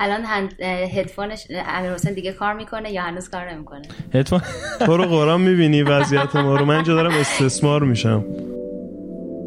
[0.00, 0.20] الان
[0.96, 1.46] هدفونش
[1.76, 3.82] امیر حسین دیگه کار می‌کنه یا هنوز کار نمی‌کنه؟
[4.14, 4.40] هدفون
[4.86, 6.64] تو رو قرآن می‌بینی وضعیت ما رو.
[6.64, 8.24] من اینجا دارم استثمار میشم.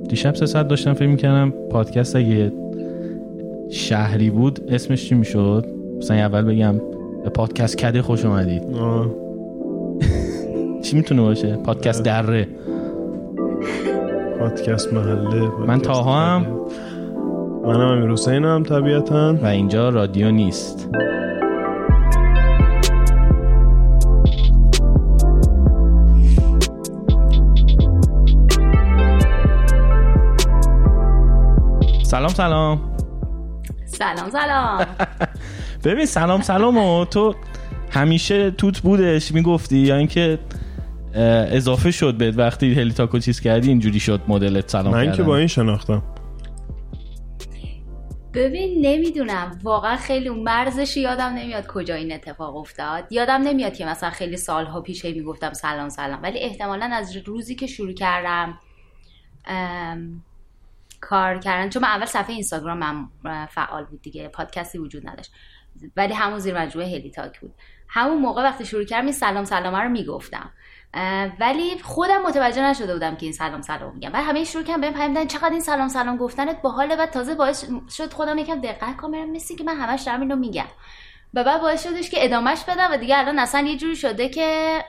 [0.10, 2.52] دیشب سه ساعت داشتم فکر می‌کردم پادکست اگه
[3.72, 5.66] شهری بود اسمش چی می‌شد؟
[5.98, 6.78] مثلا اول بگم
[7.24, 8.64] به پادکست کده خوش اومدید.
[8.76, 9.12] آه.
[10.84, 12.48] چی می‌تونه باشه؟ پادکست دره.
[14.40, 16.55] پادکست محله من تاها هم.
[17.68, 19.34] منم امیر حسین هم طبیعتا.
[19.34, 20.90] و اینجا رادیو نیست.
[32.04, 32.82] سلام سلام.
[33.86, 34.86] سلام سلام.
[35.86, 37.36] ببین سلام سلام و تو
[37.92, 40.40] همیشه توت بودش می‌گفتی یا اینکه
[41.16, 45.24] اضافه شد بهت وقتی هلی تاکو چیز کردی اینجوری شد مدلت سلام من که کردن.
[45.24, 46.04] با این شناختم.
[48.36, 49.60] ببین نمی‌دونم.
[49.64, 53.12] واقعا خیلی اون مرزش یادم نمیاد کجا این اتفاق افتاد.
[53.12, 56.24] یادم نمیاد که مثلا خیلی سالها پیش می‌گفتم سلام سلام.
[56.24, 58.60] ولی احتمالا از روزی که شروع کردم
[59.46, 60.24] ام،
[61.02, 64.28] کار کردن چون من اول صفحه اینستاگرامم اه، فعال بود دیگه.
[64.28, 65.32] پادکستی وجود نداشت.
[65.96, 67.54] ولی همون زیر مجموعه هلی تاک بود.
[67.88, 70.52] همون موقع وقتی شروع کردم این سلام سلام رو می‌گفتم.
[71.40, 74.10] ولی خودم متوجه نشده بودم که این سلام سلام میگم.
[74.10, 77.66] بعد همه شروع کردن بهم پیام چقدر این سلام سلام گفتنت باحاله؟ بعد تازه باعث
[77.98, 80.66] شد خودم یکم دقت کنم مثل که من همش دارم اینو میگم.
[81.34, 84.80] و بعد باعث شدش که ادامهش بدم و دیگه الان اصلا یه جوری شده که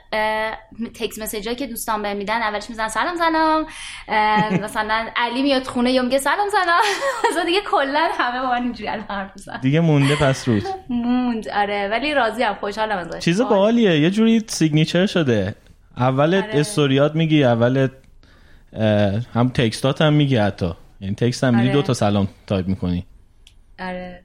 [0.99, 3.65] تکس مسیج که دوستان بهم میدن اولش می‌زنن سلام سلام
[4.63, 6.81] مثلا علی میاد خونه یا میگه سلام سلام.
[7.31, 9.59] مثلا دیگه کلا همه با من اینجوری الان حرف می‌زنن.
[9.61, 10.63] دیگه مونده پس روز.
[10.89, 13.19] موند آره ولی راضیم خوشحالم ازش.
[13.25, 15.55] چیز باحالیه یه جوری signature شده.
[15.97, 16.59] اولت آره.
[16.59, 17.91] استوریات میگی اولت
[19.33, 20.71] هم text ات هم میگی حتی.
[21.01, 21.77] یعنی text هم میگی آره.
[21.77, 23.05] دو تا سلام تایپ می‌کنی.
[23.79, 24.23] آره.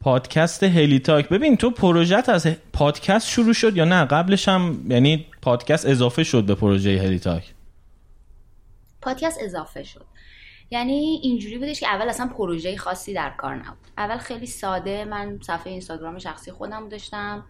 [0.00, 1.28] پادکست هلی تاک.
[1.28, 6.44] ببین تو پروژت از پادکست شروع شد یا نه؟ قبلش هم یعنی پادکست اضافه شد
[6.44, 7.54] به پروژه هلی تاک.
[9.02, 10.04] پادکست اضافه شد.
[10.70, 13.88] یعنی اینجوری بودش که اول اصلا پروژه خاصی در کار نبود.
[13.98, 17.44] اول خیلی ساده من صفحه اینستاگرام شخصی خودم داشتم.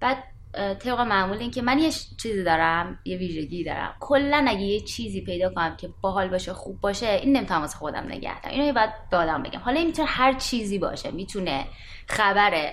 [0.00, 0.16] بعد
[0.56, 3.96] طبق معمول این که من یه چیزی دارم یه ویژگی دارم.
[4.00, 8.06] کلا اگه یه چیزی پیدا کنم که باحال باشه خوب باشه این نمی‌تونم واسه خودم
[8.06, 8.54] نگه دارم.
[8.54, 9.60] اینو باید به آدم بگم.
[9.60, 11.10] حالا این می‌تونه هر چیزی باشه.
[11.10, 11.66] می‌تونه
[12.06, 12.72] خبر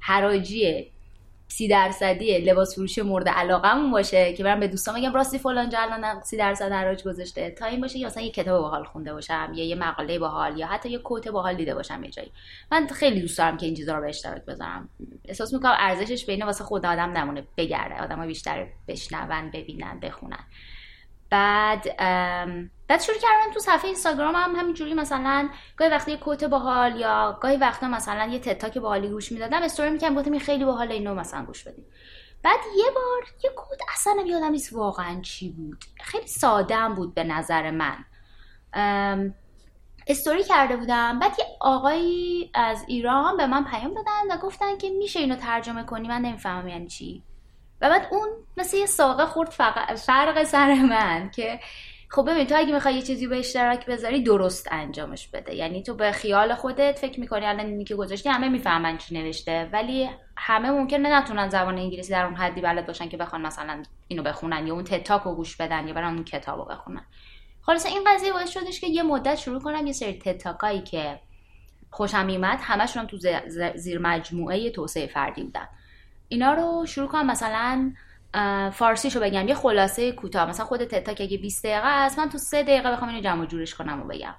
[0.00, 0.92] حراجی
[1.54, 5.78] سی درصدی لباس فروشی مورد علاقمون باشه که برم به دوستان بگم راستی فلان جا
[5.78, 7.50] الان سی درصد حراج گذاشته.
[7.50, 10.66] تا این باشه که مثلا یه کتاب باحال خونده باشم یا یه مقاله باحال یا
[10.66, 12.32] حتی یه کوت باحال دیده باشم یه جایی.
[12.72, 14.88] من خیلی دوست دارم که این چیزا رو به اشتراک بذارم.
[15.24, 18.02] احساس می‌کنم ارزشش بین واسه خود آدم نمونه بگرده.
[18.02, 20.44] آدم بیشتر بشنون ببینن بخونن.
[21.34, 21.96] بعد
[22.88, 27.38] بعد شروع کردم تو صفحه اینستاگرام هم همینجوری مثلا گاهی وقتی یه کوت باحال یا
[27.42, 31.14] گاهی وقتا مثلا یه تتاک باحالی گوش می‌دادم استوری می‌کنم گفتم این خیلی باحاله اینو
[31.14, 31.86] مثلا گوش بدید
[32.42, 35.84] بعد یه بار یه کوت اصلا یادم نیست واقعا چی بود.
[36.00, 38.04] خیلی ساده بود به نظر من.
[40.06, 41.18] استوری کرده بودم.
[41.18, 45.84] بعد یه آقایی از ایران به من پیام دادن و گفتن که میشه اینو ترجمه
[45.84, 47.22] کنی؟ من نمی‌فهمم یعنی چی.
[47.84, 51.60] و بعد اون مثل یه ساقه خورد فق- فرق سر من که
[52.08, 55.54] خب ببین تو اگه می‌خوای یه چیزی به اشتراک بذاری درست انجامش بده.
[55.54, 59.68] یعنی تو به خیال خودت فکر می‌کنی الان اینی که گذاشتی همه می‌فهمن چی نوشته.
[59.72, 64.22] ولی همه ممکنه نتونن زبان انگلیسی در اون حدی بلد باشن که بخوان مثلا اینو
[64.22, 67.06] بخونن یا اون تتاک رو گوش بدن یا برن اون کتاب رو بخونن.
[67.62, 71.20] خلاصه این قضیه باعث شدش که یه مدت شروع کنم یه سری تتاکایی که
[71.90, 73.16] خوشم میومد همشون هم تو
[73.74, 75.68] زیر مجموعه توسعه فردی بودن.
[76.28, 77.92] اینا رو شروع کنم مثلا
[78.72, 79.48] فارسیشو بگم.
[79.48, 80.48] یه خلاصه کوتاه.
[80.48, 83.46] مثلا خود تتاک اگه 20 دقیقه است من تو 3 دقیقه بخوام اینو جمع و
[83.46, 84.34] جورش کنم و بگم.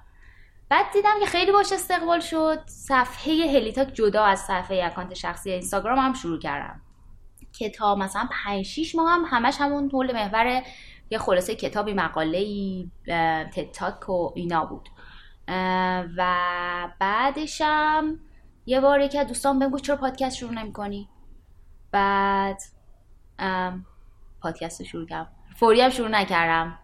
[0.68, 2.62] بعد دیدم که خیلی باش استقبال شد.
[2.66, 6.80] صفحه هلیتاک جدا از صفحه اکانت شخصی اینستاگرام هم شروع کردم.
[7.52, 10.62] که تا مثلا 5 6 ماه هم همش همون حول محور
[11.10, 12.90] یه خلاصه کتابی مقاله ای
[13.56, 14.88] تتاک و اینا بود.
[16.16, 16.26] و
[17.00, 18.20] بعدشم
[18.66, 21.08] یه بار یکی از دوستان بهم گفت چرا پادکست شروع نمی‌کنی؟
[21.96, 22.62] بعد
[24.40, 25.28] پادکست رو شروع کردم.
[25.56, 26.78] فوری هم شروع نکردم.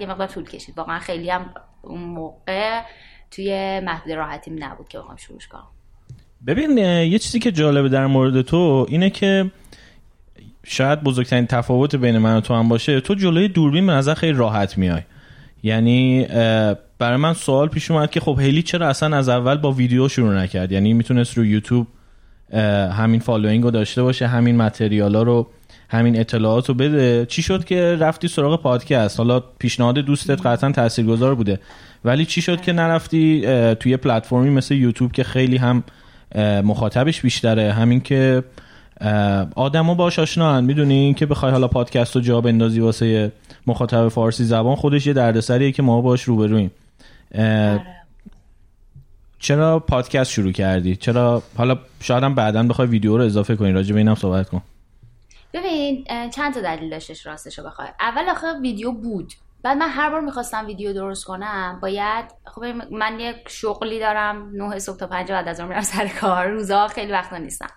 [0.00, 0.78] یه مقدار طول کشید.
[0.78, 2.80] واقعا خیلی هم اون موقع
[3.30, 5.66] توی محدود راحتیم نبود که بخوام شروعش کنم.
[6.46, 9.50] ببین یه چیزی که جالبه در مورد تو اینه که
[10.64, 13.00] شاید بزرگترین تفاوت بین من و تو هم باشه.
[13.00, 15.02] تو جلوی دوربین به نظر خیلی راحت میای.
[15.62, 16.26] یعنی
[16.98, 20.34] برای من سوال پیش اومد که خب هلی چرا اصلا از اول با ویدیو شروع
[20.34, 21.86] نکرد؟ یعنی می‌تونست رو یوتیوب
[22.92, 25.46] همین following رو داشته باشه همین material ا رو
[25.88, 27.26] همین اطلاعات رو بده.
[27.26, 31.60] چی شد که رفتی سراغ پادکست؟ حالا پیشنهاد دوستت قطعا تاثیرگذار بوده.
[32.04, 33.42] ولی چی شد که نرفتی
[33.80, 35.84] توی پلتفرمی مثل یوتیوب که خیلی هم
[36.64, 38.42] مخاطبش بیشتره؟ همین که
[39.56, 43.32] آدما باش آشنان می‌دونی؟ که بخوای حالا پادکست رو جا بندازی واسه
[43.66, 46.70] مخاطب فارسی زبان خودش یه دردسریه که ما باش روبرویم.
[49.42, 53.72] چرا پادکست شروع کردی؟ چرا حالا شاید هم بعدا بخوای ویدیو رو اضافه کنی.
[53.72, 54.62] راجع به اینم صحبت کن.
[55.54, 56.04] ببین
[56.34, 57.88] چند تا دلیل داشتش راستش رو بخوای.
[58.00, 59.32] اول آخه ویدیو بود.
[59.62, 64.78] بعد من هر بار می‌خواستم ویدیو درست کنم باید خب من یک شغلی دارم 9
[64.78, 66.46] صبح تا 5 بعد از اون میرم سر کار.
[66.46, 67.70] روزا خیلی وقتا نیستم.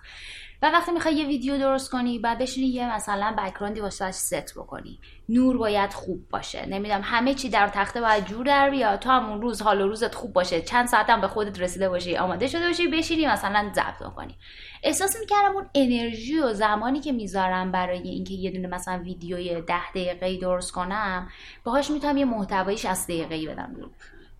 [0.62, 5.00] و وقتی می‌خوای یه ویدیو درست کنی بعد بشینی یه مثلا بکراندی واسه ست بکنی.
[5.28, 6.66] نور باید خوب باشه.
[6.66, 10.14] نمی‌دونم همه چی در تخته باید جور در بیاد تو همون روز حال و روزت
[10.14, 10.62] خوب باشه.
[10.62, 14.36] چند ساعت هم به خودت رسیده باشی آماده شده باشی بشینی مثلا ضبط کنی
[14.82, 19.90] احساس می‌کردم اون انرژی و زمانی که می‌ذارم برای اینکه یه دونه مثلا ویدیوی ده
[19.90, 21.28] دقیقه درست کنم
[21.64, 23.76] باهاش می‌تونم یه محتوای 60 دقیقه‌ای بدم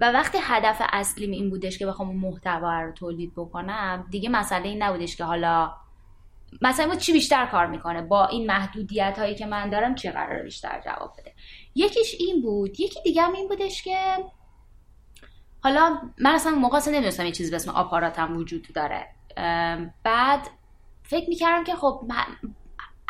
[0.01, 4.83] و وقتی هدف اصلیم این بودش که بخوام محتوا رو تولید بکنم دیگه مسئله این
[4.83, 5.73] نبودش که حالا
[6.63, 10.81] مثلا چی بیشتر کار می‌کنه؟ با این محدودیت هایی که من دارم چه قرار بیشتر
[10.85, 11.33] جواب بده؟
[11.75, 12.81] یکیش این بود.
[12.81, 13.99] یکی دیگه هم این بودش که
[15.61, 19.07] حالا من اصلا موقع اصلا نمی‌دونستم یه چیزی به اسم آپاراتم وجود داره.
[20.03, 20.49] بعد
[21.03, 22.01] فکر می‌کردم که خب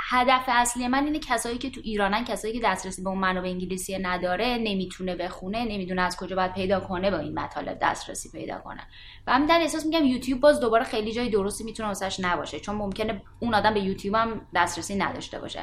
[0.09, 3.99] هدف اصلی من اینه کسایی که تو ایرانن کسایی که دسترسی به اون منابع انگلیسی
[3.99, 8.81] نداره نمی‌تونه بخونه نمی‌دونه از کجا باید پیدا کنه با این مطالب دسترسی پیدا کنه.
[9.27, 12.77] و همین در احساس میگم یوتیوب باز دوباره خیلی جای درستی می‌تونه واسش نباشه چون
[12.77, 15.63] ممکنه اون آدم به یوتیوب هم دسترسی نداشته باشه.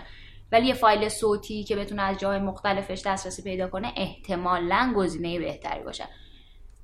[0.52, 5.84] ولی یه فایل صوتی که بتونه از جای مختلفش دسترسی پیدا کنه احتمالا گزینه بهتری
[5.84, 6.08] باشه.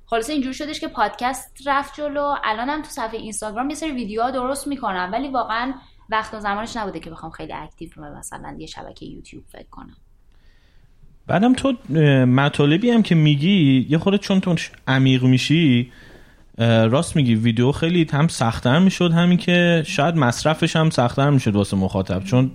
[0.06, 2.34] خلاصه اینجور شدش که پادکست رفت جلو.
[2.44, 5.74] الانم تو صفحه اینستاگرام یه سری ویدیوها درست می‌کنم ولی واقعا
[6.10, 9.96] وقت و زمانش نبوده که بخوام خیلی اکتیو مثلا یه شبکه یوتیوب فکر کنم.
[11.26, 11.72] بعدم تو
[12.26, 14.56] مطالبی هم که میگی یه خورده چون تو
[14.88, 15.92] عمیق میشی
[16.58, 21.76] راست میگی ویدیو خیلی هم سختتر می‌شد همین که شاید مصرفش هم سختتر می‌شد واسه
[21.76, 22.24] مخاطب.
[22.24, 22.50] چون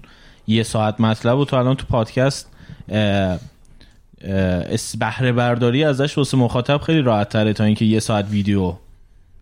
[0.47, 2.51] یه ساعت مطلب و تو الان تو پادکست
[4.99, 8.73] بهره برداری ازش واسه مخاطب خیلی راحت تره تا اینکه یه ساعت ویدیو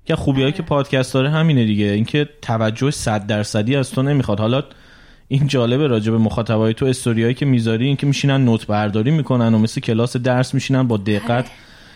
[0.05, 1.85] که خوبی هایی که پادکست داره همینه دیگه.
[1.85, 4.39] اینکه توجه صد درصدی از تو نمی‌خواد.
[4.39, 4.63] حالا
[5.27, 9.57] این جالبه راجع به مخاطبای تو استوریایی که می‌ذاری اینکه میشینن نوت برداری می‌کنن و
[9.57, 11.45] مثل کلاس درس میشینن با دقت.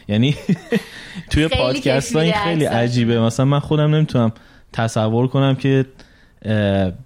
[0.07, 0.35] یعنی
[1.31, 3.19] توی پادکست ها این خیلی عجیبه.
[3.19, 4.31] مثلا من خودم نمی‌تونم
[4.73, 5.85] تصور کنم که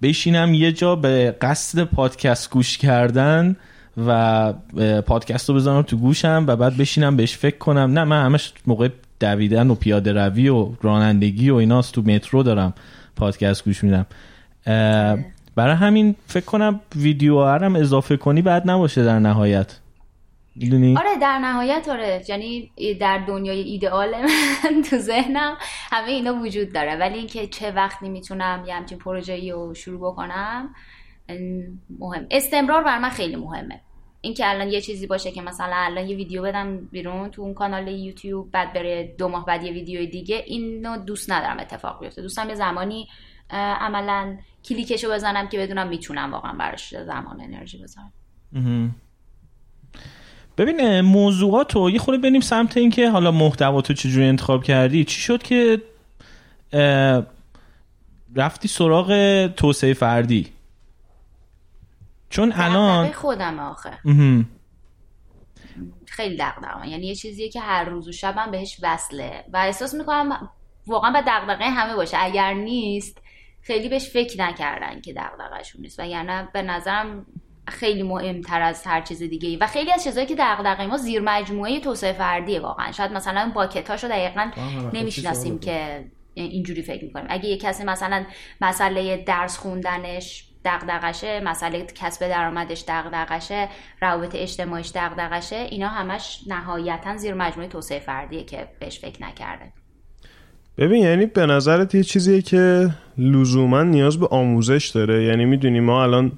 [0.02, 3.56] بشینم یه جا به قصد پادکست گوش کردن
[4.06, 4.52] و
[5.06, 7.98] پادکست رو بزنم تو گوشم و بعد بشینم بهش فکر کنم.
[7.98, 8.88] نه من همش موقع
[9.22, 12.74] دویدن و پیاده روی و رانندگی و ایناست تو مترو دارم
[13.16, 14.06] پادکست گوش میدم.
[15.56, 19.78] برای همین فکر کنم ویدیو هم اضافه کنی بعد نباشه در نهایت.
[20.56, 22.22] می‌دونی؟ آره در نهایت آره.
[22.28, 22.70] یعنی
[23.00, 25.56] در دنیای ایدئال من تو ذهنم
[25.90, 26.96] همه اینا وجود داره.
[26.96, 30.74] ولی اینکه چه وقتی می‌تونم یه همچین پروژه‌ای رو شروع بکنم
[31.98, 32.26] مهم.
[32.30, 33.80] استمرار بر من خیلی مهمه.
[34.24, 37.88] اینکه الان یه چیزی باشه که مثلا الان یه ویدیو بدم بیرون تو اون کانال
[37.88, 42.22] یوتیوب بعد بره دو ماه بعد یه ویدیو دیگه اینو دوست ندارم اتفاق بیفته.
[42.22, 43.08] دوستم یه زمانی
[43.50, 48.12] عملا کلیکشو بزنم که بدونم می‌تونم واقعا براش زمان انرژی بذارم.
[50.58, 55.20] ببین موضوعات رو یه خورده بریم سمت اینکه حالا محتوا تو چجوری انتخاب کردی؟ چی
[55.20, 55.82] شد که
[58.36, 60.48] رفتی سراغ توسعه فردی؟
[62.32, 63.98] چون الان خودم آخه.
[66.06, 66.88] خیلی دغدغه.
[66.88, 69.44] یعنی یه چیزیه که هر روز و شبم بهش وصله.
[69.52, 70.50] و احساس می‌کنم
[70.86, 72.16] واقعا به دغدغه همه باشه.
[72.20, 73.18] اگر نیست
[73.62, 76.00] خیلی بهش فکر نکردن که دغدغه‌شون نیست.
[76.00, 77.26] و یعنی به نظرم
[77.68, 81.22] خیلی مهمتر از هر چیز دیگه ای و خیلی از چیزایی که دغدغه ما زیر
[81.24, 82.92] مجموعه توسعه فردیه واقعا.
[82.92, 84.50] شاید مثلا باکتاشو دقیقا
[84.92, 87.26] نمی‌شناسیم که اینجوری فکر می‌کنیم.
[87.28, 88.24] اگه یه کسی مثلا
[88.60, 93.68] مسئله درس خوندنش دغدغشه مسئله کسب درآمدش دغدغشه
[94.02, 99.72] روابط اجتماعیش دغدغشه اینا همش نهایتا زیر مجموعه توسعه فردیه که بهش فکر نکرده.
[100.78, 105.24] ببین یعنی به نظرت یه چیزیه که لزوما نیاز به آموزش داره.
[105.24, 106.32] یعنی می‌دونی ما الان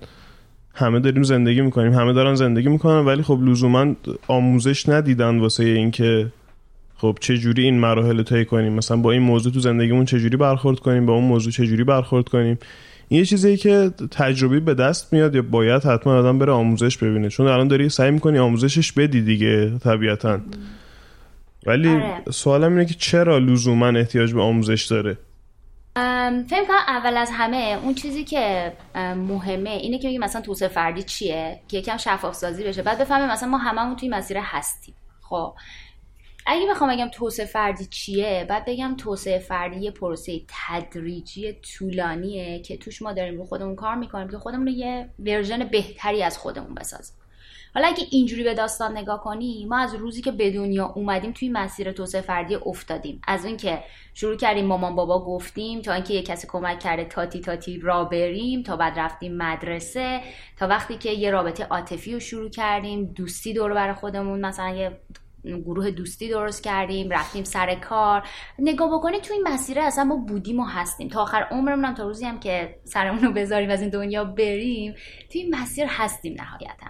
[0.75, 3.95] همه داریم زندگی می‌کنیم همه دارن زندگی می‌کنن ولی خب لزوما
[4.29, 6.33] آموزش ندیدن واسه اینکه
[6.97, 8.73] خب چه جوری این مراحل طی کنیم.
[8.73, 11.85] مثلا با این موضوع تو زندگیمون چه جوری برخورد کنیم با اون موضوع چه جوری
[11.85, 12.59] برخورد کنیم.
[13.15, 17.29] این یه چیزی که تجربی به دست میاد یا باید حتما آدم بره آموزش ببینه.
[17.29, 20.41] چون الان داری سعی می‌کنی آموزشش بدی دیگه طبیعتا.
[21.67, 22.23] ولی آره.
[22.31, 25.19] سوالم اینه که چرا لزوما احتیاج به آموزش داره؟
[26.49, 28.73] فکر کنم اول از همه اون چیزی که
[29.17, 32.83] مهمه اینه که مثلا توسعه فردی چیه؟ که یکم شفاف سازی بشه.
[32.83, 34.95] بعد بفهمه مثلا ما هممون توی مسیر هستیم.
[35.21, 35.55] خب.
[36.47, 42.77] اگه بخوام بگم توسعه فردی چیه بعد بگم توسعه فردی یه پروسه تدریجی طولانیه که
[42.77, 46.75] توش ما داریم رو خودمون کار می‌کنیم که خودمون رو یه ورژن بهتری از خودمون
[46.75, 47.17] بسازیم.
[47.75, 51.49] حالا اگه اینجوری به داستان نگاه کنی ما از روزی که به دنیا اومدیم توی
[51.49, 53.21] مسیر توسعه فردی افتادیم.
[53.27, 53.85] از اینکه
[54.15, 58.63] شروع کردیم مامان بابا گفتیم تا اینکه یه کسی کمک کرده تاتی تاتی را بریم
[58.63, 60.21] تا بعد رفتیم مدرسه
[60.57, 65.01] تا وقتی که یه رابطه عاطفی رو شروع کردیم دوستی دور بر خودمون مثلا یه
[65.45, 68.23] گروه دوستی درست کردیم رفتیم سر کار.
[68.59, 71.09] نگاه بکنید تو این مسیره اصلا ما بودیم و هستیم.
[71.09, 74.93] تا آخر عمرمون تا روزی هم که سرمون رو بذاریم از این دنیا بریم
[75.33, 76.87] تو این مسیر هستیم نهایتا.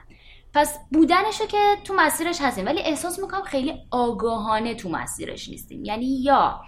[0.54, 2.66] پس بودنشو که تو مسیرش هستیم.
[2.66, 5.84] ولی احساس می‌کنم خیلی آگاهانه تو مسیرش نیستیم.
[5.84, 6.60] یعنی یا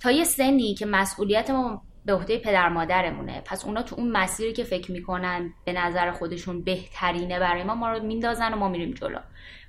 [0.00, 3.42] تا یه سنی که مسئولیت ما به عهده پدر مادرمونه.
[3.44, 7.92] پس اونا تو اون مسیری که فکر می‌کنن به نظر خودشون بهترینه برای ما ما
[7.92, 9.18] رو میندازن و ما میریم جلو.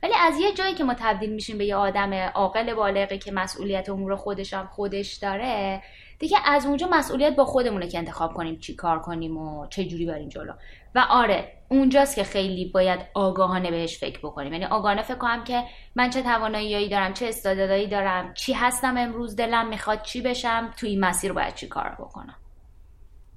[0.04, 3.90] ولی از یه جایی که ما تبدیل میشیم به یه آدم عاقل بالغی که مسئولیت
[3.90, 5.82] امور خودش هم خودش داره
[6.22, 10.06] دیگه از اونجا مسئولیت با خودمونه که انتخاب کنیم چی کار کنیم و چه جوری
[10.06, 10.54] بریم جلو.
[10.96, 14.54] و آره اونجاست که خیلی باید آگاهانه بهش فکر بکنیم.
[14.54, 15.64] یعنی آگاهانه فکر کنم که
[15.96, 20.88] من چه تواناییایی دارم چه استعدادایی دارم چی هستم امروز دلم می‌خواد چی بشم تو
[20.88, 22.36] این مسیر باید چی کار بکنم.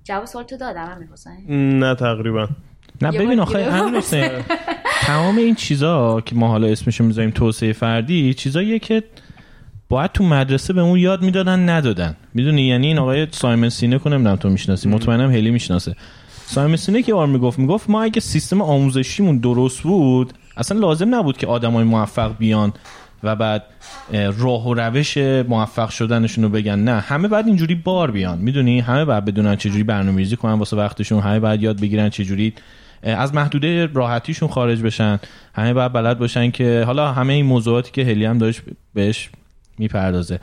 [0.05, 1.79] جواب سوال تو دادم همین حسین.
[1.79, 2.49] نه تقریبا.
[3.03, 4.01] نه ببین آخه همین
[5.07, 9.03] تمام این چیزا که ما حالا اسمشو می‌ذاریم توسعه فردی چیزاییه که
[9.89, 12.17] باید تو مدرسه به اون یاد می‌دادن ندادن.
[12.35, 15.97] می‌دونی؟ یعنی این آقای سایمن سینه کنم نمی‌دونم تو می‌شناسی؟ مطمئنم هلی می‌شناسه.
[16.47, 21.37] سایمن سینه که بار می‌گفت می‌گفت ما اگه سیستم آموزشیمون درست بود اصلا لازم نبود
[21.37, 22.73] که آدمای موفق بیان
[23.23, 23.65] و بعد
[24.39, 26.79] راه و روش موفق شدنشون رو بگن.
[26.79, 28.39] نه همه بعد اینجوری بار بیان.
[28.39, 31.21] می‌دونی؟ همه بعد بدونن چجوری برنامه‌ریزی کنن واسه وقتشون.
[31.21, 32.55] همه بعد یاد بگیرن چجوری
[33.03, 35.21] از محدوده راحتیشون خارج بشن.
[35.55, 38.63] همه بعد بلد باشن که حالا همه این موضوعاتی که هلی هم داشت
[38.95, 39.31] بهش
[39.79, 40.41] می‌پردازه.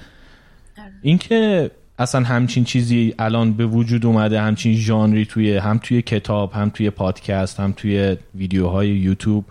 [0.78, 0.92] آره.
[1.02, 6.70] اینکه اصلا همچین چیزی الان به وجود اومده همچین ژانری توی هم توی کتاب هم
[6.70, 9.46] توی پادکست هم توی ویدیوهای یوتیوب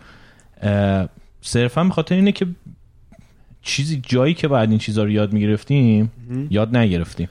[1.40, 2.46] صرفا به خاطر اینه که
[3.62, 6.12] چیزی جایی که باید این چیزها رو یاد می‌گرفتیم
[6.50, 7.28] یاد نگرفتیم.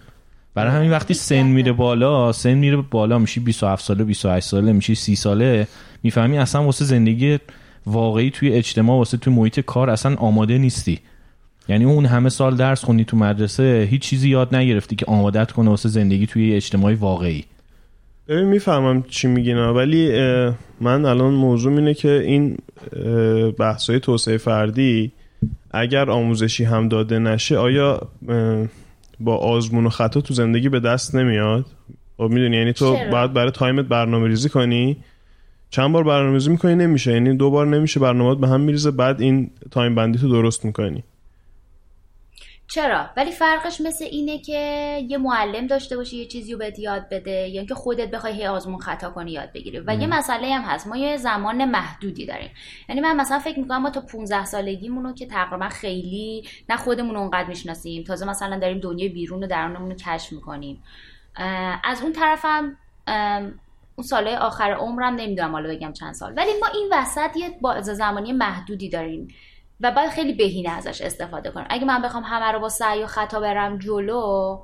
[0.54, 4.96] برای همین وقتی سن میره بالا سن میره بالا میشی 27 ساله 28 ساله میشی
[4.96, 5.68] 30 ساله
[6.04, 7.38] می‌فهمی اصلا واسه زندگی
[7.86, 11.00] واقعی توی اجتماع واسه توی محیط کار اصلا آماده نیستی.
[11.70, 15.70] یعنی اون همه سال درس خوندی تو مدرسه هیچ چیزی یاد نگرفتی که آمادت کنه
[15.70, 17.44] واسه زندگی توی اجتماعی واقعی.
[18.28, 20.12] ببین می‌فهمم چی میگین ولی
[20.82, 22.58] من الان موضوع اینه که این
[23.60, 25.12] بحثای توسعه فردی
[25.72, 28.02] اگر آموزشی هم داده نشه آیا
[29.20, 31.66] با آزمون و خطا تو زندگی به دست نمیاد؟
[32.18, 34.98] خب می‌دونی یعنی تو باید برای تایمت برنامه ریزی کنی.
[35.70, 37.12] چند بار برنامه ریزی می‌کنی؟ نمیشه.
[37.12, 41.04] یعنی دو بار نمیشه برنامه به هم میریزه بعد این time بندی تو درست می‌کنی.
[42.72, 44.58] چرا؟ ولی فرقش مثل اینه که
[45.10, 48.48] یه معلم داشته باشی یه چیزی رو بهت یاد بده یا اینکه خودت بخوای هی
[48.48, 49.80] آزمون خطا کنی یاد بگیری.
[49.80, 50.88] و یه مسئله هم هست.
[50.88, 52.50] ما یه زمان محدودی داریم.
[52.90, 57.16] یعنی من مثلا فکر می‌کنم ما تا 15 سالگیمون رو که تقریبا خیلی نه خودمون
[57.16, 58.04] اونقدر می‌شناسیم.
[58.04, 60.84] تازه مثلا داریم دنیای بیرون و درونمون رو کشف می‌کنیم.
[61.84, 62.78] از اون طرفم
[63.96, 66.34] اون سالهای آخر عمرم نمی‌دونم حالا بگم چند سال.
[66.38, 69.28] ولی ما این وسط یه باز زمانی محدودی داریم.
[69.80, 71.68] و باید خیلی بهینه ازش استفاده کنم.
[71.70, 74.60] اگه من بخوام همه رو با سعی و خطا برم جلو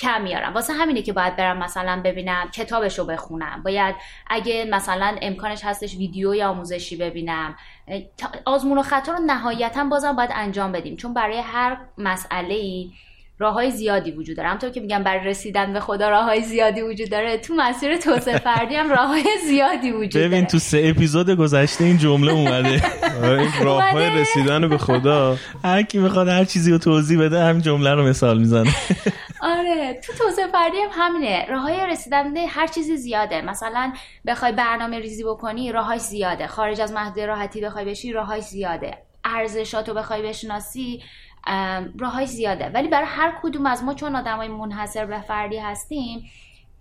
[0.00, 0.54] کم میارم.
[0.54, 3.62] واسه همینه که باید برم مثلا ببینم کتابش رو بخونم.
[3.64, 3.94] باید
[4.26, 7.56] اگه مثلا امکانش هستش ویدیو یا آموزشی ببینم.
[8.44, 10.96] آزمون و خطا رو نهایتا بازم باید انجام بدیم.
[10.96, 12.90] چون برای هر مسئله ای
[13.38, 14.48] راه های زیادی وجود داره.
[14.48, 17.38] همطور که میگم برای رسیدن به خدا راه های زیادی وجود داره.
[17.38, 20.28] تو مسیر توسعه فردی هم راه های زیادی وجود داره.
[20.28, 22.82] ببین تو سه اپیزود گذشته این جمله اومده.
[23.22, 25.36] آره، راه های رسیدن به خدا.
[25.64, 28.74] هر کی می‌خواد هر چیزی رو توضیح بده هم جمله رو مثال می‌زنه.
[29.40, 31.46] آره تو توسعه فردی هم همینه.
[31.48, 33.42] راه های رسیدن به هر چیزی زیاده.
[33.42, 33.92] مثلا
[34.26, 36.46] بخوای برنامه ریزی بکنی راه زیاده.
[36.46, 38.98] خارج از محدوده راحتی بخوای بشی راه زیاده.
[39.24, 41.02] ارزشاتو بخوای بشناسی
[41.98, 42.70] راه زیاده.
[42.74, 46.24] ولی برای هر کدوم از ما چون آدمای منحصر به فردی هستیم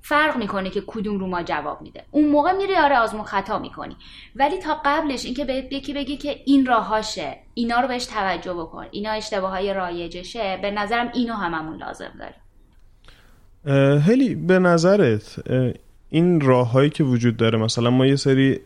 [0.01, 2.03] فرق می‌کنه که کدوم رو ما جواب میده.
[2.12, 3.96] اون موقع میری آره آزمون خطا می‌کنی.
[4.36, 8.86] ولی تا قبلش اینکه به یکی بگی که این راهاشه اینا رو بهش توجه بکن.
[8.91, 10.60] اینا اشتباه های رایجشه.
[10.62, 12.39] به نظرم اینو هممون لازم داریم.
[14.00, 15.39] هلی به نظرت
[16.10, 18.60] این راههایی که وجود داره مثلا ما یه سری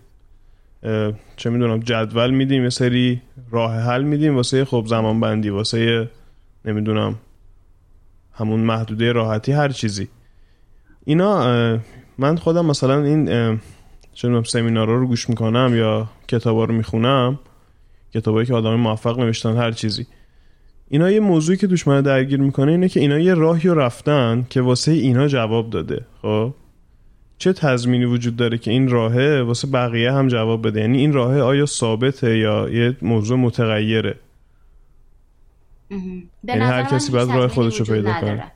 [1.36, 6.10] چه می‌دونم جدول میدیم یه سری راه حل میدیم واسه خب زمان بندی واسه
[6.66, 7.16] نمی‌دونم
[8.34, 10.08] همون محدوده راحتی هر چیزی.
[11.06, 11.46] اینا
[12.18, 13.60] من خودم مثلا این
[14.14, 17.40] چه سمینارها رو گوش می‌کنم یا کتابا رو می‌خونم
[18.14, 20.08] کتابایی که آدم موفق نوشتن هر چیزی.
[20.90, 24.46] اینا یه موضوعی که توش من درگیر می‌کنه اینه که اینا یه راهی رو رفتن
[24.50, 26.54] که واسه اینا جواب داده خب؟
[27.38, 30.80] چه تضمینی وجود داره که این راهه؟ واسه بقیه هم جواب بده.
[30.80, 34.20] یعنی این راهه آیا ثابته یا یه موضوع متغیره؟
[36.44, 38.52] یعنی هر کسی باید راه خودش رو پیدا کنه.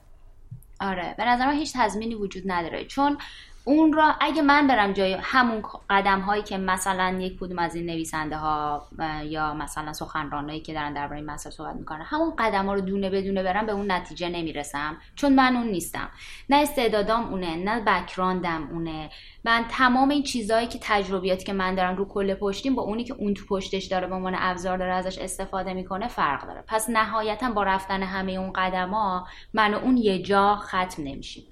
[0.79, 2.85] آره به نظر من هیچ تضمینی وجود نداره.
[2.85, 3.17] چون
[3.65, 7.85] اون را اگه من برم جای همون قدم هایی که مثلا یک کدوم از این
[7.85, 8.87] نویسنده ها
[9.25, 13.09] یا مثلا سخنرانایی که دارن درباره این مسئله صحبت می‌کنن همون قدم ها رو دونه
[13.09, 16.09] بدونه برم به اون نتیجه نمی‌رسم چون من اون نیستم.
[16.49, 19.09] نه استعدادام اونه نه بکراندم اونه.
[19.45, 23.13] من تمام این چیزهایی که تجربیاتی که من دارم رو کل پشتیم با اونی که
[23.13, 26.63] اون تو پشتش داره به عنوان ابزار داره ازش استفاده می‌کنه فرق داره.
[26.67, 31.43] پس نهایتا با رفتن همه اون قدما من و اون یه جا ختم نمیشیم.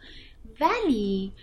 [0.62, 1.34] ولی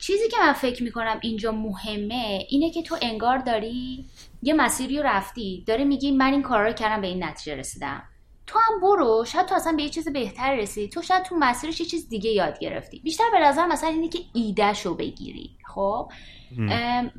[0.00, 4.06] چیزی که من فکر می‌کنم اینجا مهمه اینه که تو انگار داری
[4.42, 8.02] یه مسیری رو رفتی داره میگی من این کار رو کردم به این نتیجه رسیدم.
[8.46, 11.80] تو هم برو شاید تو اصلا به یه چیز بهتر رسیدی تو شاید تو مسیرش
[11.80, 13.00] یه چیز دیگه یاد گرفتی.
[13.00, 16.10] بیشتر به نظر مثلا اینه که ایدهش رو بگیری خب؟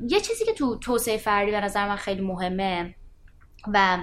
[0.08, 2.94] یه چیزی که تو توسعه فردی به نظر من خیلی مهمه
[3.74, 3.98] و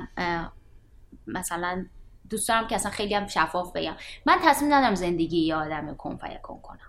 [1.28, 1.86] مثلا
[2.30, 3.96] دوست دارم که اصلا خیلی هم شفاف بگم.
[4.26, 6.89] من تصمیم ندارم زندگی یه آدم کن فیکون کنم.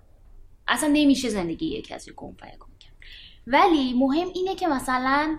[0.70, 2.36] اصلا نمیشه زندگی یک کسی فیکون
[2.80, 2.92] کرد.
[3.46, 5.38] ولی مهم اینه که مثلا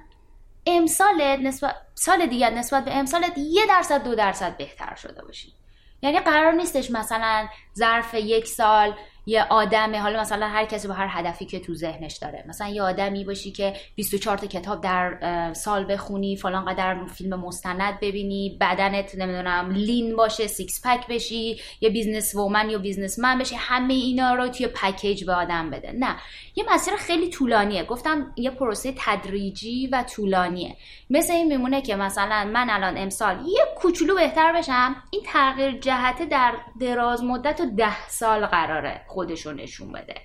[0.65, 5.53] امسالت نسبت سال دیگر نسبت به امسالت یه درصد دو درصد بهتر شده باشی.
[6.01, 7.47] یعنی قرار نیستش مثلا
[7.77, 8.93] ظرف یک سال
[9.25, 12.45] یه آدمه حالا مثلا هر کسی با هر هدفی که تو ذهنش داره.
[12.47, 17.99] مثلا یه آدمی باشی که 24 تا کتاب در سال بخونی فلان قدر فیلم مستند
[17.99, 24.33] ببینی بدنت نمی‌دونم lean باشه six pack بشی یه businesswoman یا businessman بشی همه اینا
[24.33, 25.91] رو توی package به آدم بده.
[25.91, 26.15] نه
[26.55, 27.83] یه مسیر خیلی طولانیه.
[27.83, 30.75] گفتم یه پروسه تدریجی و طولانیه.
[31.09, 34.95] مثل این میمونه که مثلا من الان امسال یه کوچولو بهتر بشم.
[35.11, 39.01] این تغییر جهته در دراز مدت و ده سال قراره.
[39.11, 40.15] خودشو نشون بده.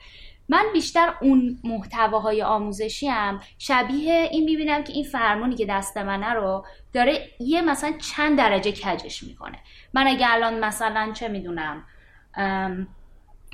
[0.49, 6.33] من بیشتر اون محتواهای آموزشی هم شبیه این می‌بینم که این فرمونی که دست منه
[6.33, 9.59] رو داره یه مثلا چند درجه کجش می‌کنه.
[9.95, 11.85] من اگه الان مثلا چه می‌دونم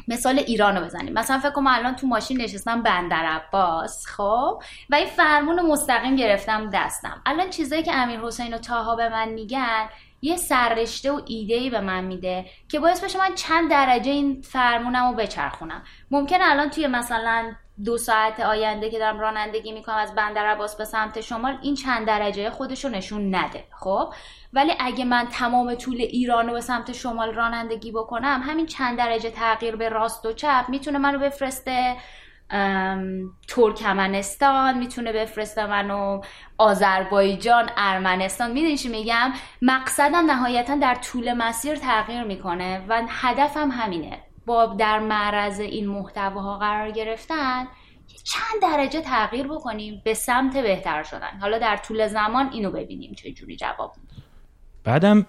[0.09, 1.13] مثال ایران رو بزنیم.
[1.13, 6.71] مثلا فکر کنم الان تو ماشین نشستم بندر عباس خب؟ و این فرمون مستقیم گرفتم
[6.71, 7.23] دستم.
[7.27, 9.89] الان چیزایی که امیر حسین و تاها به من میگن
[10.23, 14.43] یه سررشته و ایده ای به من میده که باعث بشه من چند درجه این
[14.43, 15.83] فرمونم رو بچرخونم.
[16.11, 17.53] ممکنه الان توی مثلا
[17.85, 22.07] دو ساعت آینده که دارم رانندگی می‌کنم از بندر عباس به سمت شمال این چند
[22.07, 24.15] درجه خودش رو نشون نده خب؟
[24.53, 29.31] ولی اگه من تمام طول ایران رو به سمت شمال رانندگی بکنم همین چند درجه
[29.31, 31.97] تغییر به راست و چپ می‌تونه منو بفرسته.
[33.49, 36.21] ترکمنستان می‌تونه بفرسته منو
[36.59, 38.53] آذربایجان ارمنستان.
[38.53, 44.19] می‌دونی چی میگم؟ مقصدم نهایتا در طول مسیر تغییر می‌کنه و هدفم همینه.
[44.47, 47.67] با در معرض این محتواها قرار گرفتن
[48.25, 51.39] چند درجه تغییر بکنیم به سمت بهتر شدن.
[51.41, 53.93] حالا در طول زمان اینو ببینیم چه جوری جواب
[54.85, 55.27] بعدم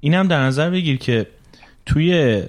[0.00, 1.26] اینم در نظر بگیر که
[1.86, 2.42] توی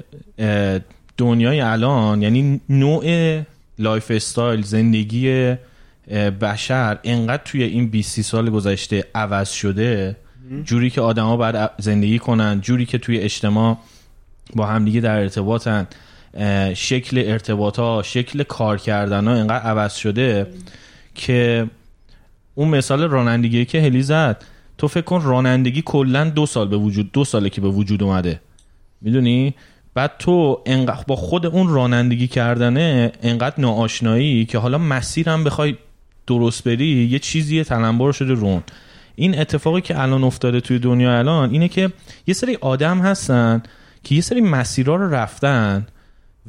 [1.18, 3.42] دنیای الان یعنی نوع
[3.80, 5.56] lifestyle زندگی
[6.42, 10.16] بشر انقدر توی این 20 سال گذشته عوض شده
[10.64, 13.78] جوری که آدما باید زندگی کنن جوری که توی اجتماع
[14.56, 15.88] با همدیگه در ارتباطن
[16.74, 20.48] شکل ارتباط ها شکل کار کردن ها انقدر عوض شده
[21.16, 21.68] که
[22.56, 24.44] اون مثال رانندگی که هلی زد.
[24.78, 28.40] تو فکر کن رانندگی کلا دو سال به وجود دو ساله که به وجود اومده.
[29.02, 29.54] می‌دونی؟
[29.94, 35.76] بعد تو انقدر با خود اون رانندگی کردنه انقدر ناآشنایی که حالا مسیرم بخوای
[36.28, 38.64] درست بری یه چیزی تلمبار شده رون
[39.16, 41.92] این اتفاقی که الان افتاده توی دنیا الان اینه که
[42.28, 43.64] یه سری آدم هستن
[44.04, 45.88] که یه سری مسیرها رو رفتن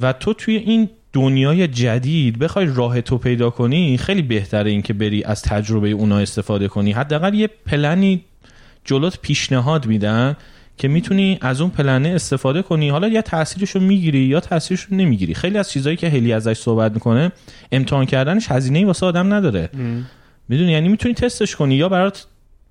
[0.00, 4.92] و تو توی این دنیای جدید بخوای راه تو پیدا کنی خیلی بهتره این که
[4.92, 6.92] بری از تجربه اونا استفاده کنی.
[6.92, 8.24] حداقل یه پلنی
[8.84, 10.36] جلوت پیشنهاد میدن
[10.76, 12.88] که می‌تونی از اون پلنه استفاده کنی.
[12.88, 15.34] حالا یا تاثیرش رو می‌گیری یا تاثیرش رو نمی‌گیری.
[15.34, 17.32] خیلی از چیزهایی که هلی ازش صحبت می‌کنه
[17.72, 19.70] امتحان کردنش هزینه واسه آدم نداره.
[20.48, 22.26] می‌دونی؟ یعنی می‌تونی تستش کنی یا برات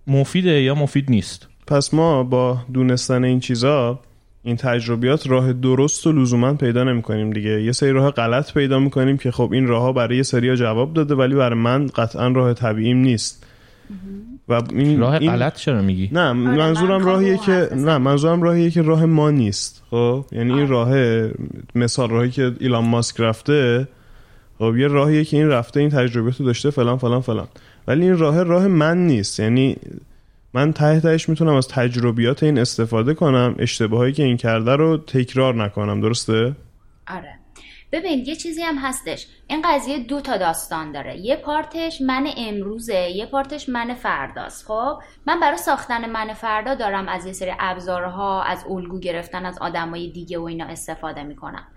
[0.07, 1.47] مفیده یا مفید نیست.
[1.67, 3.99] پس ما با دونستن این چیزا
[4.43, 7.63] این تجربیات راه درست و لزوما پیدا نمی کنیم دیگه.
[7.63, 11.15] یه سری راه غلط پیدا می‌کنیم که خب این راهها برای یه سری جواب داده
[11.15, 13.45] ولی برای من قطعا راه طبیعیم نیست.
[14.49, 18.81] و این راه غلط چرا میگی؟ نه آره، منظورم راهیه که نه منظورم راهیه که
[18.81, 20.91] راه ما نیست خب؟ یعنی این راه
[21.75, 23.87] مثال راهی که ایلان ماسک رفته
[24.59, 27.47] خب یه راهیه که این رفته این تجربیات داشته فلان فلان فلان.
[27.87, 29.39] ولی این راه راه من نیست.
[29.39, 29.77] یعنی
[30.53, 35.55] من ته تهش می‌تونم از تجربیات این استفاده کنم اشتباهایی که این کرده رو تکرار
[35.55, 36.55] نکنم درسته؟
[37.07, 37.42] آره.
[37.93, 39.27] ببین یه چیزی هم هستش.
[39.47, 41.17] این قضیه دو تا داستان داره.
[41.17, 44.65] یه پارتش من امروزه یه پارتش من فرداست.
[44.67, 49.57] خب؟ من برای ساختن من فردا دارم از یه سری ابزارها از الگو گرفتن از
[49.57, 51.67] آدمای دیگه و اینا استفاده می‌کنم.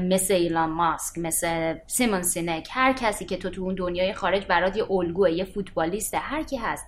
[0.00, 4.76] مثل ایلان ماسک مثل سیمون سینک هر کسی که تو تو اون دنیای خارج برات
[4.76, 6.86] یه الگوه یه فوتبالیسته هر کی هست.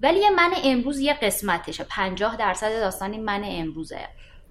[0.00, 1.84] ولی من امروز یه قسمتشه.
[1.84, 4.08] 50 درصد داستانی من امروزه.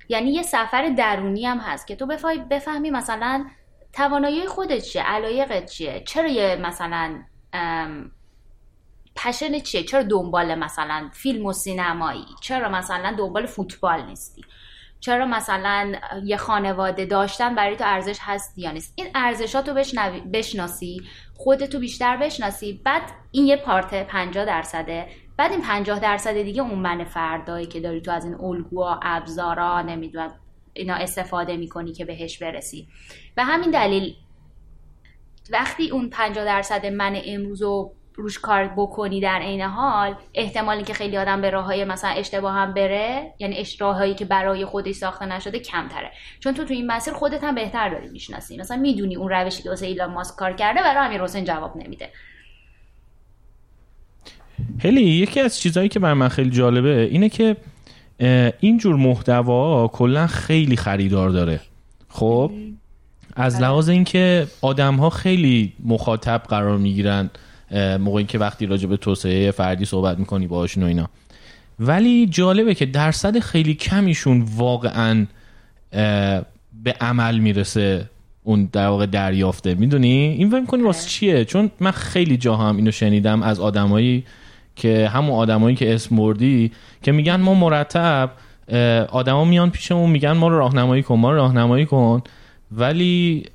[0.10, 2.06] یعنی یه سفر درونی هم هست که تو
[2.50, 3.46] بفهمی مثلا
[3.94, 7.24] توانایی خودت چیه؟ علایقت چیه؟ چرا یه مثلا
[9.16, 14.42] پشن چیه؟ چرا دنبال مثلا فیلم و سینمایی؟ چرا مثلا دنبال فوتبال نیستی؟
[15.00, 19.74] چرا مثلا یه خانواده داشتن برای تو ارزش هست یا نیست؟ این ارزشاتو
[20.34, 21.02] بشناسی
[21.38, 26.80] خودتو بیشتر بشناسی بعد این یه پارت 50 درصده بعد این 50 درصد دیگه اون
[26.80, 30.32] من فردایی که داری تو از این الگوها ابزارا نمی‌دونم
[30.74, 32.88] اینا استفاده می‌کنی که بهش برسی.
[33.36, 34.16] به همین دلیل
[35.50, 40.94] وقتی اون 50 درصد من امروز رو روش کار بکنی در عین حال احتمالی که
[40.94, 45.26] خیلی آدم به راه های مثلا اشتباه هم بره یعنی هایی که برای خودش ساخته
[45.26, 46.12] نشده کمتره.
[46.40, 48.58] چون تو تو این مسیر خودت هم بهتر داری می‌شناسی.
[48.58, 52.10] مثلا می‌دونی اون روشی که واسه ایلان ماسک کار کرده برای امیر حسین جواب نمیده.
[54.80, 57.58] هلی یکی از چیزهایی که بر من خیلی جالبه اینه که
[58.60, 61.60] این جور محتوا کلا خیلی خریدار داره.
[62.10, 62.52] خب
[63.36, 63.62] از.
[63.62, 67.30] لحاظ اینکه آدم ها خیلی مخاطب قرار می‌گیرن
[68.00, 71.10] موقعی که وقتی راجع به توسعه فردی صحبت می‌کنی باهاشون و اینا.
[71.80, 75.26] ولی جالبه که درصد خیلی کمیشون واقعا
[76.84, 78.10] به عمل می‌رسه
[78.44, 79.76] اون در واقع دریافته.
[79.76, 84.24] می‌دونی؟ این فکر کنی واسه چیه؟ چون من خیلی جا هم اینو شنیدم از آدمایی
[84.76, 86.72] که همون آدمایی که اسم بردی
[87.04, 88.32] که میگن ما مرتب
[89.10, 92.22] آدما میان پیشمون میگن ما رو راهنمایی کن ما رو راهنمایی کن.
[92.72, 93.46] ولی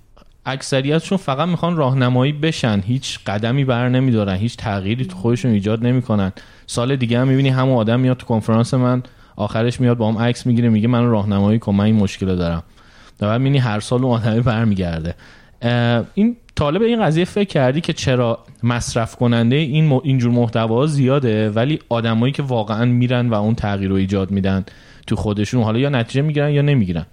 [0.47, 2.81] اکثریتشون فقط می‌خوان راهنمایی بشن.
[2.87, 6.33] هیچ قدمی بر نمیدارن هیچ تغییری تو خودشون ایجاد نمی‌کنن.
[6.67, 9.03] سال دیگه هم می‌بینی همون آدم میاد تو کنفرانس من
[9.37, 12.63] آخرش میاد با هم عکس می‌گیره میگه من راهنمایی کن من این مشکل دارم.
[13.21, 15.15] و می‌بینی هر سال اون آدمی برمیگرده.
[16.15, 21.79] این طالب این قضیه فکر کردی که چرا مصرف کننده این اینجور محتوا زیاده ولی
[21.89, 24.65] آدمایی که واقعا میرن و اون تغییر رو ایجاد میدن
[25.07, 27.07] تو خودشون حالا یا نتیجه می‌گیرن یا نمی‌گیرن.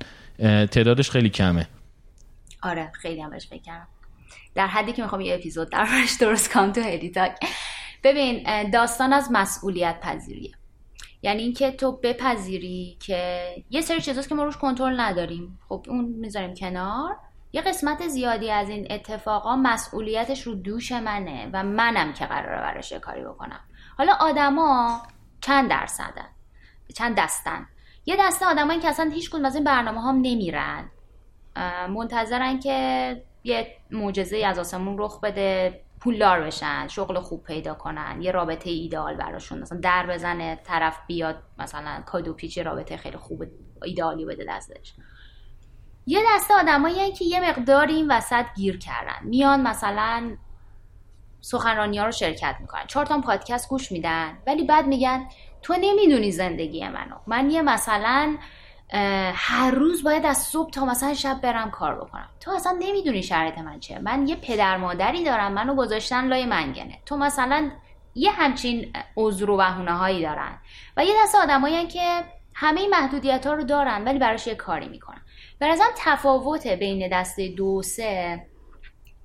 [0.71, 1.67] تعدادش خیلی کمه.
[2.63, 3.49] آره خیلی هم بهش
[4.55, 7.31] در حدی که می‌خوام یه اپیزود دربارش درست کنم تو هلی تاک
[8.03, 10.51] ببین داستان از مسئولیت پذیریه.
[11.21, 15.59] یعنی اینکه تو بپذیری که یه سری چیزاست که ما روش کنترل نداریم.
[15.69, 17.15] خب اون می‌ذاریم کنار.
[17.51, 22.93] یه قسمت زیادی از این اتفاقا مسئولیتش رو دوش منه و منم که قراره براش
[22.93, 23.59] کاری بکنم.
[23.97, 25.01] حالا آدما
[25.41, 26.29] چند درصدن؟
[26.95, 27.67] چند دستن؟
[28.05, 30.89] یه دسته آدمایی که اصلا هیچ از این برنامه هم نمیرن.
[31.89, 38.31] منتظرن که یه معجزه از آسمون رخ بده پولدار بشن شغل خوب پیدا کنن یه
[38.31, 43.43] رابطه ایدئال براشون مثلا در بزنه طرف بیاد مثلا کادو پیچ رابطه خیلی خوب
[43.83, 44.93] ایدئالی بده دستش.
[46.09, 49.19] یه دسته آدمایی که یه مقداری این وسط گیر کردن.
[49.23, 50.37] میان مثلا
[51.41, 52.87] سخنرانی ها رو شرکت می‌کنن.
[52.87, 54.37] چهار پادکست گوش میدن.
[54.47, 55.27] ولی بعد میگن
[55.61, 57.15] تو نمی‌دونی زندگی منو.
[57.27, 58.37] من یه مثلا
[59.33, 62.29] هر روز باید از صبح تا مثلا شب برم کار بکنم.
[62.39, 63.99] تو اصلا نمی‌دونی شرایط من چیه.
[63.99, 65.53] من یه پدر مادری دارم.
[65.53, 66.99] منو گذاشتن لای منگنه.
[67.05, 67.71] تو مثلا
[68.15, 70.57] یه همچین عذر و بهونه هایی دارن.
[70.97, 75.06] و یه دسته آدمایی که همه محدودیت ها رو دارن ولی براش یه کاری می‌کنن.
[75.59, 78.45] به تفاوت بین دسته دو سه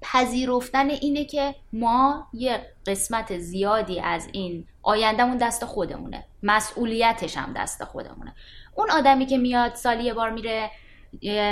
[0.02, 6.24] پذیرفتن اینه که ما یه قسمت زیادی از این آیندهمون دست خودمونه.
[6.42, 8.34] مسئولیتش هم دست خودمونه.
[8.74, 10.70] اون آدمی که میاد سالی یه بار میره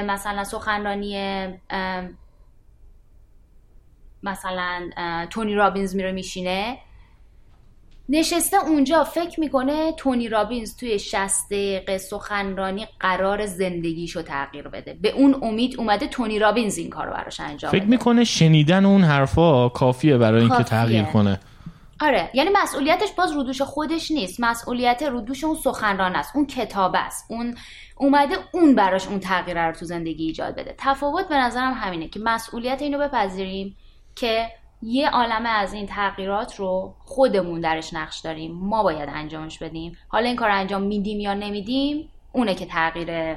[0.03, 1.47] مثلا سخنرانی
[4.23, 4.91] مثلا
[5.31, 6.79] تونی رابینز میره میشینه
[8.13, 14.95] نشسته اونجا فکر می‌کنه تونی رابینز توی 60 دقیقه سخنرانی قرار زندگیشو تغییر بده.
[14.95, 19.69] به اون امید اومده تونی رابینز این کارو براش انجام فکر می‌کنه شنیدن اون حرفا
[19.69, 21.41] کافیه برای اینکه تغییر کنه.
[22.01, 24.41] آره یعنی مسئولیتش باز رودوش خودش نیست.
[24.41, 27.27] مسئولیت رودوش اون سخنران است اون کتاب است.
[27.29, 27.55] اون
[27.97, 30.75] اومده اون براش اون تغییر رو تو زندگی ایجاد بده.
[30.79, 33.77] تفاوت به نظرم همینه که مسئولیت اینو بپذیریم
[34.15, 34.49] که
[34.83, 38.55] یه عالمه از این تغییرات رو خودمون درش نقش داریم.
[38.55, 39.97] ما باید انجامش بدیم.
[40.09, 43.37] حالا این کار انجام میدیم یا نمیدیم اونه که تغییر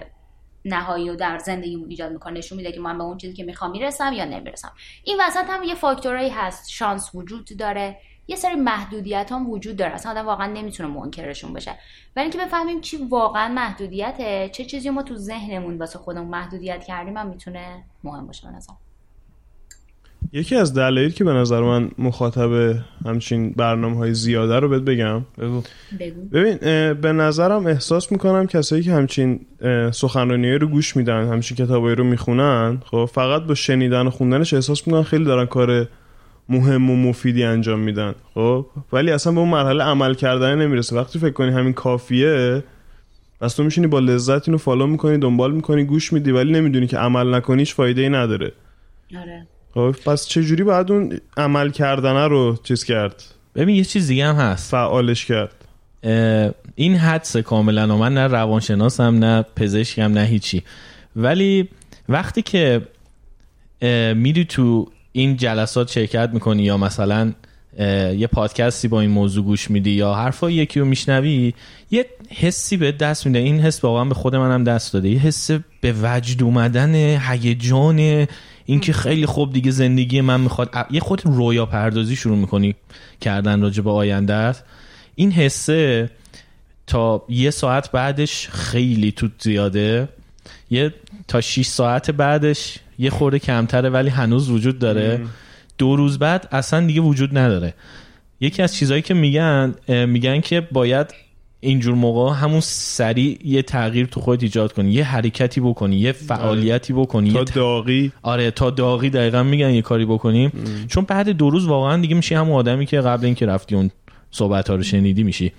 [0.66, 3.72] نهایی رو در زندگیمون ایجاد می‌کنه نشون میده که من به اون چیزی که می‌خوام
[3.72, 4.72] می‌رسم یا نمی‌رسم.
[5.04, 6.70] این وسط هم یه فاکتورایی هست.
[6.70, 7.98] شانس وجود داره.
[8.28, 9.94] یه سری محدودیت هم وجود داره.
[9.94, 11.72] اصلا آدم واقعا نمی‌تونه منکرشون بشه.
[12.16, 17.18] ولی اینکه بفهمیم چی واقعا محدودیته چه چیزی ما تو ذهنمون واسه خودمون محدودیت کردیم
[17.18, 18.74] هم می‌تونه مهم باشه به نظر
[20.32, 25.22] یکی از دلایل که به نظر من مخاطب همچین برنامه های زیاده رو بهت بگم.
[25.40, 25.64] بگو.
[26.00, 26.22] بگو.
[26.32, 26.58] ببین
[26.94, 29.40] به نظرم احساس می‌کنم کسایی که همچین
[29.92, 34.88] سخنرانی رو گوش میدن همچین کتابایی رو می‌خونن خب فقط با شنیدن و خوندنش احساس
[34.88, 35.88] می‌کنن خیلی دارن کار
[36.50, 38.66] مهم و مفیدی انجام میدن خب.
[38.94, 40.96] ولی اصلا به اون مرحله عمل کردن نمی‌رسه.
[40.96, 42.64] وقتی فکر کنی همین کافیه
[43.42, 46.98] پس تو میشینی با لذت اینو فالو می‌کنی دنبال می‌کنی گوش میدی ولی نمی‌دونی که
[46.98, 48.52] عمل نکنیش فایده ای نداره.
[49.22, 49.48] آره.
[50.06, 53.24] پس چجوری باید اون عمل کردنه رو چیز کرد؟
[53.56, 54.72] ببین یه چیز دیگه هم هست.
[54.72, 55.52] فعالش کرد.
[56.76, 60.64] این حدس کاملا و من نه روانشناسم نه پزشکم نه هیچی.
[61.16, 61.70] ولی
[62.10, 62.82] وقتی که
[64.16, 67.34] میری تو این جلسات شرکت می‌کنی یا مثلا
[68.18, 71.54] یه پادکستی با این موضوع گوش میدی یا حرفای یکی رو میشنوی
[71.92, 73.40] یه حسی به دست میده.
[73.40, 75.10] این حس واقعا به خود منم دست داده.
[75.10, 76.96] یه حس به وجد اومدن
[77.32, 78.28] هیجان
[78.66, 82.76] اینکه خیلی خوب دیگه زندگی من می‌خواد یه خود رویا پردازی شروع می‌کنی
[83.22, 84.64] کردن راجع به آیندهت
[85.16, 86.10] این حسه
[86.88, 90.10] تا یه ساعت بعدش خیلی تو زیاده.
[90.72, 90.94] یه
[91.28, 95.22] تا 6 ساعت بعدش یه خورده کمتره ولی هنوز وجود داره.
[95.78, 97.74] دو روز بعد اصلا دیگه وجود نداره.
[98.40, 101.14] یکی از چیزهایی که میگن میگن که باید
[101.64, 106.94] اینجور موقع همون سریع یه تغییر تو خودت ایجاد کنی یه حرکتی بکنی یه فعالیتی
[106.94, 108.12] بکنی تا ت- داغی.
[108.22, 110.52] آره تا داغی دقیقا میگن یه کاری بکنیم.
[110.88, 113.92] چون بعد دو روز واقعا دیگه میشی همون آدمی که قبل اینکه رفتی اون
[114.32, 115.52] صحبت ها رو شنیدی میشی.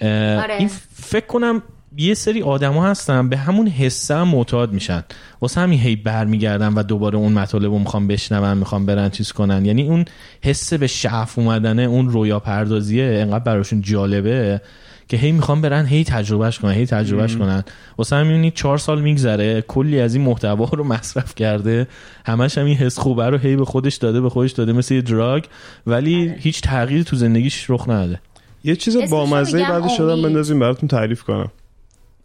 [0.00, 0.54] آره.
[0.58, 1.62] این فکر کنم
[1.96, 5.04] یه سری آدما هستن به همون حسه هم معتاد میشن.
[5.40, 9.64] واسه همین هی برمیگردن و دوباره اون مطالب رو می‌خوان بشنون می‌خوان برن چیز کنن.
[9.64, 10.04] یعنی اون
[10.44, 14.60] حس به شعف اومدنه اون رویا پردازیه انقدر براشون جالبه.
[15.08, 17.64] که هی می‌خوان برن هی تجربهش کنن هی تجربهش کنن
[17.98, 21.86] واسه همین می‌بینی چهار سال میگذره کلی از این محتوا رو مصرف کرده
[22.26, 25.02] همش هم این حس خوبه رو هی به خودش داده به خودش داده مثل یه
[25.02, 25.44] دراگ
[25.86, 28.20] ولی هیچ تغییری تو زندگیش رخ نداده
[28.64, 30.22] یه چیز بامزه بعدش شدم.
[30.22, 31.50] بندازیم براتون تعریف کنم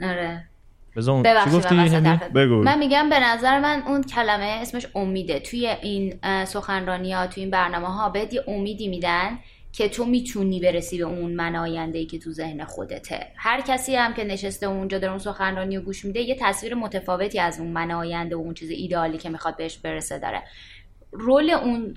[0.02, 0.44] آره؟
[2.06, 2.34] حرفت.
[2.34, 2.56] بگو.
[2.56, 6.14] من میگم به نظر من اون کلمه اسمش امیده توی این
[6.46, 9.30] سخنرانی ها توی این برنامه ها بهت یه امیدی میدن
[9.74, 13.28] که تو می‌تونی برسی به اون من که تو ذهن خودته.
[13.36, 17.40] هر کسی هم که نشسته اونجا داره اون سخنرانی رو گوش میده یه تصویر متفاوتی
[17.40, 20.44] از اون من آینده و اون چیز ایدئالی که می‌خواد بهش برسه داره.
[21.12, 21.94] role اون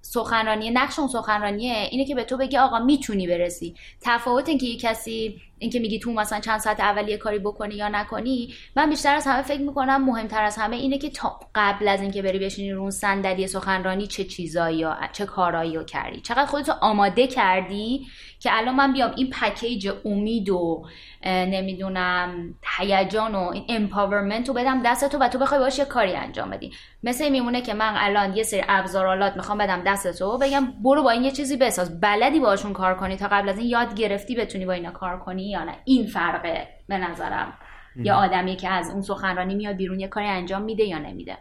[0.00, 3.74] سخنرانی نقش اون سخنرانیه اینه که به تو بگه آقا می‌تونی برسی.
[4.00, 7.88] تفاوت اینکه یه کسی اینکه میگی تو مثلا چند ساعت اول یه کاری بکنی یا
[7.88, 12.00] نکنی من بیشتر از همه فکر می‌کنم مهمتر از همه اینه که تا قبل از
[12.00, 16.20] اینکه بری بشینی رو اون صندلی سخنرانی چه چیزایی یا چه کارایی رو کردی.
[16.20, 18.06] چقدر خودتو آماده کردی
[18.40, 20.84] که الان من بیام این package امید و
[21.26, 26.14] نمی‌دونم هیجان و این empowerment رو بدم دست تو و تو بخوای باش یه کاری
[26.14, 26.72] انجام بدی.
[27.02, 31.10] مثل میمونه که من الان یه سری ابزارالات می‌خوام بدم دست تو بگم برو با
[31.10, 32.00] این یه چیزی بساز.
[32.00, 35.53] بلدی باشون کار کنی تا قبل از این یاد گرفتی بتونی با اینا کار کنی؟
[35.54, 35.72] یا نه.
[35.84, 37.52] این فرقه به نظرم.
[37.96, 41.36] یا آدمی که از اون سخنرانی میاد بیرون یه کاری انجام میده یا نمیده.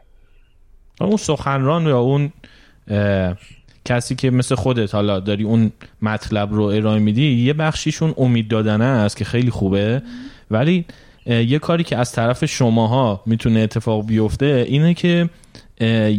[1.01, 2.31] اون سخنران یا اون
[2.87, 3.37] اه،
[3.85, 5.71] کسی که مثل خودت حالا داری اون
[6.01, 10.01] مطلب رو ارائه میدی یه بخشیشون امید دادنه است که خیلی خوبه.
[10.51, 10.85] ولی
[11.25, 15.29] یه کاری که از طرف شماها می‌تونه اتفاق بیفته اینه که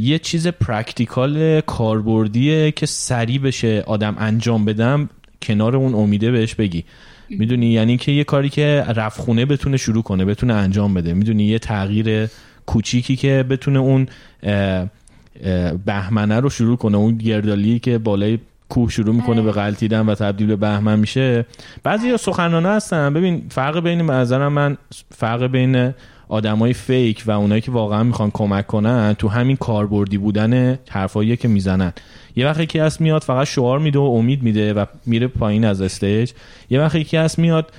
[0.00, 5.09] یه چیز practical کاربردیه که سریع بشه آدم انجام بدم
[5.42, 6.85] کنار اون امیده بهش بگی.
[7.40, 11.14] می‌دونی؟ یعنی که یه کاری که رفت خونه بتونه شروع کنه بتونه انجام بده.
[11.14, 12.28] می‌دونی؟ یه تغییر
[12.66, 14.06] کوچیکی که بتونه اون
[15.87, 16.96] بهمنه رو شروع کنه.
[16.96, 21.46] اون گردالی که بالای کوه شروع می‌کنه به غلطیدن و تبدیل به بهمن میشه.
[21.82, 23.14] بعضی یا سخنرانه هستن.
[23.14, 24.76] ببین فرق بین به نظرم من
[25.10, 25.94] فرق بین
[26.28, 31.48] آدمای فیک و اونایی که واقعا می‌خوان کمک کنن تو همین کاربردی بودن حرفایی که
[31.48, 31.92] می‌زنن.
[32.37, 35.80] یه وقت یکی هست میاد فقط شعار میده و امید میده و میره پایین از
[35.82, 36.32] استیج.
[36.70, 37.72] یه وقت یکی هست میاد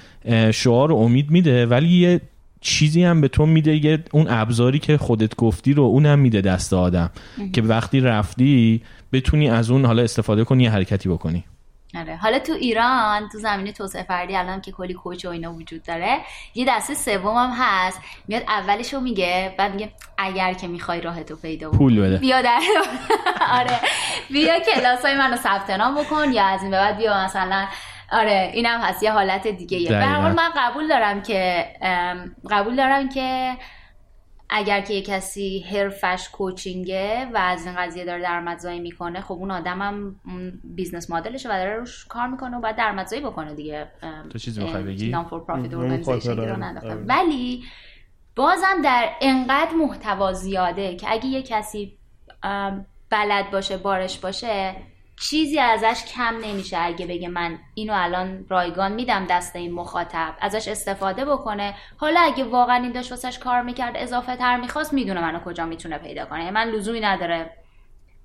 [0.52, 2.22] شعار و امید میده ولی یه
[2.62, 6.42] چیزی هم به تو میده یه اون ابزاری که خودت گفتی رو اون هم میده
[6.42, 7.10] دست آدم.
[7.54, 8.82] که وقتی رفتی
[9.14, 11.44] بتونی از اون حالا استفاده کنی یه حرکتی بکنی.
[11.96, 12.16] آره.
[12.16, 16.18] حالا تو ایران تو زمینه توسعه فردی الان که کلی کوچ و اینا وجود داره
[16.56, 18.02] یه دسته سوم هم هست.
[18.28, 22.18] میاد اولش رو میگه بعد میگه اگر که می‌خوای راهتو پیدا بکنی پول بده.
[22.18, 22.60] بیا در
[23.60, 23.80] آره.
[24.30, 27.68] بیا کلاس های منو ثبت نام بکن یا از این به بعد بیا مثلا
[28.12, 29.04] آره اینم هست.
[29.04, 30.06] یه حالت دیگه.
[30.06, 31.66] حال من قبول دارم که
[32.52, 33.58] قبول دارم که
[34.50, 39.34] اگر که یه کسی حرفش coaching ه و از این قضیه داره درآمدزایی می‌کنه خب
[39.34, 40.16] اون آدم هم
[40.64, 43.88] business model شه و داره روش کار می‌کنه و باید درآمدزایی بکنه دیگه
[44.30, 47.06] تو چیزی می‌خوای بگی non for profit organization.
[47.08, 47.64] ولی
[48.36, 51.98] بازم در انقدر محتوا زیاده که اگه یه کسی
[53.10, 54.76] بلد باشه بارش باشه
[55.20, 60.68] چیزی ازش کم نمیشه اگه بگه من اینو الان رایگان میدم دست این مخاطب ازش
[60.68, 61.74] استفاده بکنه.
[61.98, 65.98] حالا اگه واقعا این داشت واسش کار می‌کرد اضافه تر می‌خواست می‌دونه منو کجا می‌تونه
[65.98, 66.40] پیدا کنه.
[66.40, 67.52] یعنی من لزومی نداره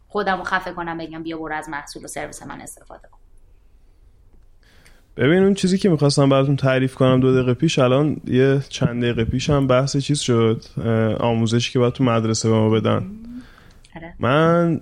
[0.08, 3.18] خودم رو خفه کنم بگم بیا برو از محصول و سرویس من استفاده کن.
[5.16, 9.24] ببین اون چیزی که می‌خواستم براتون تعریف کنم دو دقیقه پیش الان یه چند دقیقه
[9.24, 10.64] پیش هم بحث چیز شد
[11.20, 13.10] آموزشی که باید تو مدرسه به ما بدن.
[13.96, 14.14] آره.
[14.18, 14.80] من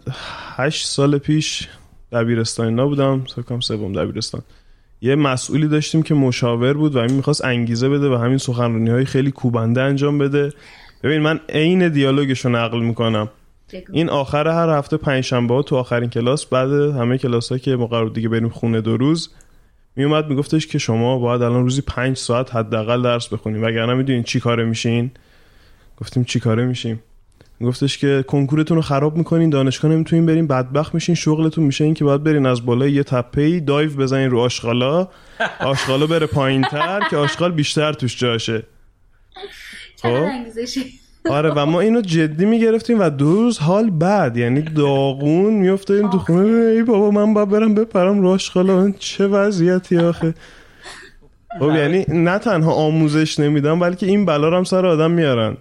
[0.57, 1.69] هشت سال پیش
[2.13, 3.25] دبیرستان اینا بودم.
[3.37, 4.43] سکم سوم دبیرستان.
[5.01, 9.05] یه مسئولی داشتیم که مشاور بود و این می‌خواست انگیزه بده و همین سخنرانی های
[9.05, 10.53] خیلی کوبنده انجام بده.
[11.03, 13.29] ببین من عین دیالوگش رو نقل می‌کنم.
[13.93, 17.87] این آخر هر هفته پنجشنبه ها تو آخرین کلاس بعد همه کلاس ها که ما
[17.87, 19.31] قرار دیگه بریم خونه دو روز
[19.97, 24.41] میومد میگفتش که شما باید الان روزی پنج ساعت حداقل درس بخونیم وگرنه می‌دونین چی
[24.41, 25.11] کاره میشین؟
[26.01, 27.01] گفتیم چی کاره میشیم؟
[27.65, 32.05] گفتش که کنکورتون رو خراب می‌کنین دانشگاه نمی‌تونین برین بدبخت میشین شغلتون میشه این که
[32.05, 35.09] باید برین از بالای یه تپه دایو بزنین رو آشغالا.
[35.61, 38.63] آشغالا بره پایینتر که آشغال بیشتر توش جاشه.
[40.03, 40.27] خب.
[41.31, 46.19] آره و ما اینو جدی می‌گرفتیم و دو روز حال بعد یعنی داغون میافتادیم تو
[46.19, 46.67] خونه.
[46.67, 50.35] ای بابا من باید برم بپرم راش خالا چه وضعیتی آخه؟
[51.59, 55.57] خب یعنی نه تنها آموزش نمیدن بلکه این بلا رو هم سر آدم میارن.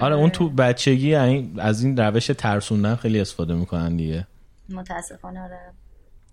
[0.00, 4.26] آره اون تو بچگی این- از این روش ترسوندن خیلی استفاده می‌کنن دیگه.
[4.68, 5.58] متاسفانه آره.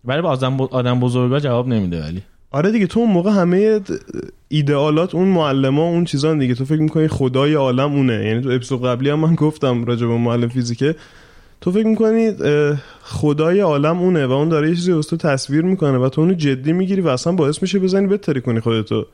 [0.06, 2.22] ولی به آدم, آدم بزرگا جواب نمیده ولی.
[2.52, 3.82] آره دیگه تو اون موقع همه
[4.48, 6.56] ایدئالات اون معلما اون چیزان دیگه.
[6.56, 8.14] تو فکر می‌کنی خدای عالم اونه.
[8.26, 10.96] یعنی تو اپیزود قبلی هم من گفتم راجع به معلم فیزیکه.
[11.62, 12.32] تو فکر می‌کنی
[13.04, 16.74] خدای عالم اونه و اون داره یه چیزی تو تصویر می‌کنه و تو اونو جدی
[16.74, 19.06] می‌گیری و اصلا باعث میشه بزنی بتری کنی خودتو.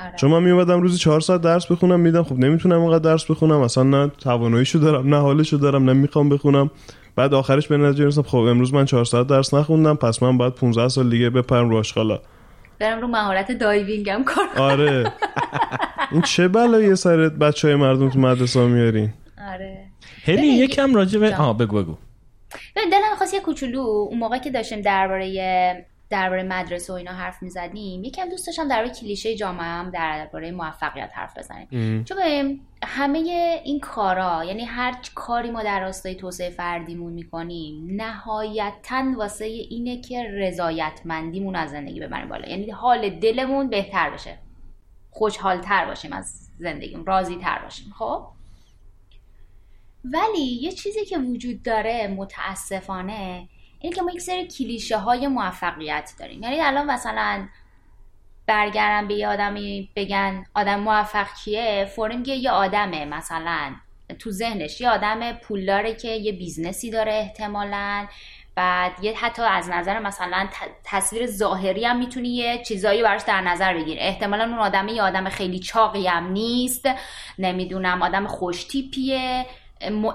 [0.00, 0.16] آره.
[0.16, 3.82] چون من میومدم روزی چهار ساعت درس بخونم میدم خب نمی‌تونم اینقدر درس بخونم اصلا
[3.82, 6.70] نه تواناییشو دارم نه حالشو دارم نه می‌خوام بخونم.
[7.16, 10.54] بعد آخرش به نتیجه رسیدم خب امروز من چهار ساعت درس نخوندم پس من باید
[10.54, 12.20] 15 سال دیگه بپرم رو آشغالا.
[12.78, 15.12] برم رو مهارت دایوینگم کار آره.
[16.12, 19.12] این چه بلایی سر بچه های مردم تو مدرسه میارین؟
[19.52, 19.84] آره.
[20.24, 21.36] هلی یکم راجع به.
[21.36, 21.96] آها بگو بگو.
[22.76, 25.26] دلم می‌خواست یه کوچولو اون موقع که داشتیم درباره
[26.10, 28.04] درباره مدرسه و اینا حرف می‌زدیم.
[28.04, 32.04] یکم دوست داشتم درباره کلیشه جامعه هم درباره موفقیت حرف بزنیم.
[32.04, 32.16] چون
[32.82, 33.18] همه
[33.64, 40.22] این کارا یعنی هر کاری ما در راستای توسعه فردیمون می‌کنیم نهایتا واسه اینه که
[40.22, 42.48] رضایتمندیمون از زندگی ببریم بالا.
[42.48, 44.38] یعنی حال دلمون بهتر بشه.
[45.10, 47.92] خوشحالتر باشیم از زندگیم راضی تر باشیم.
[47.98, 48.26] خب؟
[50.04, 53.48] ولی یه چیزی که وجود داره متاسفانه
[53.80, 56.42] اینه که ما یک سری کلیشه های موفقیت داریم.
[56.42, 57.48] یعنی الان مثلا
[58.46, 63.74] برگردن به یه آدمی بگن آدم موفق کیه؟ فوری میگه یه آدمه مثلا
[64.18, 64.80] تو ذهنش.
[64.80, 68.06] یه آدم پولداره که یه business ی داره احتمالا.
[68.54, 70.48] بعد یه حتی از نظر مثلا
[70.84, 74.00] تصویر ظاهری هم می‌تونی یه چیزایی براش در نظر بگیری.
[74.00, 76.88] احتمالا اون آدم یه آدم خیلی چاقی هم نیست.
[77.38, 79.40] نمی‌دونم آدم خوشتیپیه.
[79.40, 79.44] م-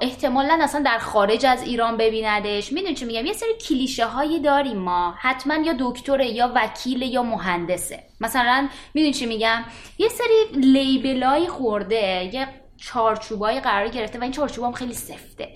[0.01, 2.71] احتمالا اصلا در خارج از ایران ببیندش.
[2.73, 5.15] می‌دونی چی میگم؟ یه سری کلیشه هایی داریم ما.
[5.17, 8.03] حتما یا دکتره یا وکیل یا مهندسه.
[8.21, 9.63] مثلا می‌دونی چی میگم؟
[9.97, 12.47] یه سری لیبلای خورده یه
[12.77, 15.49] چارچوبای قرار گرفته و این چارچوب هم خیلی سفته.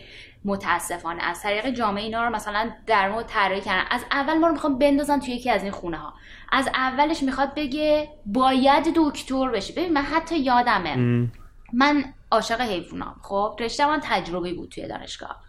[0.45, 1.23] متاسفانه.
[1.23, 3.85] از طریق جامعه اینا رو مثلا در مورد طراحی کردن.
[3.91, 6.13] از اول ما رو می‌خوام بندازن توی یکی از این خونه ها
[6.51, 11.27] از اولش می‌خواد بگه باید دکتر بشی ببین من حتی یادمه.
[11.73, 13.15] من عاشق حیوانام.
[13.23, 15.43] خب رشته من تجربی بود توی دانشگاه.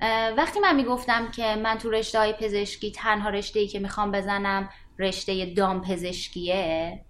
[0.00, 4.12] اه، وقتی من می‌گفتم که من تو رشته های پزشکی تنها رشته ای که می‌خوام
[4.12, 7.00] بزنم رشته دام پزشکیه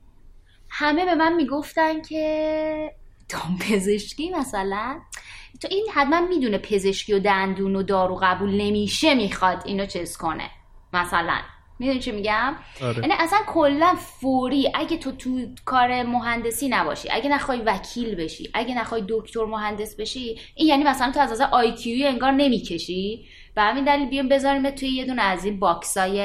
[0.69, 2.95] همه به من می‌گفتن که
[3.29, 5.01] دام پزشکی مثلا؟
[5.61, 10.51] تو این حتما می‌دونه پزشکی و دندون و دارو قبول نمیشه می‌خواد اینو چیز کنه
[10.93, 11.39] مثلا.
[11.83, 12.99] می‌دونی چی میگم؟ آره.
[12.99, 14.71] یعنی اصلا کلا فوری.
[14.75, 20.39] اگه تو تو کار مهندسی نباشی اگه نخوای وکیل بشی اگه نخوای دکتر مهندس بشی
[20.55, 21.75] این یعنی مثلا تو از نظر آی
[22.07, 23.25] انگار نمی‌کشی.
[23.57, 26.21] و همین دلیل بیام بذاریم توی یه دونه از این باکسای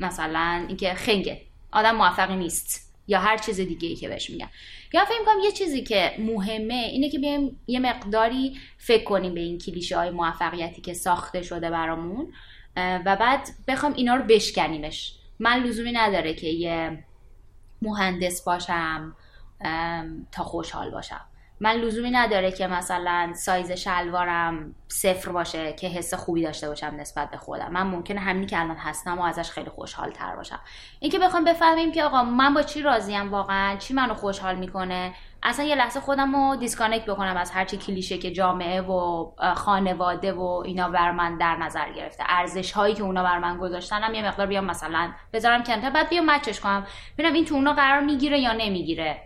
[0.00, 1.40] مثلا اینکه خنگه.
[1.72, 2.94] آدم موفقی نیست.
[3.08, 4.48] یا هر چیز دیگه ای که بهش میگن.
[4.92, 9.40] یا فکر می‌کنم یه چیزی که مهمه اینه که بیایم یه مقداری فکر کنیم به
[9.40, 12.32] این کلیشه های موفقیتی که ساخته شده برامون.
[12.76, 15.18] و بعد بخوام اینا رو بشکنیمش.
[15.38, 17.04] من لزومی نداره که یه
[17.82, 19.16] مهندس باشم
[20.32, 21.20] تا خوشحال باشم.
[21.60, 27.30] من لزومی نداره که مثلا سایز شلوارم صفر باشه که حس خوبی داشته باشم نسبت
[27.30, 27.72] به خودم.
[27.72, 30.60] من ممکنه همینی که الان هستم و ازش خیلی خوشحال تر باشم.
[31.00, 35.14] اینکه بخوام بفهمیم که آقا من با چی راضیم واقعا؟ چی منو خوشحال می‌کنه؟
[35.44, 40.62] اصلا یه لحظه خودم رو disconnect بکنم از هرچی کلیشه که جامعه و خانواده و
[40.64, 42.24] اینا بر من در نظر گرفته.
[42.28, 46.30] ارزش هایی که اونا بر من گذاشتنم یه مقدار بیام مثلا بذارم کنار بعد بیام
[46.30, 46.86] match ش کنم.
[47.18, 49.22] ببینم این تو اونا قرار می‌گیره یا نمی‌گیره.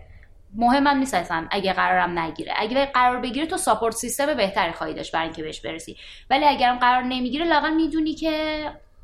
[0.55, 2.53] مهمم نیست اصلا اگه قرارم نگیره.
[2.57, 5.97] اگه قرار بگیره تو support system بهتری خواهی داشت برای اینکه بهش برسی.
[6.29, 8.63] ولی اگرم قرار نمی‌گیره لاقل می‌دونی که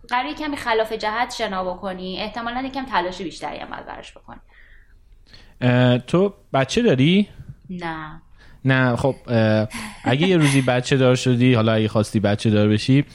[0.09, 2.17] قرار کمی خلاف جهت شنا بکنی.
[2.21, 4.39] احتمالا یکم تلاش بیشتری هم براش بکنی.
[6.07, 7.27] تو بچه داری؟
[7.69, 8.21] نه.
[8.65, 9.15] نه خب
[10.03, 13.05] اگه یه روزی بچه دار شدی حالا اگه خواستی بچه دار بشی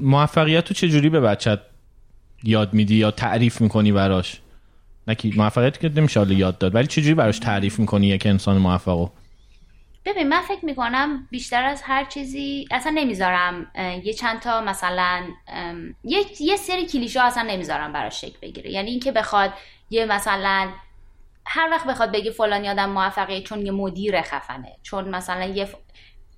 [0.00, 1.60] موفقیت تو چجوری به بچت
[2.44, 4.40] یاد میدی یا تعریف می‌کنی براش؟
[5.08, 9.08] نکی موفقیت که نمیشه حالا یاد داد ولی چجوری براش تعریف می‌کنی یک انسان موفقو
[10.04, 13.66] ببین من فکر می‌کنم بیشتر از هر چیزی اصلا نمی‌ذارم
[14.04, 15.22] یه چند تا مثلا
[16.04, 18.70] یه, یه سری کلیشه اصلا نمی‌ذارم براش شکل بگیره.
[18.70, 19.52] یعنی اینکه بخواد
[19.90, 20.68] یه مثلا
[21.52, 25.68] هر وقت بخواد بگه فلان آدم موفقه چون یه مدیر خفنه چون مثلا یه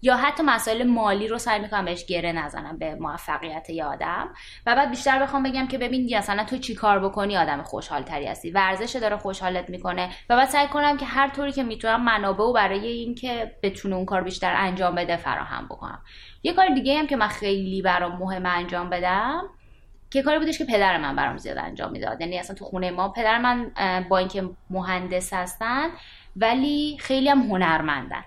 [0.04, 4.28] یا حتی مسائل مالی رو سعی می‌کنم بهش گره نزنم به موفقیت یه آدم.
[4.66, 8.26] و بعد بیشتر بخوام بگم که ببین مثلا تو چی کار بکنی آدم خوشحال تری
[8.26, 10.10] هستی؟ ورزش داره خوشحالت می‌کنه.
[10.30, 14.04] و بعد سعی کنم که هر طوری که می‌تونم منابع و برای اینکه بتونه اون
[14.04, 16.02] کار بیشتر انجام بده فراهم بکنم.
[16.42, 19.42] یه کار دیگه هم که من خیلی برام مهم انجام بدم
[20.12, 22.20] که کاری بودش که پدر من برام زیاد انجام می‌داد.
[22.20, 23.70] یعنی اصلا تو خونه ما پدر من
[24.08, 25.88] با اینکه مهندس هستن
[26.36, 28.24] ولی خیلی هم هنرمندن.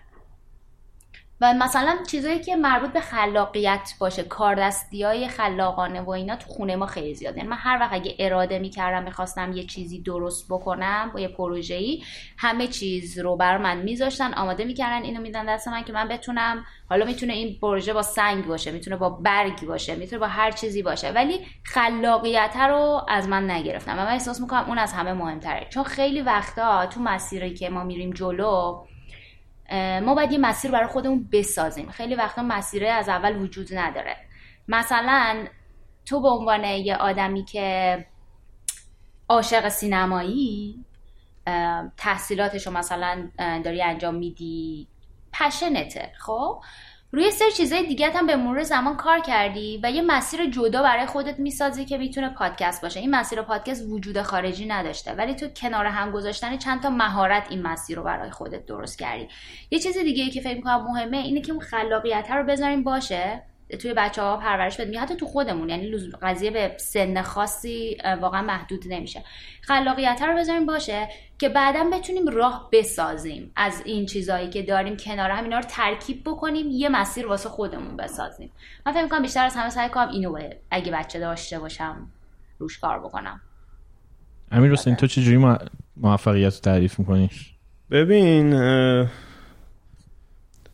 [1.42, 6.76] و مثلا چیزایی که مربوط به خلاقیت باشه کاردستی های خلاقانه و اینا تو خونه
[6.76, 7.38] ما خیلی زیاده.
[7.38, 12.04] یعنی من هر وقت اگه اراده می‌کردم می‌خواستم یه چیزی درست بکنم با یه پروژه‌ای
[12.38, 16.66] همه چیز رو بر من میذاشتن آماده می‌کردن اینو میدن دست من که من بتونم.
[16.90, 20.82] حالا می‌تونه این پروژه با سنگ باشه می‌تونه با برگی باشه می‌تونه با هر چیزی
[20.82, 21.12] باشه.
[21.12, 23.92] ولی خلاقیت رو از من نگرفتم.
[23.92, 25.68] و من احساس می‌کنم اون از همه مهمتره.
[25.70, 28.86] چون خیلی وقتا تو مسیری که ما میریم جلو
[29.72, 31.90] ما باید یه مسیر برای خودمون بسازیم.
[31.90, 34.16] خیلی وقتا مسیره از اول وجود نداره.
[34.68, 35.48] مثلا
[36.06, 38.06] تو به عنوان یه آدمی که
[39.30, 40.86] عاشق سینمایی
[41.98, 44.88] تحصیلاتش رو مثلا داری انجام میدی
[45.34, 46.62] پشنته خب؟
[47.16, 51.06] روی سر چیزای دیگه هم به مرور زمان کار کردی و یه مسیر جدا برای
[51.06, 53.00] خودت می‌سازی که می‌تونه پادکست باشه.
[53.00, 57.62] این مسیر پادکست وجود خارجی نداشته ولی تو کنار هم گذاشتن چند تا مهارت این
[57.62, 59.28] مسیر رو برای خودت درست کردی.
[59.72, 63.44] یه چیز دیگه ای که فکر می‌کنم مهمه اینه که اون خلاقیت رو بذاریم باشه.
[63.80, 65.02] توی بچه ها پرورش بدیم.
[65.02, 65.92] حتی تو خودمون یعنی
[66.22, 69.24] قضیه به سن خاصی واقعا محدود نمیشه.
[69.62, 71.08] خلاقیت رو بذاریم باشه
[71.40, 75.44] که بعدا بتونیم راه بسازیم از این چیزهایی که داریم کنار هم.
[75.44, 78.52] اینا رو ترکیب بکنیم یه مسیر واسه خودمون بسازیم.
[78.86, 80.40] من فکر می‌کنم بیشتر از همه سعی کنم اینو
[80.72, 82.08] اگه بچه داشته باشم
[82.60, 83.42] روش کار بکنم.
[84.52, 85.56] امیر حسین تو چجوری
[85.98, 87.30] موفقیت رو تعریف می‌کنی؟
[87.92, 88.54] ببین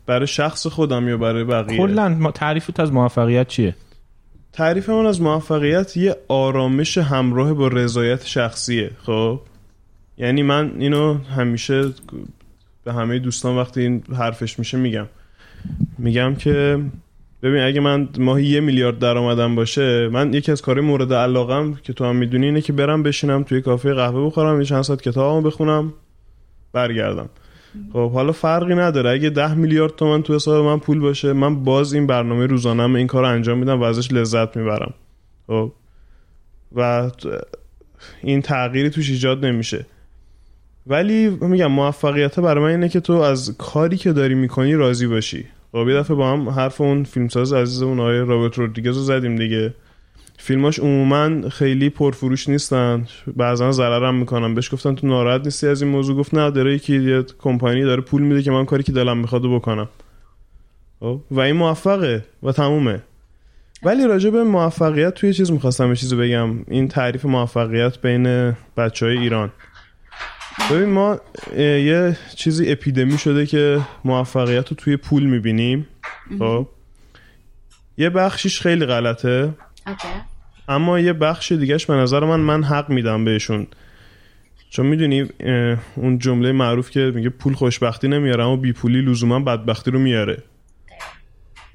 [0.06, 3.74] برای شخص خودم یا برای بقیه؟ کلا تعریفت از موفقیت چیه؟
[4.52, 9.40] تعریف من از موفقیت یه آرامش همراه با رضایت شخصیه خب؟
[10.18, 11.84] یعنی من اینو همیشه
[12.84, 15.06] به همه دوستان وقتی این حرفش میشه میگم.
[15.98, 16.84] میگم که
[17.42, 21.92] ببین اگه من ماهی یه میلیارد درآمدم باشه من یکی از کارهای مورد علاقم که
[21.92, 25.42] تو هم می‌دونی اینه که برم بشینم توی کافه قهوه بخورم یه چند ساعت کتابمو
[25.42, 25.92] بخونم
[26.72, 27.28] برگردم.
[27.92, 29.10] خب حالا فرقی نداره.
[29.10, 33.06] اگه ده میلیارد تومن تو حساب من پول باشه من باز این برنامه روزانم این
[33.06, 34.94] کار انجام میدم و ازش لذت می‌برم.
[35.46, 35.72] خب.
[36.76, 37.10] و
[38.22, 39.86] این تغییری توش ایجاد نمیشه.
[40.86, 45.44] ولی میگم موفقیت برای من اینه که تو از کاری که داری می‌کنی راضی باشی.
[45.72, 49.74] خب یه دفعه با هم حرف اون فیلمساز عزیزمون آقای رابرت رودریگز رو زدیم دیگه.
[50.44, 53.06] فیلماش عموما خیلی پرفروش نیستن.
[53.36, 54.54] بعضا ضررم می‌کنن.
[54.54, 58.00] بهش گفتن تو ناراحت نیستی از این موضوع؟ گفت نه داره یکی یه کمپانی داره
[58.00, 59.88] پول میده که من کاری که دلم می‌خواد بکنم.
[61.00, 63.02] خب؟ و این موفقه و تمومه.
[63.82, 66.64] ولی راجع به موفقیت توی چیز می‌خواستم یه چیزی بگم.
[66.68, 69.52] این تعریف موفقیت بین بچه های ایران.
[70.70, 71.20] ببین ما
[71.58, 75.86] یه چیزی اپیدمی شده که موفقیت رو توی پول می‌بینیم.
[76.38, 76.68] خب
[77.98, 79.54] یه بخشیش خیلی غلطه.
[80.68, 83.66] اما یه بخش دیگهش به نظر من من حق میدم بهشون.
[84.70, 85.28] چون می‌دونی
[85.96, 90.42] اون جمله معروف که میگه پول خوشبختی نمیاره اما بی پولی لزوما بدبختی رو میاره.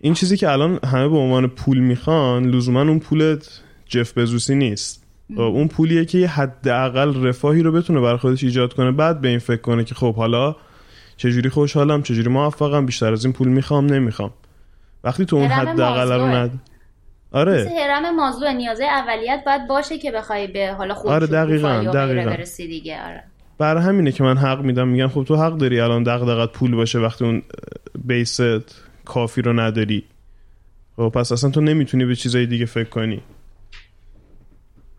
[0.02, 3.38] این چیزی که الان همه به عنوان پول می‌خوان لزوما اون پول
[3.86, 5.04] جف بزوسی نیست.
[5.38, 9.40] اون پولیه که یه حداقل رفاهی رو بتونه بر خودش ایجاد کنه بعد به این
[9.40, 10.56] فکر کنه که خب حالا
[11.18, 14.34] چجوری خوشحالم چجوری موفقم بیشتر از این پول می‌خوام نمی‌خوام.
[15.04, 16.28] وقتی تو اون حداقل رو.
[16.28, 16.62] ند
[17.32, 17.62] آره.
[17.62, 22.30] مثل هرم مازلو نیازه اولیت باید باشه که بخوای به حالا خود آره، دقیقاً، دقیقاً.
[22.30, 23.24] برسی دیگه آره.
[23.58, 27.00] برای همینه که من حق میدم میگم خب تو حق داری الان دغدغت پول باشه
[27.00, 27.44] وقتی اون
[28.06, 28.42] بیست
[29.06, 30.04] کافی رو نداری.
[30.96, 33.22] خب پس اصلا تو نمی‌تونی به چیزای دیگه فکر کنی.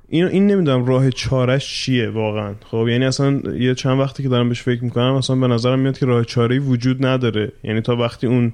[0.09, 2.55] این این نمی‌دونم راه چارش چیه واقعا.
[2.71, 5.99] خب یعنی اصلا یه چند وقتی که دارم بهش فکر می‌کنم اصلا به نظرم میاد
[5.99, 7.53] که راه چاره وجود نداره.
[7.65, 8.53] یعنی تا وقتی اون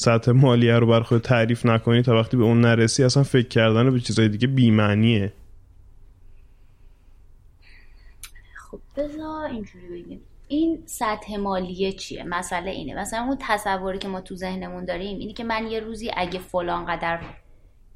[0.00, 3.90] سطح مالیه رو بر خود تعریف نکنی تا وقتی به اون نرسی اصلا فکر کردن
[3.90, 5.32] به چیزای دیگه بی‌معنیه.
[8.70, 10.20] خب بذار اینجوری بگیم.
[10.48, 12.94] این سطح مالیه چیه؟ مسئله اینه.
[12.94, 16.86] مثلا اون تصوری که ما تو ذهنمون داریم اینی که من یه روزی اگه فلان
[16.86, 17.20] قدر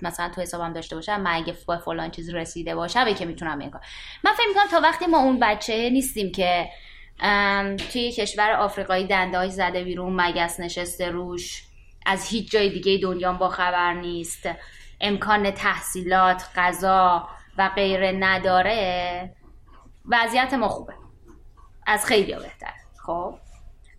[0.02, 3.70] مثلا تو حسابم داشته باشم من اگه با فلان چیز رسیده باشم که می‌تونم این
[3.70, 3.80] کار.
[4.24, 6.68] من فکر می‌کنم تا وقتی ما اون بچه نیستیم که
[7.92, 11.64] توی کشور آفریقایی دندهاش زده بیرون مگس نشسته روش
[12.06, 14.48] از هیچ جای دیگه دنیا با خبر نیست.
[15.00, 17.28] امکان تحصیلات غذا
[17.58, 19.36] و غیره نداره.
[20.08, 20.92] وضعیت ما خوبه.
[21.86, 22.72] از خیلی بهتر.
[23.06, 23.38] خب.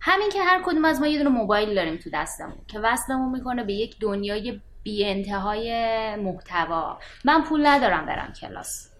[0.00, 3.64] همین که هر کدوم از ما یه دونه موبایل داریم تو دستمون که وصلمون می‌کنه
[3.64, 5.70] به یک دنیای بی انتهای
[6.16, 6.98] محتوا.
[7.24, 8.90] من پول ندارم برم کلاس.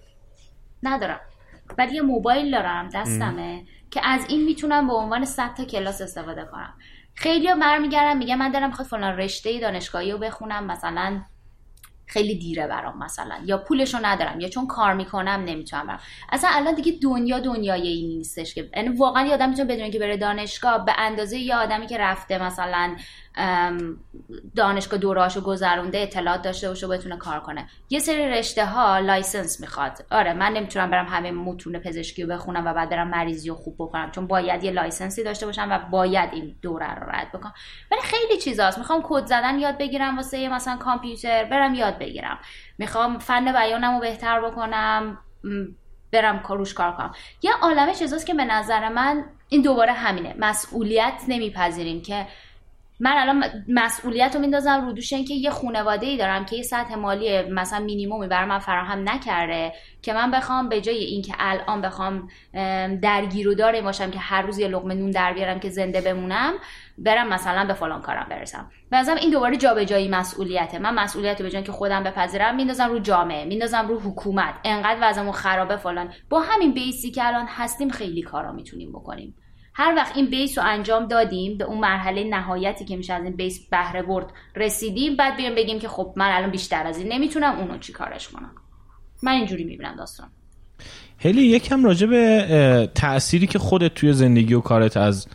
[0.82, 1.20] ندارم.
[1.78, 6.44] ولی یه موبایل دارم دستمه که از این می‌تونم به عنوان 100 تا کلاس استفاده
[6.44, 6.74] کنم.
[7.16, 11.20] خیلی برمیگردم میگه من دارم می‌خواد فلان رشته دانشگاهی رو بخونم مثلا
[12.06, 16.00] خیلی دیره برام مثلا یا پولشو ندارم یا چون کار می‌کنم نمی‌تونم برم.
[16.32, 19.98] اصلا الان دیگه دنیا دنیای این نیستش که یعنی واقعا یه آدم می‌تونه بدون که
[19.98, 22.96] بره دانشگاه به اندازه یه آدمی که رفته مثلا
[24.57, 27.68] دانشگاه دوراشو گذرونده اطلاعات داشته باشه بتونه کار کنه.
[27.91, 30.05] یه سری رشته ها license می‌خواد.
[30.11, 33.74] آره من نمی‌تونم برم همه متون پزشکی رو بخونم و بعد برم مریضی رو خوب
[33.78, 37.55] بکنم چون باید یه license ی داشته باشم و باید این دوره رو رد بکنم.
[37.91, 38.78] ولی خیلی چیزاست.
[38.78, 42.39] می‌خوام کد زدن یاد بگیرم واسه مثلا کامپیوتر برم یاد بگیرم.
[42.78, 45.18] می‌خوام فن بیانم رو بهتر بکنم
[46.12, 47.12] برم کاروش کار کنم.
[47.43, 50.34] یه عالمه چیزاست که به نظر من این دوباره همینه.
[50.39, 52.26] مسئولیت نمیپذیریم که
[53.01, 56.94] من الان مسئولیت رو میندازم رو دوش اینکه یه خانواده ای دارم که یه سطح
[56.94, 59.72] مالی مثلا مینیمومی برای من فراهم نکرده
[60.03, 64.42] که من بخوام به جای اینکه الان بخوام ام، درگیر و داره باشم که هر
[64.42, 66.53] روز یه لقمه نون در بیارم که زنده بمونم
[66.99, 68.70] برم مثلا به فلان کارم برسم.
[68.90, 70.78] به نظرم این دوباره جابجایی مسئولیته.
[70.78, 74.55] من مسئولیت به جای اینکه خودم بپذیرم میندازم رو جامعه میندازم رو حکومت.
[74.64, 76.12] انقدر وضعمون خرابه فلان.
[76.30, 79.34] با همین بیسی که الان هستیم خیلی کارا می‌تونیم بکنیم.
[79.79, 83.37] هر وقت این بیس رو انجام دادیم به اون مرحله نهایتی که میشه از این
[83.37, 87.59] بیس بهره برد رسیدیم بعد بیایم بگیم که خب من الان بیشتر از این نمی‌تونم
[87.59, 88.51] اونو چی کارش کنم.
[89.22, 90.29] من اینجوری می‌بینم داستان.
[91.18, 95.27] هلی یکم راجع به تأثیری که خودت توی زندگی و کارت از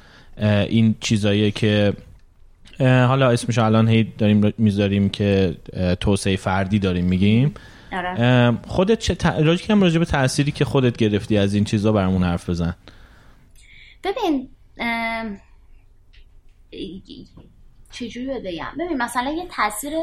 [0.69, 1.93] این چیزاییه که
[2.79, 5.55] حالا اسمش الان هی داریم می‌ذاریم که
[5.99, 7.53] توسعه فردی داریم میگیم.
[7.93, 8.57] آره.
[8.67, 9.25] خودت چه ت...
[9.25, 12.75] راجع کم راجع به تأثیری که خودت گرفتی از این چیزا برامون حرف بزن.
[14.03, 14.49] ببین
[17.91, 19.93] چجوری بگم؟ ببین مثلا یه تاثیر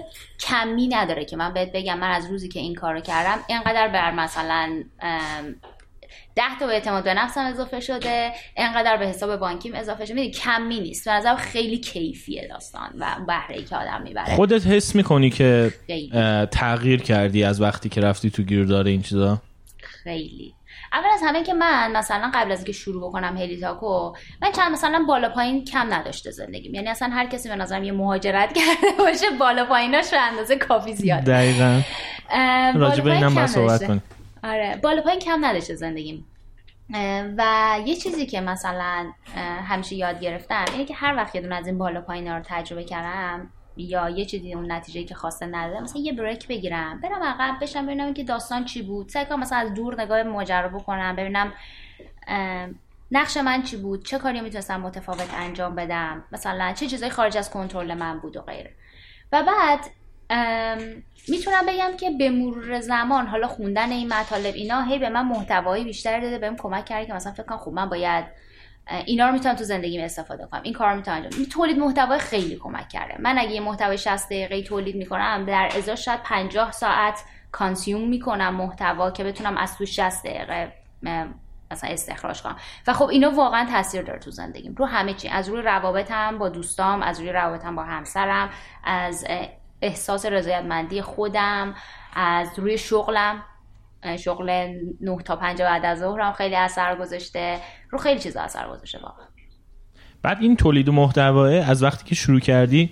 [0.40, 4.14] کمی نداره که من بهت بگم من از روزی که این کارو کردم اینقدر بر
[4.14, 4.84] مثلا
[6.36, 10.14] ده تا به اعتماد به نفسم اضافه شده اینقدر به حساب بانکیم اضافه شده.
[10.14, 11.05] می‌دونی کمی نیست.
[11.05, 14.36] به نظرم خیلی کیفیه داستان و بهره ای که آدم می‌بره.
[14.36, 16.11] خودت حس می‌کنی که خیلی.
[16.51, 19.42] تغییر کردی از وقتی که رفتی تو گیردار این چیزا؟
[19.78, 20.55] خیلی.
[20.93, 24.12] اول از همه که من مثلا قبل از اینکه شروع بکنم هلی تاکو
[24.43, 26.74] من چند مثلا بالا پایین کم نداشته زندگیم.
[26.74, 30.93] یعنی اصلا هر کسی به نظرم یه مهاجرت کرده باشه بالا پاییناش به اندازه کافی
[30.93, 31.24] زیاده.
[31.24, 31.80] دقیقا.
[32.72, 33.86] پایین اینم صحبت.
[33.86, 34.03] کنیم.
[34.45, 36.24] آره بالا پایین کم نداشته زندگیم.
[37.39, 39.07] و یه چیزی که مثلا
[39.68, 42.84] همیشه یاد گرفتم اینه که هر وقت یه دونه از این بالا پایین رو تجربه
[42.84, 47.62] کردم یا یه چیزی اون نتیجه که خواسته نداره مثلا یه بریک بگیرم برم عقب
[47.62, 49.08] بشم ببینم که داستان چی بود.
[49.08, 51.52] سعی کنم مثلا از دور نگاه ماجرا بکنم ببینم
[53.12, 57.50] نقش من چی بود چه کاری می‌تونستم متفاوت انجام بدم مثلا چه چیزایی خارج از
[57.50, 58.70] کنترل من بود و غیره.
[59.32, 59.80] و بعد
[61.28, 65.84] می‌تونم بگم که به مرور زمان حالا خوندن این مطالب اینا هی به من محتوایی
[65.84, 68.24] بیشتر داده بهم کمک کرده که مثلا فکر کنم خب من باید
[69.07, 70.61] اینا رو می‌تونم تو زندگیم استفاده کنم.
[70.62, 73.16] این کار می‌تونم انجام تولید محتوا خیلی کمک کرده.
[73.18, 78.55] من اگه یه محتوای 60 دقیقه تولید می‌کنم در ازاش شاید 50 ساعت کانسیوم می‌کنم
[78.55, 80.72] محتوا که بتونم از تو 60 دقیقه
[81.70, 82.57] مثلا استخراج کنم.
[82.86, 84.74] و خب اینا واقعا تاثیر داره تو زندگیم.
[84.74, 85.28] رو همه چی.
[85.28, 88.51] از روی روابطم با دوستام از روی روابطم با همسرم
[88.84, 89.26] از
[89.82, 91.74] احساس رضایتمندی خودم
[92.14, 93.43] از روی شغلم.
[94.18, 94.51] شغل
[95.01, 97.59] 9 تا 5 بعد از ظهرم خیلی اثر گذاشته.
[97.90, 99.26] رو خیلی چیزا اثر گذاشته واقعا.
[100.22, 102.90] بعد این تولید محتواه از وقتی که شروع کردی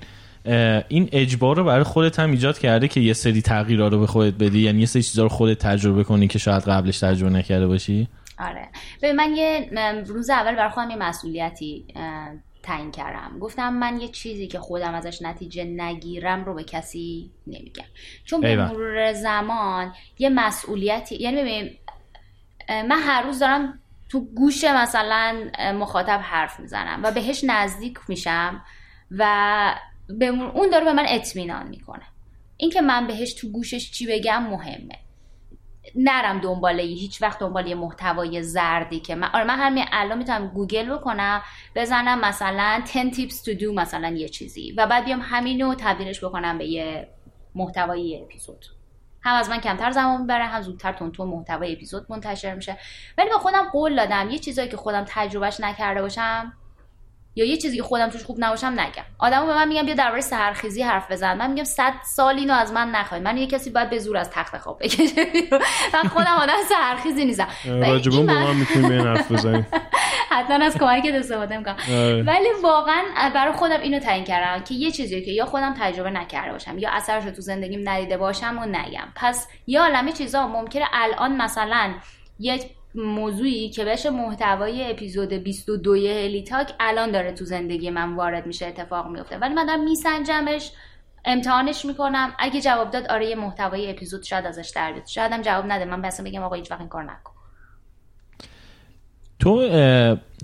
[0.88, 4.34] این اجبار رو برای خودت هم ایجاد کرده که یه سری تغییرها رو به خودت
[4.34, 8.08] بدی؟ یعنی یه سری چیزا رو خودت تجربه کنی که شاید قبلش تجربه نکرده باشی؟
[8.38, 8.68] آره.
[9.00, 9.70] به من یه
[10.06, 11.86] روز اول برای خودم یه مسئولیتی
[12.66, 13.38] تعیین کردم.
[13.38, 17.84] گفتم من یه چیزی که خودم ازش نتیجه نگیرم رو به کسی نمیگم.
[18.24, 21.70] چون به مرور زمان یه مسئولیتی یعنی ببین
[22.68, 28.62] من هر روز دارم تو گوش مثلا مخاطب حرف می‌زنم و بهش نزدیک میشم
[29.10, 29.74] و
[30.54, 32.04] اون داره به من اطمینان می‌کنه.
[32.56, 34.98] اینکه من بهش تو گوشش چی بگم مهمه.
[35.96, 40.48] نرم دنباله هیچ وقت دنبال یه محتوای زردی که من آره من همین الان می‌تونم
[40.48, 41.42] گوگل بکنم
[41.74, 46.58] بزنم مثلا 10 tips to do مثلا یه چیزی و بعد بیام همینو تبدیلش بکنم
[46.58, 47.08] به یه
[47.54, 48.64] محتوای اپیزود.
[49.22, 52.78] هم از من کمتر زمان می‌بره هم زودتر تون محتوای اپیزود منتشر میشه.
[53.18, 56.52] ولی به خودم قول دادم یه چیزایی که خودم تجربهش نکرده باشم
[57.36, 59.04] یا یه چیزی که خودم توش خوب نباشم نگم.
[59.18, 61.36] آدمو به من میگم بیا درباره سحرخیزی حرف بزن.
[61.36, 64.30] من میگم صد سال اینو از من نخواهید من یه کسی باید به زور از
[64.30, 65.26] تخت خواب بکشه
[65.94, 67.48] من خودم آدم سحرخیزی نیستم.
[67.64, 69.66] راجبون با من می‌تونیم این حرف بزنیم.
[70.30, 71.76] حتما از کمکت استفاده می‌کنم.
[71.90, 72.22] آره.
[72.22, 73.02] ولی واقعا
[73.34, 76.90] برای خودم اینو تعیین کردم که یه چیزی که یا خودم تجربه نکرده باشم یا
[76.90, 79.08] اثرش رو تو زندگیم ندیده باشم و نگم.
[79.14, 81.94] پس یا عالمه چیزا ممکنه الان مثلا
[82.38, 82.60] یه
[82.96, 88.66] موضوعی که بشه محتوای اپیزود 22 هلی تاک الان داره تو زندگی من وارد میشه
[88.66, 89.38] اتفاق میفته.
[89.38, 90.70] ولی من دارم میسنجمش
[91.24, 92.32] امتحانش می‌کنم.
[92.38, 95.06] اگه جواب داد آره یه محتوای اپیزود شاید ازش در بیاد.
[95.06, 95.84] شاید هم جواب نده.
[95.84, 97.32] من بس بگم آقا هیچ وقت این کار نکن.
[99.38, 99.62] تو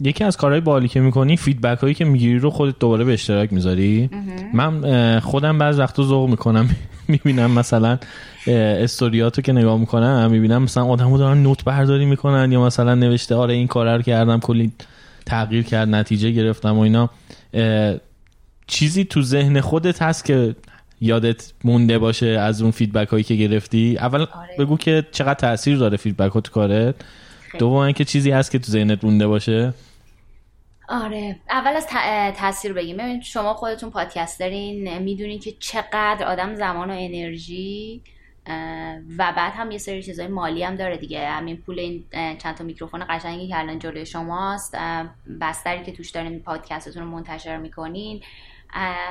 [0.01, 3.53] یکی از کارهای باحالی که می‌کنی feedback هایی که می‌گیری رو خودت دوباره به اشتراک
[3.53, 4.11] می‌ذاری؟
[4.53, 6.69] من خودم بعض وقتا ذوق می‌کنم.
[7.09, 7.99] می‌بینم مثلا
[8.47, 13.55] استوریاتو که نگاه می‌کنم می‌بینم مثلا آدما دارن note برداری می‌کنن یا مثلا نوشته آره
[13.55, 14.72] این کار رو کردم کلی
[15.26, 17.11] تغییر کرد نتیجه گرفتم و اینا.
[18.66, 20.55] چیزی تو ذهن خودت هست که
[21.01, 24.57] یادت مونده باشه از اون feedback هایی که گرفتی؟ اول آره.
[24.59, 26.95] بگو که چقدر تاثیر داره feedback ها تو کارت.
[27.59, 29.74] دوم اینکه چیزی هست که تو ذهنت مونده باشه.
[30.88, 31.36] آره.
[31.51, 31.86] اول از
[32.36, 33.20] تاثیر بگیم.
[33.20, 38.01] شما خودتون پادکسترین می‌دونین که چقدر آدم زمان و انرژی
[39.18, 41.28] و بعد هم یه سری چیزای مالی هم داره دیگه.
[41.28, 44.76] همین پول این چند تا میکروفون قشنگی که الان جلوی شماست
[45.40, 48.22] بستری که توش دارین پادکستتون رو منتشر می‌کنین.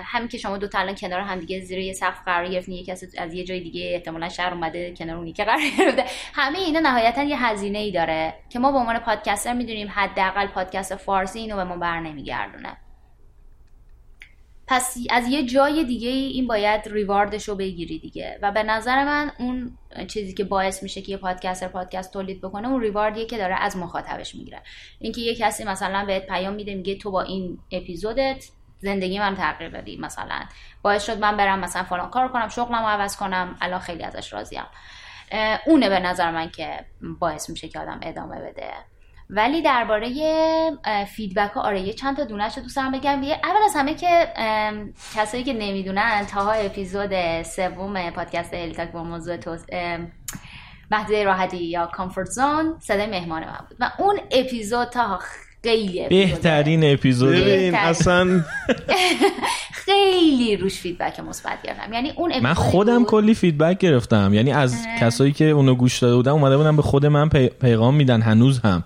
[0.03, 2.91] همین که شما دو تا الان کنار هم دیگه زیر یه سقف قرار گرفتین یکی
[3.17, 6.05] از یه جای دیگه احتمالا شهر اومده کنار اونی که قرار گرفته.
[6.33, 10.95] همه اینا نهایتا یه هزینه ای داره که ما به عنوان پادکستر می‌دونیم حداقل پادکست
[10.95, 12.77] فارسی اینو به ما بر نمیگردونه
[14.71, 18.39] پس از یه جای دیگه این باید ریواردش رو بگیری دیگه.
[18.41, 22.67] و به نظر من اون چیزی که باعث میشه که یه پادکستر پادکست تولید بکنه
[22.67, 24.61] اون ریواردیه که داره از مخاطبش می‌گیره.
[24.99, 28.45] اینکه یه کسی مثلا بهت پیام میده میگه تو با این اپیزودت
[28.79, 30.39] زندگی من تغییر بدی مثلا.
[30.81, 34.63] باعث شد من برم مثلا فلان کار کنم شغلم عوض کنم الان خیلی ازش راضیم.
[35.65, 36.85] اونه به نظر من که
[37.19, 38.73] باعث میشه که آدم ادامه بده.
[39.33, 40.09] ولی درباره
[41.15, 43.23] feedback ها آره یه چند تا دونش رو دوست بگم.
[43.43, 44.33] اول از همه که
[45.15, 49.57] کسایی که نمی‌دونن طاها اپیزود سوم پادکست هلی تاک با موضوع تو
[50.91, 53.77] محدوده راحتی یا comfort zone صدای مهمان من بود.
[53.79, 55.19] و اون اپیزود تا
[55.63, 57.35] خیلی بهترین اپیزود.
[57.73, 58.43] اصلا
[59.85, 61.93] خیلی روش feedback مثبت گرفتم.
[61.93, 64.33] یعنی اون من خودم کلی feedback گرفتم.
[64.33, 67.29] یعنی از کسایی که اونو گوش داده بودن اومده بودن به خود من
[67.61, 68.21] پیغام میدن.
[68.21, 68.83] هنوز هم.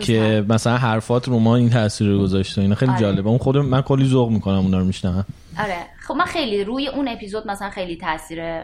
[0.00, 2.60] که مثلا حرفات رو ما این تاثیر رو گذاشته.
[2.60, 3.00] اینا خیلی آره.
[3.00, 3.28] جالبه.
[3.28, 5.26] اون خود من کلی ذوق می‌کنم اونا رو میشنوم
[5.58, 5.76] آره.
[6.06, 8.62] خب من خیلی روی اون اپیزود مثلا خیلی تاثیر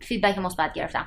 [0.00, 1.06] feedback مثبت گرفتم.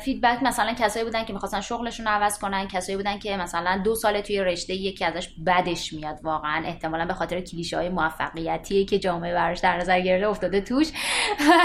[0.00, 3.94] feedback مثلا کسایی بودن که می‌خواستن شغلشون رو عوض کنن کسایی بودن که مثلا دو
[3.94, 6.66] سال توی رشته ای که ازش بدش میاد واقعا.
[6.66, 10.92] احتمالا به خاطر کلیشه های موفقیتی که جامعه براش در نظر گرفته افتاده توش.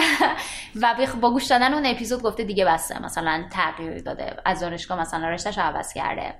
[0.81, 5.29] و با گوش دادن اون اپیزود گفته دیگه بسته مثلا تغییر داده از دانشگاه مثلا
[5.29, 6.35] رشتهش عوض کرده.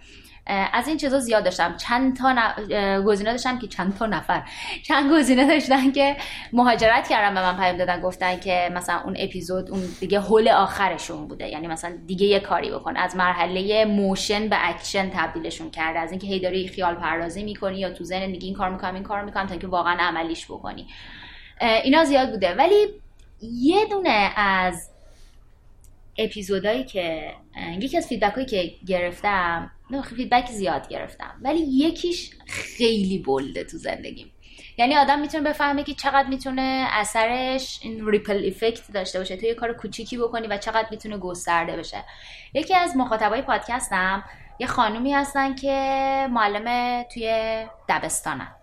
[0.73, 1.77] از این چیزا زیاد داشتم.
[1.77, 3.03] چند تا ن...
[3.03, 4.43] گزینه داشتم که چند تا نفر.
[4.83, 6.17] چند گزینه داشتن که
[6.53, 11.27] مهاجرت کردن به من پیام دادن گفتن که مثلا اون اپیزود اون دیگه هول آخرشون
[11.27, 11.50] بوده.
[11.51, 12.97] یعنی مثلا دیگه یه کاری بکن.
[12.97, 15.99] از مرحله motion به اکشن تبدیلشون کرده.
[15.99, 19.03] از اینکه هی داری خیال پردازی می‌کنی یا تو ذهن میگی این کار می‌کنم این
[19.03, 20.87] کار می‌کنم تا اینکه واقعا عملیش بکنی.
[21.83, 22.53] اینا زیاد بوده.
[22.53, 22.87] ولی
[23.41, 24.89] یه دونه از
[26.17, 27.33] اپیزودایی که
[27.79, 31.33] یکی از feedback که گرفتم نه feedback زیاد گرفتم.
[31.41, 34.31] ولی یکیش خیلی بولده تو زندگیم.
[34.81, 39.55] یعنی آدم می‌تونه بفهمه که چقدر می‌تونه اثرش این ripple effect داشته باشه تو یه
[39.55, 42.03] کار کوچیکی بکنی و چقدر می‌تونه گسترده بشه.
[42.53, 44.23] یکی از مخاطبای پادکستم
[44.59, 48.55] یه خانومی هستن که معلم توی دبستانن.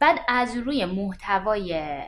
[0.00, 2.02] بعد از روی محتوای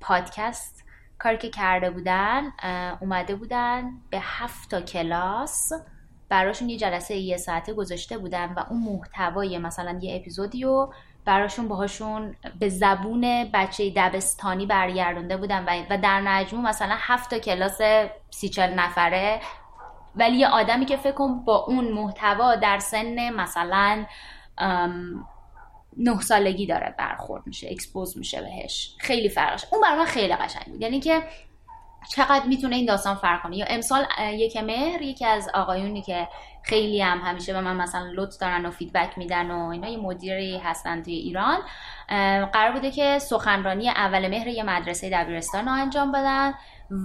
[0.00, 0.84] پادکست
[1.18, 2.52] کاری که کرده بودن
[3.00, 5.72] اومده بودن به هفت تا کلاس.
[6.28, 10.94] براشون یه جلسه یه ساعته گذاشته بودن و اون محتوای مثلا یه اپیزودی رو
[11.26, 17.78] براشون باهاشون به زبون بچه دبستانی برگردونده بودن و در نجمو مثلا هفت تا کلاس
[18.30, 19.40] سی چل نفره.
[20.16, 24.06] ولی یه آدمی که فکر کن با اون محتوا در سن مثلا
[25.96, 28.94] نه سالگی داره برخورد میشه expose میشه بهش.
[28.98, 30.82] خیلی فرقش اون برای من خیلی قشنگ بود.
[30.82, 31.22] یعنی که
[32.10, 33.56] چقدر می‌تونه این داستان فرق کنه.
[33.56, 36.28] یا امسال یک مهر یکی از آقایونی که
[36.66, 39.88] خیلی هم همیشه به من مثلا لطف دارن و feedback میدن و اینا.
[39.88, 41.58] یه مدیری هستن توی ایران.
[42.52, 46.54] قرار بوده که سخنرانی اول مهر یه مدرسه دبیرستان رو انجام بدن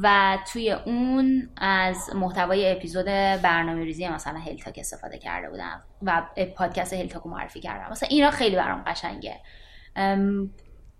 [0.03, 3.05] و توی اون از محتوای اپیزود
[3.41, 6.21] برنامه ریزی مثلا هلی تاک استفاده کرده بودم و
[6.57, 7.91] پادکست هلی تاک معرفی کردم.
[7.91, 9.39] مثلا اینا خیلی برام قشنگه.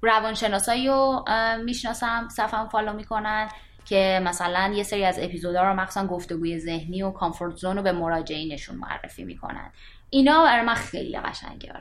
[0.01, 1.26] روانشناسایی رو
[1.66, 3.49] می‌شناسم صفحه‌م follow می‌کنن.
[3.92, 7.92] که مثلا یه سری از اپیزودها رو مخصوصا گفتگوی ذهنی و comfort zone رو به
[7.92, 9.72] مراجعینشون معرفی می‌کنن.
[10.10, 11.74] اینا برای من خیلی قشنگه.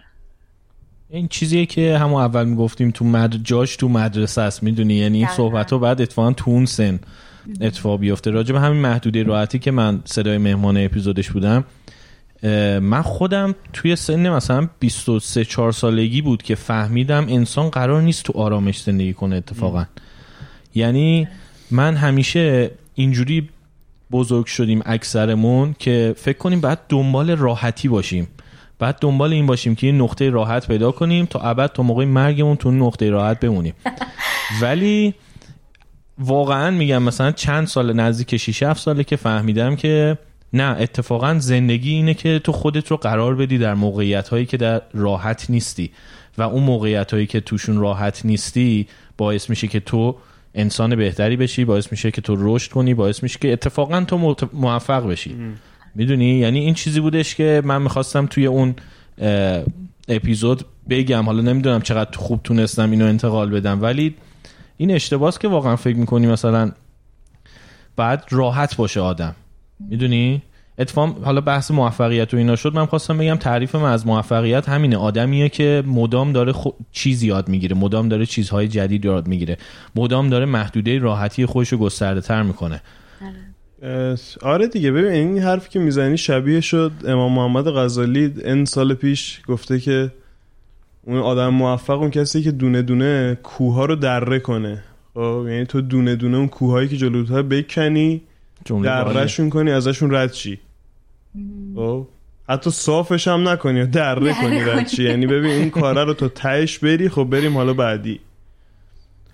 [1.11, 3.35] این چیزیه که همون اول می‌گفتیم تو مد...
[3.45, 7.01] جاش تو مدرسه است می‌دونی؟ یعنی این صحبت ها باید اتفاقا تو اون سن
[7.61, 8.31] اتفاق بیفته.
[8.31, 11.65] راجع به همین محدوده راحتی که من صدای مهمان اپیزودش بودم
[12.83, 18.39] من خودم توی سن مثلا 23 4 سالگی بود که فهمیدم انسان قرار نیست تو
[18.39, 19.85] آرامش زندگی کنه اتفاقا.
[20.75, 21.29] یعنی
[21.71, 23.49] من همیشه اینجوری
[24.13, 28.29] بزرگ شدیم اکثرمون که فکر کنیم بعد دنبال راحتی باشیم.
[28.79, 32.57] بعد دنبال این باشیم که این نقطه راحت پیدا کنیم تا ابد تا موقع مرگمون
[32.57, 33.75] تو نقطه راحت بمونیم.
[34.63, 35.15] ولی
[36.19, 40.19] واقعا میگم مثلا چند سال نزدیک 6 7 ساله که فهمیدم که
[40.53, 44.83] نه اتفاقا زندگی اینه که تو خودت رو قرار بدی در موقعیت هایی که در
[44.95, 45.91] راحت نیستی.
[46.39, 50.17] و اون موقعیت هایی که توشون راحت نیستی باعث میشه که تو
[50.55, 55.07] انسان بهتری بشی باعث میشه که تو رشد کنی باعث میشه که اتفاقا تو موفق
[55.07, 55.37] بشی.
[55.95, 58.75] می‌دونی؟ یعنی این چیزی بودش که من می‌خواستم توی اون
[60.09, 61.25] اپیزود بگم.
[61.25, 64.15] حالا نمی‌دونم چقدر خوب تونستم اینو انتقال بدم ولی
[64.77, 66.73] این اشتباس که واقعا فکر می‌کنی مثلا
[67.97, 69.35] بعد راحت باشه آدم.
[69.81, 70.43] می‌دونی؟
[70.81, 74.97] اتفاق حالا بحث موفقیت و اینا شد من خواستم بگم تعریف من از موفقیت همینه.
[74.97, 76.71] آدمیه که مدام داره خو...
[76.93, 79.57] چیز یاد می‌گیره مدام داره چیزهای جدید یاد می‌گیره
[79.95, 82.83] مدام داره محدوده راحتی خودش رو گسترده تر می‌کنه.
[84.43, 89.41] آره دیگه ببین این حرفی که می‌زنی شبیه شد امام محمد غزالی این سال پیش
[89.47, 90.11] گفته که
[91.03, 94.83] اون آدم موفق اون کسی که دونه دونه کوه رو دره کنه.
[95.15, 98.23] خب یعنی تو دونه دونه اون کوههایی که جلوتر بکنی
[98.83, 100.59] درهشون کنی ازشون رد چی
[101.77, 102.07] خب؟
[102.49, 107.09] حتی صافش هم نکنی دره کنی چی؟ یعنی ببین این کاره رو تو تهش بری
[107.09, 108.21] خب بریم حالا بعدی.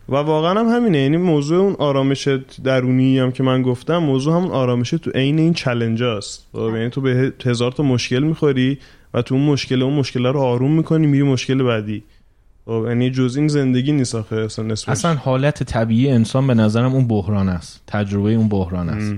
[0.09, 2.28] و واقعا هم همینه یعنی موضوع اون آرامش
[2.64, 6.90] درونی هم که من گفتم موضوع همون آرامش تو عین این چلنج هست خب، یعنی
[6.90, 8.78] تو به هزار تا مشکل می‌خوری
[9.14, 12.03] و تو اون مشکل اون مشکل رو آروم می‌کنی میری مشکل بعدی.
[12.64, 17.09] خب یعنی جز این زندگی نیست آخه اصلا اصلا حالت طبیعی انسان به نظرم اون
[17.09, 17.82] بحران است.
[17.86, 19.14] تجربه اون بحران است.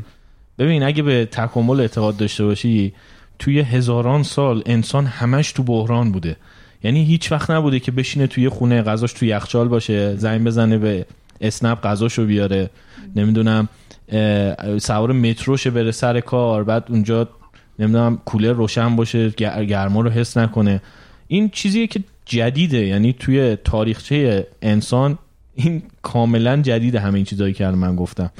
[0.58, 2.92] ببین اگه به تکامل اعتقاد داشته باشی
[3.38, 6.36] توی هزاران سال انسان همش تو بحران بوده.
[6.84, 11.06] یعنی هیچ وقت نبوده که بشینه توی خونه غذاش توی یخچال باشه زنگ بزنه به
[11.40, 12.70] اسنپ غذاشو بیاره.
[13.16, 13.68] نمی‌دونم
[14.78, 17.28] سوار متروشه بره سر کار بعد اونجا
[17.78, 20.82] نمی‌دونم کولر روشن باشه گرما رو حس نکنه.
[21.28, 22.86] این چیزیه که جدیده.
[22.86, 25.18] یعنی توی تاریخچه انسان
[25.54, 28.30] این کاملا جدید همه این چیزایی که من گفتم.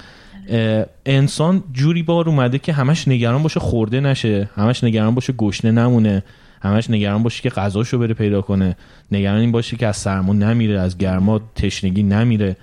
[1.07, 6.23] انسان جوری بار اومده که همش نگران باشه خورده نشه همش نگران باشه گشنه نمونه
[6.63, 8.77] همش نگران باشه که غذاشو بره پیدا کنه
[9.13, 12.57] نگران این باشه که از سرما نمیره از گرما تشنگی نمیره.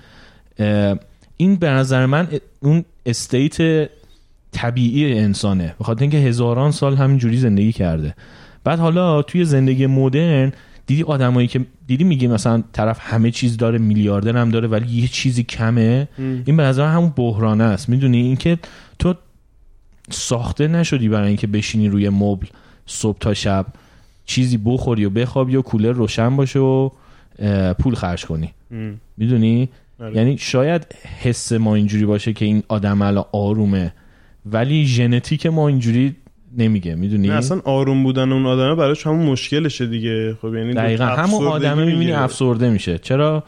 [1.36, 2.28] این به نظر من
[2.60, 3.88] اون استیت
[4.52, 5.74] طبیعی انسانه.
[5.80, 8.14] بخاطر اینکه هزاران سال همینجوری زندگی کرده.
[8.64, 10.52] بعد حالا توی زندگی مدرن
[10.86, 15.08] دیدی آدمایی که دیدی میگه مثلا طرف همه چیز داره میلیاردر هم داره ولی یه
[15.08, 17.88] چیزی کمه؟ این به نظر همون بحرانه است.
[17.88, 18.58] می‌دونی؟ اینکه
[18.98, 19.14] تو
[20.10, 22.46] ساخته نشدی برای اینکه بشینی روی مبل
[22.86, 23.66] صبح تا شب
[24.26, 26.90] چیزی بخوری و بخوابی و کولر روشن باشه و
[27.78, 28.52] پول خرج کنی.
[29.16, 29.68] می‌دونی؟
[30.00, 30.16] آره.
[30.16, 30.86] یعنی شاید
[31.22, 33.92] حس ما اینجوری باشه که این آدم الان آرومه
[34.46, 36.16] ولی ژنتیک ما اینجوری
[36.56, 40.36] نمیگه می‌دونی؟ اصلا آروم بودن اون آدمه براش همون مشکلشه دیگه.
[40.42, 42.98] خب یعنی دقیقا همون آدمه می‌بینی افسرده میشه.
[42.98, 43.44] چرا؟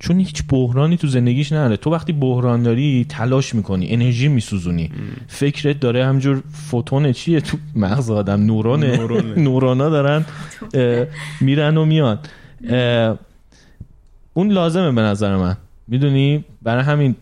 [0.00, 1.76] چون هیچ بحرانی تو زندگیش نداره.
[1.76, 4.90] تو وقتی بحران داری تلاش می‌کنی انرژی میسوزونی.
[5.28, 8.96] فکرت داره همجور فوتون چیه تو مغز آدم؟ نورونه.
[9.36, 10.24] نورونا دارن
[11.40, 12.18] میرن و میان.
[14.34, 15.56] اون لازمه به نظر من.
[15.88, 17.14] می‌دونی؟ برای همین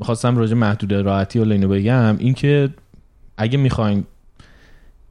[0.00, 2.16] خواستم راجع محدود راحتی و اینو بگم.
[2.18, 2.68] اینکه
[3.36, 4.04] اگه می‌خواین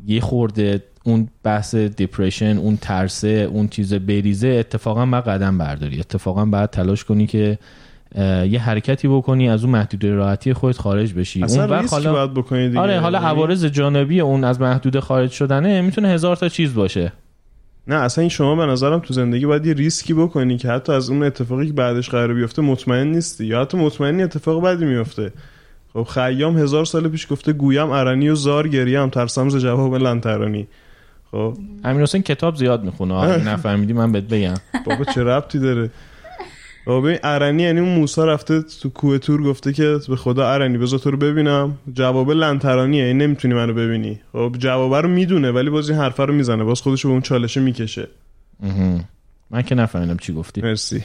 [0.08, 6.00] یه خورده اون بحث دیپریشن اون ترسه اون چیز بریزه اتفاقا باید قدم برداری.
[6.00, 7.58] اتفاقا باید تلاش کنی که
[8.50, 11.44] یه حرکتی بکنی از اون محدود راحتی خودت خارج بشی.
[11.44, 15.32] اصلا اون حالا باید بکنی دیگه آره حالا یعنی- عوارض جانبی اون از محدود خارج
[15.32, 17.12] شدنه می‌تونه هزار تا چیز باشه.
[17.88, 21.10] نه اصلا این شما به نظرم تو زندگی باید یه ریسکی بکنی که حتی از
[21.10, 25.32] اون اتفاقی که بعدش قرار بیفته مطمئن نیستی یا حتی مطمئنی اتفاق بدی میفته.
[25.94, 30.68] خب خیام هزار سال پیش گفته گویم ارنی و زار گریم ترسم ز جواب لنترانی.
[31.32, 31.58] خب.
[31.84, 33.50] امیر حسین کتاب زیاد می‌خونه.
[33.50, 34.54] نفهمیدی من بهت بگم.
[34.86, 35.90] بابا چه ربطی داره؟
[36.86, 40.78] بابا ببین ارنی یعنی اون موسی رفته تو کوه تور گفته که به خدا ارنی
[40.78, 41.78] بذار تو رو ببینم.
[41.94, 44.20] جواب لنترانیه این نمی‌تونی منو ببینی.
[44.32, 46.64] خب جواب رو می‌دونه ولی باز این حرفه رو می‌زنه.
[46.64, 48.08] باز خودش به اون چالشه می‌کشه.
[49.52, 50.62] من که نفهمیدم چی گفتی.
[50.62, 51.04] مرسی.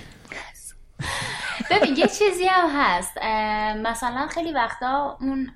[1.71, 3.19] ببین یه چیزی هم هست.
[3.77, 5.51] مثلا خیلی وقتا اون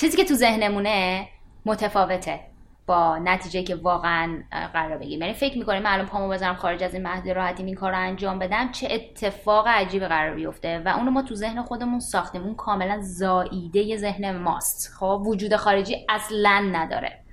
[0.00, 1.28] چیزی که تو ذهنمونه
[1.66, 2.40] متفاوته
[2.86, 4.42] با نتیجه که واقعا
[4.72, 5.20] قرار بگیریم.
[5.20, 7.98] یعنی فکر می‌کنیم من الان پامو بذارم خارج از این محدود راحتی این کار رو
[7.98, 12.42] انجام بدم چه اتفاق عجیبی قرار بیفته و اونو ما تو ذهن خودمون ساختیم.
[12.42, 14.94] اون کاملا زاییده ذهن ماست.
[14.98, 17.25] خب وجود خارجی اصلا نداره.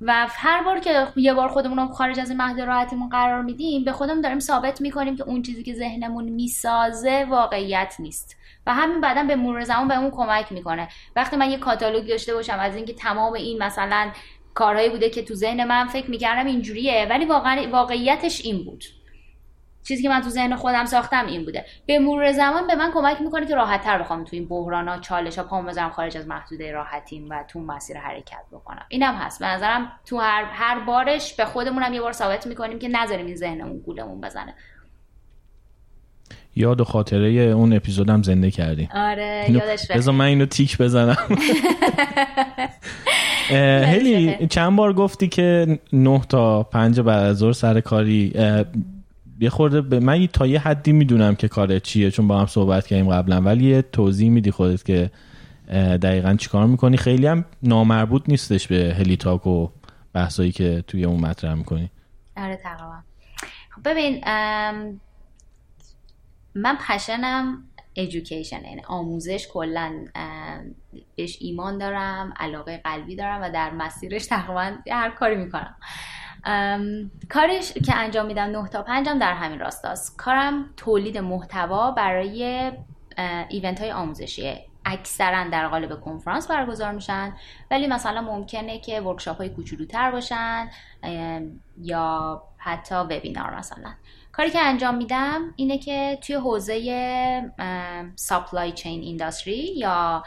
[0.00, 3.92] و هر بار که یه بار خودمون رو خارج از این راحتیمون قرار میدیم به
[3.92, 8.36] خودمون داریم ثابت می‌کنیم که اون چیزی که ذهنمون می‌سازه واقعیت نیست.
[8.66, 10.88] و همین بعدا به مرور زمان بهمون کمک می‌کنه.
[11.16, 14.10] وقتی من یه کاتالوگ داشته باشم از اینکه تمام این مثلا
[14.54, 18.84] کارهایی بوده که تو ذهن من فکر می‌کردم اینجوریه ولی واقعا واقعیتش این بود.
[19.88, 21.64] چیزی که من تو ذهن خودم ساختم این بوده.
[21.86, 24.98] به مرور زمان به من کمک می‌کنه که راحت تر بخوام تو این بحران ها
[24.98, 28.84] چالش ها پامو بذارم خارج از محدوده راحتیم و تو مسیر حرکت بکنم.
[28.88, 29.40] اینم هست.
[29.40, 33.36] به نظرم تو هر هر بارش به خودمونم یه بار ثابت می‌کنیم که نذاریم این
[33.36, 34.54] ذهنمون گولمون بزنه.
[36.56, 38.88] یاد و خاطره اون اپیزودم زنده کردی.
[38.94, 39.90] آره یادش.
[39.90, 41.16] بذار من اینو تیک بزنم.
[43.92, 48.32] هلی چند بار گفتی که نه تا پنج بعد از ظهر سر کاری
[49.40, 52.86] یه خورده به من تا یه حدی می‌دونم که کارت چیه چون با هم صحبت
[52.86, 55.10] کردیم قبلا ولی یه توضیح میدی خودت که
[56.02, 59.68] دقیقا چیکار می‌کنی؟ خیلی هم نامربوط نیستش به هلی تاک و
[60.12, 61.90] بحثایی که توی اون مطرح می‌کنی.
[62.36, 62.98] آره تقریبا.
[63.70, 64.20] خب ببین
[66.54, 67.64] من پشنم
[67.98, 70.04] education یعنی آموزش کلا
[71.16, 75.74] بهش ایمان دارم علاقه قلبی دارم و در مسیرش تقریبا هر کاری می‌کنم.
[77.30, 82.72] کارش که انجام میدم 9 تا 5 هم در همین راستاست کارم تولید محتوا برای
[83.48, 87.36] ایونت های آموزشیه اکثرا در قالب کنفرانس برگزار میشن
[87.70, 90.70] ولی مثلا ممکنه که workshop های کوچولوتر باشن
[91.82, 93.94] یا حتی webinar مثلا.
[94.32, 97.52] کاری که انجام میدم اینه که توی حوزه
[98.16, 100.22] supply chain industry یا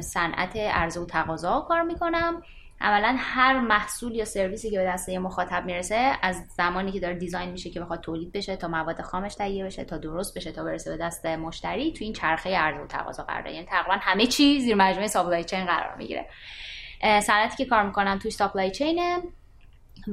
[0.00, 2.42] صنعت عرضه و تقاضا کار می‌کنم.
[2.80, 7.14] اولا هر محصول یا سرویسی که به دست یه مخاطب می‌رسه از زمانی که داره
[7.14, 10.64] design میشه که بخواد تولید بشه تا مواد خامش تهیه بشه تا درست بشه تا
[10.64, 13.54] برسه به دست مشتری تو این چرخه عرضه و تقاضا قرار داره.
[13.54, 16.26] یعنی تقریبا همه چی زیر مجموعه supply chain قرار می‌گیره.
[17.02, 19.18] صنعتی که کار می‌کنم توی سپلای چینه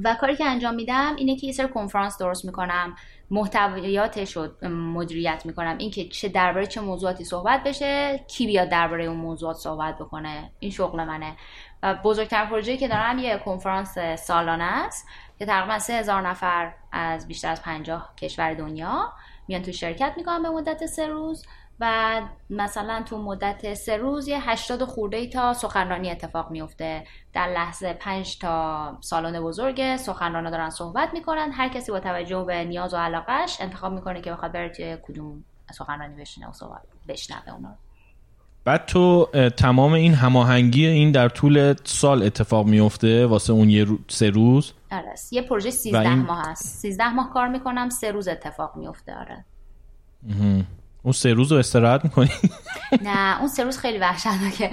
[0.03, 2.95] و کاری که انجام میدم اینه که یه سر کنفرانس درست می‌کنم
[3.32, 5.78] محتویاتش رو مدیریت می‌کنم.
[5.78, 10.72] اینکه چه درباره چه موضوعاتی صحبت بشه کی بیاد درباره اون موضوعات صحبت بکنه این
[10.72, 11.36] شغل منه.
[11.84, 15.08] بزرگترین پروژه‌ای که دارم یه کنفرانس سالانه است
[15.40, 19.14] که تقریبا سه هزار نفر از بیشتر از پنجاه کشور دنیا
[19.48, 21.46] میان تو شرکت می‌کنن به مدت سه روز
[21.80, 27.94] و مثلا تو مدت سه روز یه هشتاد خورده تا سخنرانی اتفاق میفته در لحظه
[27.94, 32.98] پنج تا سالن بزرگ سخنرانا دارن صحبت می‌کنن هر کسی با توجه به نیاز و
[32.98, 37.78] علاقش انتخاب می‌کنه که بخواد بره توی کدوم سخنرانی بشینه و صحبت بشنوه اونا.
[38.66, 43.97] بعد تو تمام این هماهنگی این در طول سال اتفاق میفته واسه اون یه رو...
[44.07, 45.14] سه روز آره.
[45.32, 49.45] یه پروژه 13 این- ماه هست 13 ماه کار می‌کنم سه روز اتفاق میفته آره.
[51.04, 52.30] اون سه روز رو استراحت می‌کنی؟
[53.01, 54.72] نه اون سه روز خیلی وحشتناکه.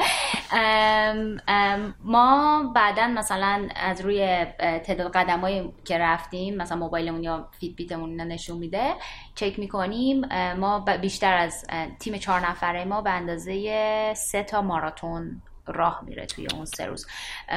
[2.05, 8.59] ما بعدا مثلا از روی تعداد قدمایی که رفتیم مثلا موبایلمون یا فیت بیتمون نشون
[8.59, 8.95] میده
[9.35, 10.25] چک می‌کنیم
[10.55, 11.65] ما بیشتر از
[11.99, 17.07] تیم چهار نفره ما به اندازه سه تا ماراتون راه میره توی اون سه روز.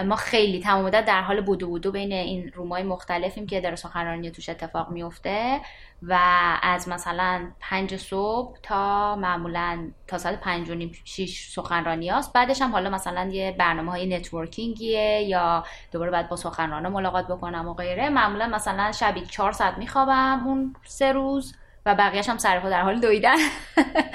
[0.05, 4.31] ما خیلی تمام مدت در حال بودو بودو بین این رومای مختلفیم که در سخنرانی
[4.31, 5.61] توش اتفاق میفته
[6.01, 6.19] و
[6.61, 12.61] از مثلا پنج صبح تا معمولا تا ساعت پنج و نیم شیش سخنرانی هست بعدش
[12.61, 17.73] هم حالا مثلا یه برنامه های نتورکینگیه یا دوباره باید با سخنران ملاقات بکنم و
[17.73, 18.09] غیره.
[18.09, 21.55] معمولا مثلا شبی چهار ساعت میخوابم اون سه روز.
[21.85, 23.35] و بقیهش هم سرپا در حال دویدن.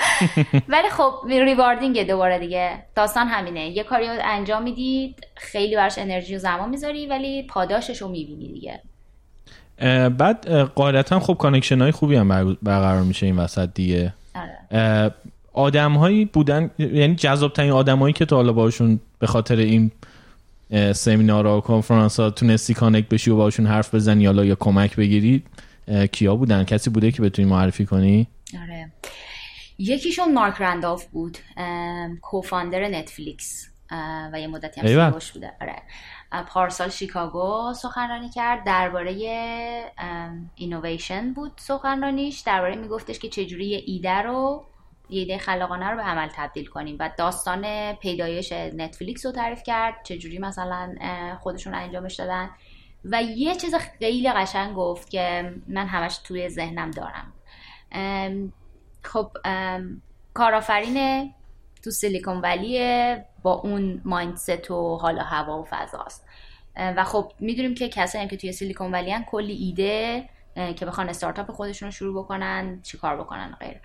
[0.68, 2.82] ولی خب ریواردینگ دوباره دیگه.
[2.94, 3.68] داستان همینه.
[3.68, 8.52] یه کاری رو انجام می‌دید خیلی براش انرژی و زمان می‌ذاری ولی پاداشش رو می‌بینی
[8.52, 8.80] دیگه.
[10.08, 14.14] بعد قاعدتا خب connection های خوبی هم برقرار میشه این وسط دیگه.
[14.34, 15.10] آره.
[15.52, 19.90] آدم هایی بودن یعنی جذاب ترین آدم هایی که تو حالا باشون به خاطر این
[20.92, 25.42] سمینارها و کنفرانس ها تونستی connect بشی و باشون حرف بزنی یا کمک بگیری
[26.12, 28.26] کیا بودن؟ کسی بوده که بتونی معرفی کنی؟
[28.62, 28.92] آره.
[29.78, 31.38] یکیشون مارک رندولف بود
[32.22, 33.68] co-founder نتفلیکس
[34.32, 35.52] و یه مدتی هم بوده.
[35.60, 35.82] آره.
[36.48, 39.12] پارسال شیکاگو سخنرانی کرد درباره
[40.54, 42.40] اینویشن بود سخنرانیش.
[42.40, 44.64] درباره میگفتش که چجوری یه ایده رو
[45.10, 46.96] یه ایده خلاقانه رو به عمل تبدیل کنیم.
[47.00, 50.94] و داستان پیدایش نتفلیکس رو تعریف کرد چجوری مثلا
[51.40, 52.50] خودشون انجامش دادن.
[53.04, 57.32] و یه چیز خیلی قشنگ گفت که من همش توی ذهنم دارم.
[59.02, 59.30] خب
[60.34, 61.30] کارآفرین
[61.84, 62.80] تو سیلیکون ولی
[63.42, 66.26] با اون مایندست و حالا هوا و فضاست.
[66.76, 70.28] و خب می‌دونیم که کسایی که توی سیلیکون ولی هن کلی ایده
[70.74, 73.76] که بخوان استارتاپ خودشون رو شروع بکنن چیکار بکنن غیر.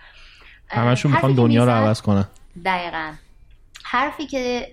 [0.68, 2.28] همشون می‌خوان دنیا رو عوض کنن.
[2.64, 3.12] دقیقا.
[3.84, 4.68] حرفی که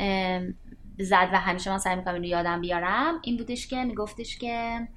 [1.00, 3.20] زد و همیشه من سعی می‌کنم اینو یادم بیارم.
[3.24, 4.88] این بودش که میگفتش که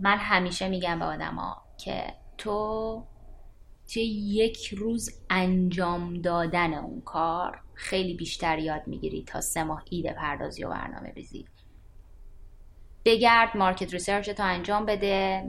[0.00, 2.04] من همیشه میگم به آدما که
[2.38, 3.06] تو
[3.92, 10.12] توی یک روز انجام دادن اون کار خیلی بیشتر یاد می‌گیری تا سه ماه ایده
[10.12, 11.44] پردازی و برنامه ریزی
[13.04, 15.44] بگرد market research تو انجام بده.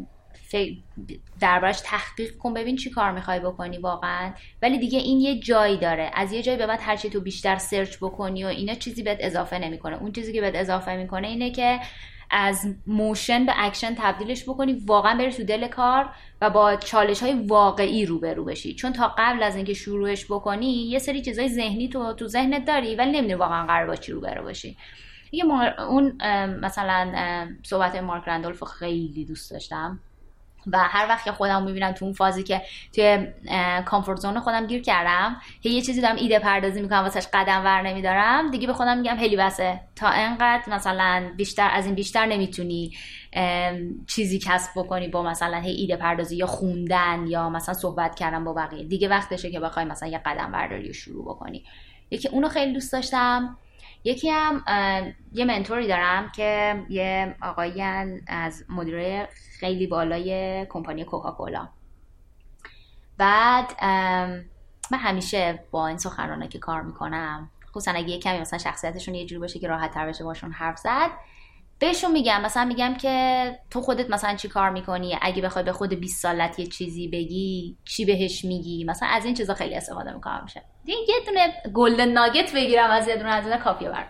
[1.39, 4.33] دربارش تحقیق کن ببین چی کار می‌خوای بکنی واقعا.
[4.61, 6.11] ولی دیگه این یه جایی داره.
[6.13, 9.59] از یه جایی به بعد هرچی تو بیشتر search بکنی و اینا چیزی بهت اضافه
[9.59, 10.01] نمی‌کنه.
[10.01, 11.79] اون چیزی که بهت اضافه می‌کنه اینه که
[12.31, 16.09] از motion به اکشن تبدیلش بکنی واقعا بری تو دل کار
[16.41, 18.73] و با چالش های واقعی روبرو بشی.
[18.73, 22.95] چون تا قبل از اینکه شروعش بکنی یه سری چیزای ذهنی تو تو ذهنت داری
[22.95, 24.77] ولی نمی‌دونی واقعا قراره با چی روبرو باشی
[25.31, 25.45] یه
[25.89, 26.17] اون
[26.61, 27.11] مثلا
[27.63, 29.99] صحبت مارک رندولف خیلی دوست داشتم.
[30.67, 32.61] و هر وقت که خودم می‌بینم تو اون فازی که
[32.95, 33.27] توی
[33.85, 37.81] comfort zone خودم گیر کردم هی یه چیزی دارم ایده پردازی می‌کنم واسش قدم ور
[37.81, 39.79] نمیدارم دیگه به خودم میگم هلی بسه.
[39.95, 42.91] تا انقدر مثلا بیشتر از این بیشتر نمی‌تونی
[44.07, 48.53] چیزی کسب بکنی با مثلا هی ایده پردازی یا خوندن یا مثلا صحبت کردن با
[48.53, 48.83] بقیه.
[48.83, 51.63] دیگه وقتشه که بخوای مثلا یه قدم برداری شروع بکنی.
[52.11, 53.57] یکی اونو خیلی دوست داشتم.
[54.07, 54.63] یکی هم
[55.31, 57.81] یه منتوری دارم که یه آقایی
[58.27, 59.29] از مدیره
[59.59, 61.69] خیلی بالای کمپانی کوکاکولا.
[63.17, 63.83] بعد
[64.91, 69.25] من همیشه با این سخنرانه که کار می‌کنم خصوصا اگه یه کمی مثلا شخصیتشون یه
[69.25, 71.09] جوری باشه که راحت تر بشه باشون حرف زد
[71.79, 72.41] بهشون میگم.
[72.41, 76.59] مثلا میگم که تو خودت مثلا چی کار می‌کنی؟ اگه بخوای به خود 20 سالت
[76.59, 80.41] یه چیزی بگی چی بهش میگی؟ مثلا از این چیزا خیلی استفاده می‌کنم.
[80.43, 84.05] میشه یه دونه گلدن ناگت بگیرم از یه دونه از این کافیه بر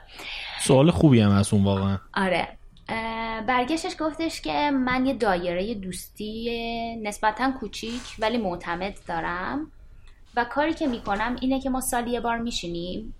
[0.62, 2.00] سوال خوبی هم از اون واقعا.
[2.14, 2.48] آره.
[3.48, 9.72] برگشتش گفتش که من یه دایره دوستی نسبتا کوچیک ولی معتمد دارم
[10.36, 13.16] و کاری که می‌کنم اینه که ما سالی یه بار میشینیم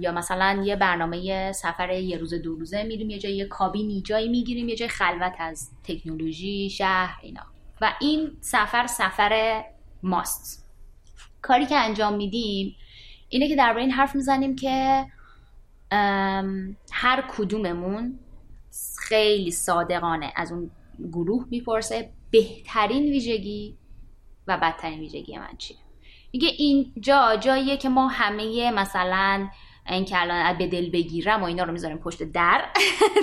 [0.00, 4.28] یا مثلا یه برنامه سفر یه روز دو روزه میریم یه جایی یه کابینی جایی
[4.28, 7.42] می‌گیریم یه جای خلوت از تکنولوژی شهر اینا.
[7.80, 9.64] و این سفر سفر
[10.02, 10.59] ماست.
[11.42, 12.76] کاری که انجام میدیم
[13.28, 15.06] اینه که درباره این حرف می‌زنیم که
[16.92, 18.18] هر کدوممون
[18.98, 20.70] خیلی صادقانه از اون
[21.12, 23.76] گروه می‌پرسه بهترین ویژگی
[24.46, 25.76] و بدترین ویژگی من چیه.
[26.32, 29.48] میگه اینجا جاییه که ما همه مثلا
[29.88, 32.64] این که الان به دل بگیرم و اینا رو می‌ذاریم پشت در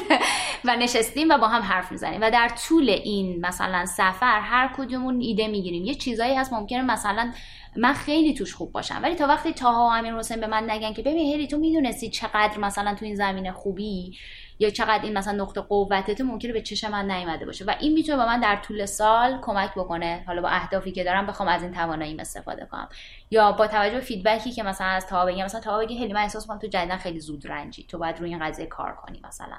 [0.66, 2.22] و نشستیم و با هم حرف می‌زنیم.
[2.22, 5.86] و در طول این مثلا سفر هر کدومون ایده می‌گیریم.
[5.86, 7.34] یه چیزایی هست ممکنه مثلا
[7.78, 9.00] من خیلی توش خوب باشم.
[9.04, 12.10] ولی تا وقتی تاها و امیر حسین به من نگن که ببین هری تو می‌دونستی
[12.10, 14.18] چقدر مثلا تو این زمینه خوبی
[14.60, 17.66] یا چقدر این مثلا نقطه قوتت ممکنه به چشم من نیومده باشه.
[17.66, 20.24] و این می‌تونه به من در طول سال کمک بکنه.
[20.28, 22.90] حالا با اهدافی که دارم بخوام از این تواناییم استفاده کنم.
[23.32, 26.14] یا با توجه به feedback ی که مثلا از تا بگم مثلا تا بگی خیلی
[26.14, 29.22] من احساس کنم تو جدیدا خیلی زود رنجی تو باید روی این قضیه کار کنی
[29.24, 29.58] مثلا.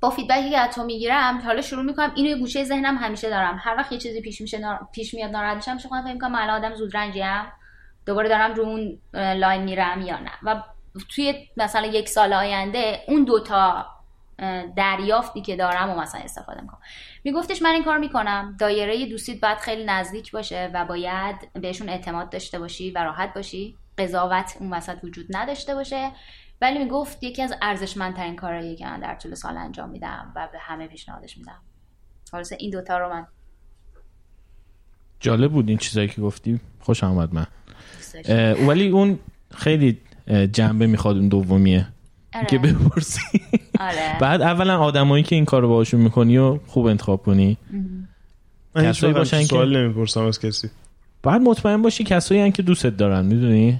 [0.00, 3.30] با feedback ی که از تو می‌گیرم حالا شروع می‌کنم اینو یه گوشه ذهنم همیشه
[3.30, 3.60] دارم.
[3.62, 4.88] هر وقت یه چیزی پیش میشه نار...
[4.92, 7.52] پیش میاد ناراحت میشم میشه فکر کنم من آدم زود رنجیم
[8.06, 10.30] دوباره دارم رو اون line میرم یا نه.
[10.42, 10.62] و
[11.08, 13.86] توی مثلا یک سال آینده اون دوتا
[14.76, 16.80] دریافتی که دارم و مثلا استفاده می‌کنم.
[17.24, 18.56] میگفتش من این کار می‌کنم.
[18.60, 23.76] دایره دوستیت باید خیلی نزدیک باشه و باید بهشون اعتماد داشته باشی و راحت باشی.
[23.98, 26.10] قضاوت اون وسط وجود نداشته باشه.
[26.60, 30.58] ولی می‌گفت یکی از ارزشمندترین کارهایی که من در طول سال انجام میدم و به
[30.58, 31.62] همه پیشنهادش میدم.
[32.32, 33.26] حالا این دوتا رو من
[35.20, 36.60] جالب بود این چیزایی که گفتی.
[36.80, 37.46] خوش آمد من.
[38.66, 39.18] ولی اون
[39.54, 40.00] خیلی
[40.52, 41.88] جنبه می‌خواد اون دومیه.
[42.34, 42.46] آره.
[42.46, 43.20] که بپرسی.
[43.80, 44.16] آره.
[44.20, 47.58] بعد اولا آدمایی که این کارو باهاشون می‌کنی و خوب انتخاب کنی.
[48.74, 50.70] کسایی باشن که سوال نمی‌پرسم از کسی.
[51.22, 53.78] بعد مطمئن باشی کسایی که دوستت دارن می‌دونی؟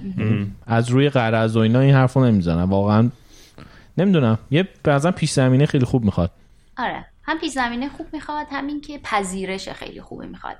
[0.65, 2.63] از روی قرض و اینا این حرفو نمی‌زنن.
[2.63, 3.09] واقعا
[3.97, 4.39] نمی‌دونم.
[4.51, 6.31] یه بعضا پیش زمینه خیلی خوب می‌خواد.
[6.77, 7.05] آره.
[7.23, 10.57] هم پیش زمینه خوب می‌خواد همین که پذیرش خیلی خوبی می‌خواد.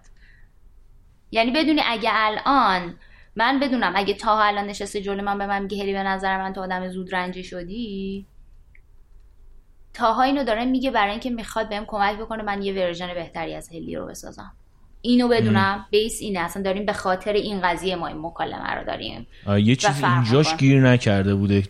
[1.31, 2.93] یعنی بدونی اگه الان
[3.35, 6.53] من بدونم اگه تا الان نشسته جلو من به من میگه هلی به نظر من
[6.53, 8.25] تو آدم زود رنجی شدی؟
[9.93, 13.69] تاها اینو داره میگه برای اینکه می‌خواد بهم کمک بکنه من یه ورژن بهتری از
[13.69, 14.53] هلی رو بسازم.
[15.01, 19.27] اینو بدونم بیس اینه اصلا داریم به خاطر این قضیه ما این مکالمه رو داریم.
[19.47, 21.63] یه چیزی اینجاش گیر نکرده بوده.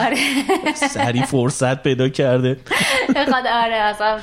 [0.00, 0.16] آره.
[0.94, 2.56] سری فرصت پیدا کرده.
[3.16, 4.20] بخواد آره اصلا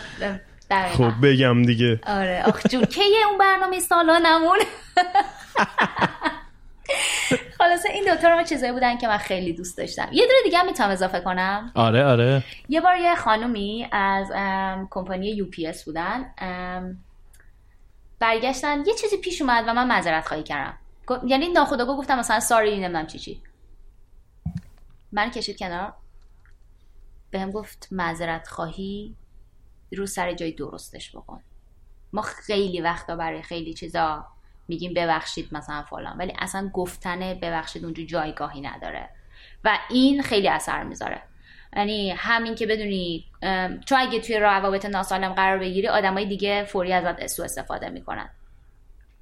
[0.94, 2.00] خب بگم دیگه.
[2.08, 2.44] آره.
[2.46, 4.58] آخ جون که اون برنامه سالانمون؟
[7.58, 10.08] خلاصه این دوتا رو چیزایی بودن که من خیلی دوست داشتم.
[10.12, 11.72] یه دونه دیگه هم می‌تونم اضافه کنم.
[11.76, 12.44] آره آره.
[12.70, 14.28] یه بار یه خانومی از
[14.90, 16.26] کمپانی یو پی اس بودن.
[18.20, 20.78] برگشتن یه چیزی پیش اومد و من معذرت خواهی کردم.
[21.26, 23.42] یعنی ناخداگاه گفتم مثلا ساری نمی‌دونم چی چی.
[25.12, 25.94] من کشید کنار.
[27.32, 29.16] بهم گفت معذرت خواهی
[29.92, 31.42] رو سر جای درستش بکن.
[32.14, 34.26] ما خیلی وقتا برای خیلی چیزا
[34.68, 39.10] میگیم ببخشید مثلا فلان ولی اصلا گفتن ببخشید اونجا جایگاهی نداره.
[39.64, 41.22] و این خیلی اثر می‌ذاره.
[41.78, 43.26] یعنی همین که بدونی
[43.86, 48.30] چون اگه توی روابط ناسالم قرار بگیری آدمای دیگه فوری ازت سو استفاده می‌کنن.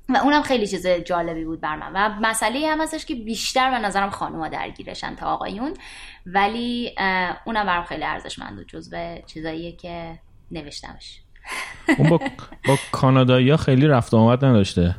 [0.09, 1.91] و اونم خیلی چیز جالبی بود بر من.
[1.93, 5.73] و مسئله هم هستش که بیشتر به نظرم خانوما درگیرشن تا آقایون
[6.25, 6.95] ولی
[7.45, 10.19] اونم برام خیلی ارزشمند بود جزو چیزاییه که
[10.51, 11.19] نوشتمش.
[11.97, 12.19] اون با,
[12.67, 14.95] با کانادایی خیلی رفت آمد نداشته.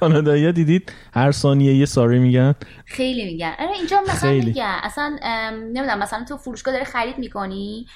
[0.00, 2.54] کانادایی دیدید؟ هر ثانیه یه ساری میگن.
[2.84, 3.54] خیلی میگن.
[3.58, 4.46] آره اینجا مثلا خیلی.
[4.46, 5.18] میگن اصلا
[5.52, 7.86] نمی‌دونم مثلا تو فروشگاه داری خرید می‌کنی؟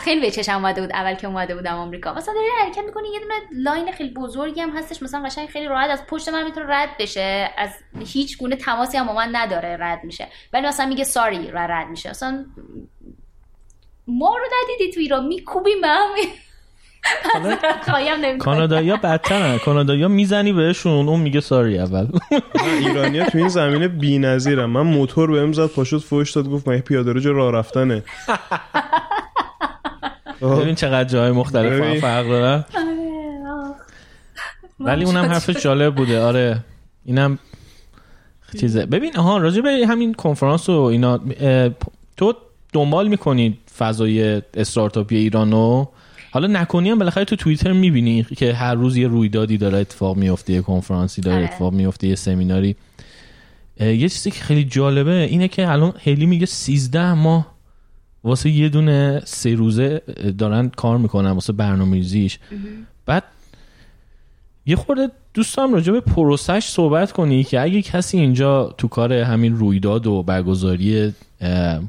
[0.00, 2.14] خیلی به چشم اومده بود اول که اومده بودم آمریکا.
[2.14, 5.90] مثلا داری حرکت می‌کنی یه دونه لاین خیلی بزرگی هم هستش مثلا قشنگ خیلی راحت
[5.90, 7.50] از پشت من می‌تونه رد بشه.
[7.58, 7.70] از
[8.06, 10.28] هیچ گونه تماسی هم با من نداره رد میشه.
[10.52, 12.10] ولی مثلا میگه ساری را رد میشه.
[12.10, 12.46] مثلا
[14.06, 15.88] ما رو ندیدی تو ایران میکوبیم به
[18.38, 19.58] کانادایی ها بدترن.
[19.58, 22.06] کانادایی ها می‌زنی بهشون اون میگه ساری اول.
[22.78, 26.68] ایرانی ها تو این زمینه بی نظیرم من موتور بهم زد پاشد فوش داد گفت
[26.68, 28.02] من پیاده رو راه رفتنه.
[30.40, 32.64] ببین چقدر جای مختلف فرق داره.
[34.80, 36.20] ولی اونم حرفش جالب بوده.
[36.22, 36.64] آره.
[37.04, 37.38] اینم
[38.60, 38.86] چیزه.
[38.86, 41.20] ببین ها راجع به همین کنفرانس و اینا
[42.16, 42.34] تو
[42.72, 45.86] دنبال می‌کنید فضای استارتاپی ایرانو؟
[46.30, 50.52] حالا نکنی هم بالاخره تو توییتر می‌بینی که هر روز یه رویدادی داره اتفاق میفته
[50.52, 51.44] یه کنفرانسی داره آره.
[51.44, 52.76] اتفاق میفته یه سمیناری.
[53.80, 57.54] یه چیزی که خیلی جالبه اینه که الان هیلی میگه 13 ماه
[58.24, 60.02] واسه یه دونه سه روزه
[60.38, 62.38] دارن کار می‌کنن واسه برنامه‌ریزیش.
[63.06, 63.24] بعد
[64.66, 69.56] یه خورده دوستم راجع به پروسش صحبت کنی که اگه کسی اینجا تو کار همین
[69.56, 71.14] رویداد و برگزاری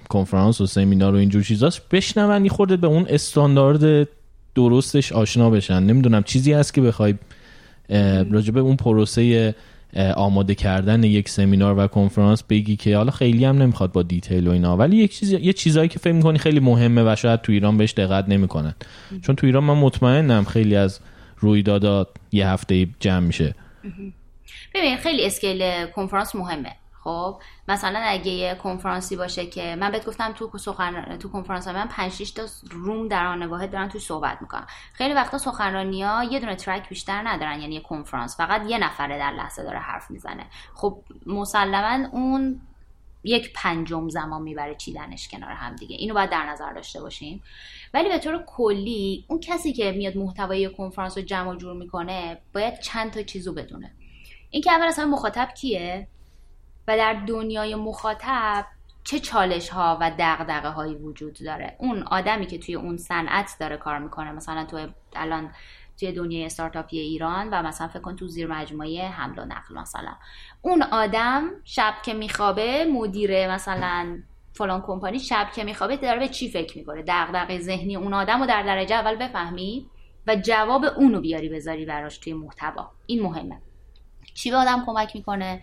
[0.10, 4.08] کنفرانس و سمینار و اینجور چیزاست بشنون یه خورده به اون استاندارد
[4.56, 5.84] درستش آشنا بشن.
[5.84, 7.16] نمی‌دونم چیزی هست که بخوای
[8.32, 9.56] راجع به اون پروسه
[10.16, 14.52] آماده کردن یک سمینار و کنفرانس بگی که حالا خیلی هم نمی‌خواد با دیتیل و
[14.52, 14.78] اینا.
[14.78, 17.94] ولی یک چیز یه چیزایی که فکر می‌کنی خیلی مهمه و شاید تو ایران بهش
[17.94, 18.76] دقت نمی‌کنن.
[19.22, 21.00] چون تو ایران من مطمئنم خیلی از
[21.38, 23.56] رویدادات یه هفته جمع میشه.
[24.76, 26.72] ببین خیلی اسکیل کنفرانس مهمه.
[27.04, 31.88] خب مثلا اگه یه کنفرانسی باشه که من بهت گفتم تو سخن تو کنفرانس من
[31.88, 34.66] 5 6 تا روم در آن واحد دارن توش صحبت می‌کنن.
[34.94, 39.18] خیلی وقتا سخنرانی ها یه دونه ترک بیشتر ندارن یعنی یه کنفرانس فقط یه نفره
[39.18, 40.46] در لحظه داره حرف می‌زنه.
[40.74, 42.62] خب مسلما اون
[43.24, 45.96] یک پنجم زمان می‌بره چیدنش کنار هم دیگه.
[45.96, 47.44] اینو باید در نظر داشته باشیم
[47.94, 52.80] ولی به طور کلی اون کسی که میاد محتوای کنفرانس رو جمع جور می‌کنه باید
[52.80, 53.92] چند تا چیزو بدونه.
[54.50, 56.08] اینکه اول اصلا مخاطب کیه؟
[56.98, 58.66] در دنیای مخاطب
[59.04, 63.78] چه چالش ها و دغدغه هایی وجود داره؟ اون آدمی که توی اون صنعت داره
[63.78, 65.52] کار می‌کنه مثلا تو الان
[66.00, 70.16] توی دنیای استارتاپی ایران و مثلا فکر کن تو زیر مجموعه حمل و نقل مثلا.
[70.62, 74.22] اون آدم شب که میخوابه مدیر مثلا
[74.54, 78.46] فلان کمپانی شب که میخوابه داره به چی فکر می‌کنه؟ دغدغه ذهنی اون آدم رو
[78.46, 79.90] در درجه اول بفهمی
[80.28, 82.92] و جواب اونو بیاری بذاری براش توی محتوا.
[83.06, 83.62] این مهمه.
[84.34, 85.62] چی به آدم کمک می‌کنه؟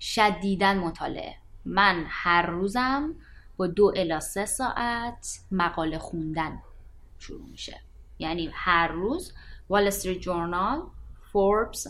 [0.00, 1.34] شدیدن مطالعه.
[1.64, 3.14] من هر روزم
[3.56, 6.62] با دو الا سه ساعت مقاله خوندن
[7.18, 7.80] شروع میشه.
[8.18, 9.32] یعنی هر روز
[9.68, 10.82] Wall Street Journal
[11.32, 11.86] Forbes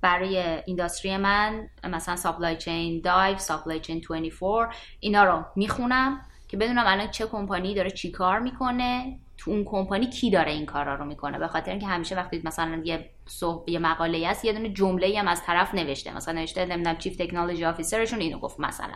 [0.00, 6.84] برای industry من مثلا Supply Chain Dive Supply Chain 24 اینا رو می‌خونم که بدونم
[6.86, 9.18] الان چه کمپانی داره چی کار می‌کنه.
[9.40, 12.82] تو اون کمپانی کی داره این کارا رو می‌کنه؟ به خاطر اینکه همیشه وقتی مثلا
[12.84, 16.16] یه صحب یه مقاله است یه دونه جمله هم از طرف نوشته.
[16.16, 18.94] مثلا نوشته نمی‌دونم chief technology officer شون اینو گفت مثلا.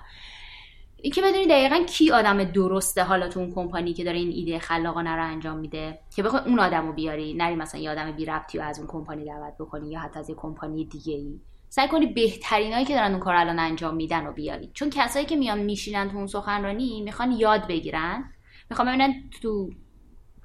[1.02, 4.58] این که بدونی دقیقا کی آدم درسته حالا تو اون کمپانی که داره این ایده
[4.58, 5.98] خلاقانه رو انجام میده.
[6.16, 8.88] که بخوای اون آدم رو بیاری نری مثلا یه آدم بی ربطی رو از اون
[8.88, 13.10] کمپانی دعوت بکنی یا حتی از یه کمپانی دیگه ای سعی کنی بهترینایی که دارن
[13.10, 14.70] اون کار الان انجام میدن رو بیاری.
[14.74, 18.24] چون کسایی که میان میشینن تو اون سخنرانی می‌خوان یاد بگیرن.
[18.70, 19.70] می‌خوان ببینن تو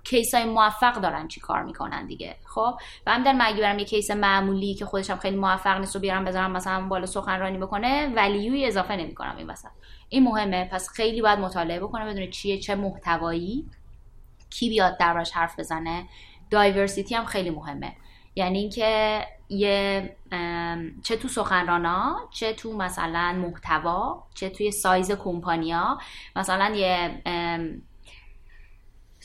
[0.04, 2.74] case های موفق دارن چی کار می‌کنن دیگه خب؟
[3.08, 6.00] و هم در مگی برم یه case معمولی که خودش هم خیلی موفق نیست و
[6.00, 9.70] بیارم بذارم مثلا بالا سخنرانی بکنه ولیوی اضافه نمی‌کنم این وسط.
[10.10, 10.70] این مهمه.
[10.72, 13.66] پس خیلی باید مطالعه بکنه بدونه چیه چه محتوایی
[14.50, 16.06] کی بیاد دربارش حرف بزنه.
[16.52, 17.96] دایورسیتی هم خیلی مهمه.
[18.36, 20.16] یعنی اینکه یه
[21.04, 25.98] چه تو سخنرانا چه تو مثلا محتوا چه توی سایز کمپانیا
[26.36, 27.22] مثلا یه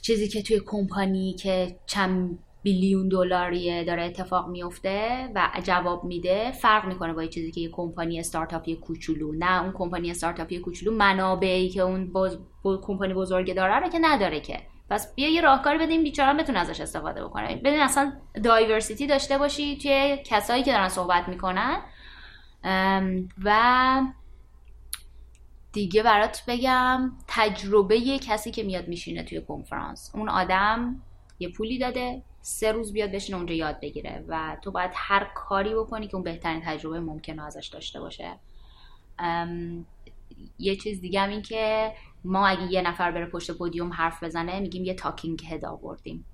[0.06, 6.84] چیزی که توی کمپانی که چند بیلیون دلاریه داره اتفاق میفته و جواب میده فرق
[6.84, 9.32] می‌کنه با چیزی که یه کمپانی استارتاپی کوچولو.
[9.38, 14.40] نه اون کمپانی استارتاپی کوچولو منابعی که اون باز کمپانی بزرگ داره رو که نداره
[14.40, 14.60] که.
[14.90, 17.56] پس بیا یه راهکاری بدیم بیچاره بتونه ازش استفاده بکنه.
[17.56, 18.12] ببین اصلا
[18.44, 21.80] دایورسیتی داشته باشی توی کسایی که دارن صحبت می‌کنن.
[23.44, 24.02] و
[25.74, 30.10] دیگه برات بگم تجربه کسی که میاد میشینه توی کنفرانس.
[30.14, 31.02] اون آدم
[31.38, 35.74] یه پولی داده سه روز بیاد بشینه اونجا یاد بگیره و تو باید هر کاری
[35.74, 38.38] بکنی که اون بهترین تجربه ممکنه ازش داشته باشه.
[40.58, 41.92] یه چیز دیگه هم این که
[42.24, 46.26] ما اگه یه نفر بره پشت podium حرف بزنه میگیم یه talking head آوردیم.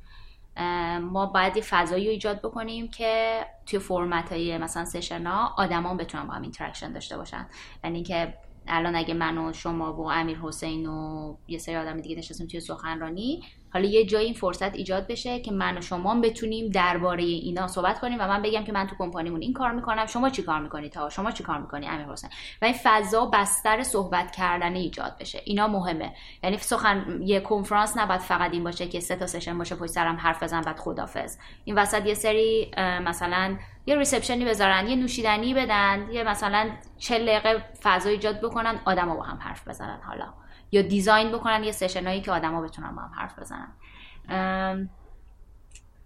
[1.00, 5.96] ما باید یه فضایی رو ایجاد بکنیم که توی فرمت های مثلا session ها آدما
[5.96, 7.46] بتونن با هم interaction داشته باشن.
[7.84, 8.34] یعنی که
[8.68, 12.60] الان اگه من و شما و امیر حسین و یه سری آدم دیگه نشستیم توی
[12.60, 13.42] سخنرانی
[13.72, 18.00] حالا یه جایی این فرصت ایجاد بشه که من و شما بتونیم درباره اینا صحبت
[18.00, 20.88] کنیم و من بگم که من تو کمپانیمون این کار می‌کنم شما چی کار می‌کنی
[20.88, 22.30] تا شما چی کار می‌کنی؟ امیر حسین.
[22.62, 25.42] و این فضا بستر صحبت کردن ایجاد بشه.
[25.44, 26.12] اینا مهمه.
[26.42, 30.03] یعنی سخن یه کنفرانس نباید فقط این باشه که سه تا session باشه پشت سر
[30.03, 33.56] هم حرف بزن بعد خدافظ این وسط یه سری مثلا
[33.90, 39.16] یه reception ی بذارن یه نوشیدنی بدن یه مثلا 40 دقیقه فضا ایجاد بکنن آدما
[39.16, 40.24] با هم حرف بزنن حالا.
[40.72, 43.68] یا design بکنن یه session ایی که آدما بتونن با هم حرف بزنن.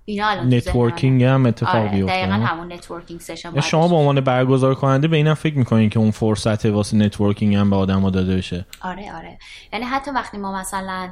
[0.05, 4.75] اینا الان networking هم اتفاق آره، بیفته دقیقا همون networking session شما به عنوان برگزار
[4.75, 8.67] کننده به اینم فکر می‌کنین که اون فرصت واسه networking هم به آدما داده بشه؟
[8.81, 9.39] آره آره.
[9.73, 11.11] یعنی حتی وقتی ما مثلا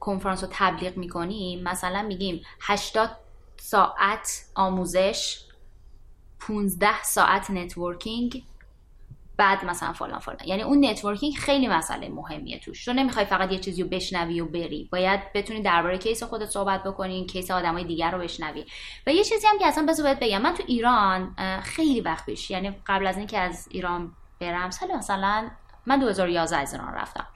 [0.00, 3.10] کنفرانس رو تبلیغ می‌کنیم مثلا میگیم 80
[3.56, 5.43] ساعت آموزش
[6.48, 8.44] 15 ساعت networking
[9.36, 10.38] بعد مثلا فلان فلان.
[10.46, 12.84] یعنی اون networking خیلی مسئله مهمیه توش.
[12.84, 14.88] تو نمی‌خوای فقط یه چیزی رو بشنوی و بری.
[14.92, 18.64] باید بتونی درباره case خودت صحبت بکنی case آدمای دیگر رو بشنوی.
[19.06, 22.50] و یه چیزی هم که اصلا بذار بهت بگم من تو ایران خیلی وقت پیش
[22.50, 25.50] یعنی قبل از اینکه از ایران برم سال مثلا
[25.86, 27.26] من 2011 از ایران رفتم.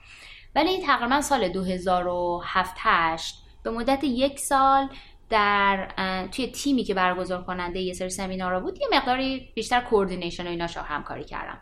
[0.55, 4.89] ولی تقریبا سال 2007 8 به مدت یک سال
[5.29, 5.89] در
[6.31, 10.81] توی تیمی که برگزار کننده یه سری سمینارا بود یه مقداری بیشتر coordination و ایناشو
[10.81, 11.61] همکاری کردم.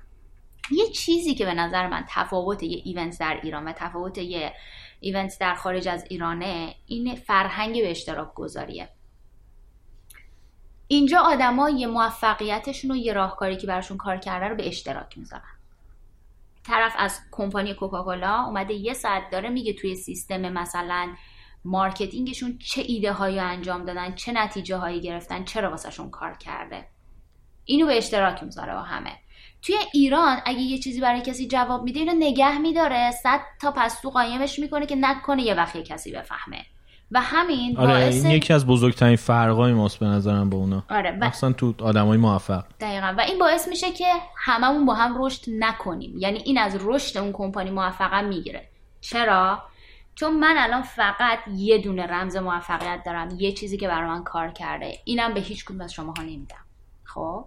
[0.71, 4.53] یه چیزی که به نظر من تفاوت یه event در ایران و تفاوت یه
[4.99, 8.89] event در خارج از ایرانه این فرهنگ به اشتراک گذاریه.
[10.87, 15.57] اینجا آدما یه موفقیتشون و یه راهکاری که براشون کار کرده رو به اشتراک می‌ذارن.
[16.63, 21.15] طرف از کمپانی کوکاکولا اومده یه ساعت داره میگه توی سیستم مثلا
[21.67, 26.85] marketing شون چه ایده هایی انجام دادن چه نتیجه هایی گرفتن چرا واسهشون کار کرده؟
[27.65, 29.11] اینو به اشتراک می‌ذاره با همه.
[29.61, 33.11] توی ایران اگه یه چیزی برای کسی جواب میده اینو نگه میداره.
[33.11, 36.65] صد تا پستو قایمش می‌کنه که نکنه یه وقت کسی بفهمه.
[37.11, 38.25] و همین آره باعث...
[38.25, 40.83] این یکی از بزرگترین فرقای ماست به نظرم با اونا.
[40.89, 41.51] آره و...
[41.51, 42.63] تو آدمای موفق.
[42.79, 43.15] دقیقا.
[43.17, 44.05] و این باعث میشه که
[44.37, 46.17] هممون با هم رشد نکنیم.
[46.17, 48.69] یعنی این از رشد اون کمپانی موفقا می‌گیره.
[49.01, 49.63] چرا؟
[50.17, 54.51] چون من الان فقط یه دونه رمز موفقیت دارم یه چیزی که برای من کار
[54.51, 56.65] کرده اینم به هیچ کدوم از شماها نمیدم.
[57.03, 57.45] خب؟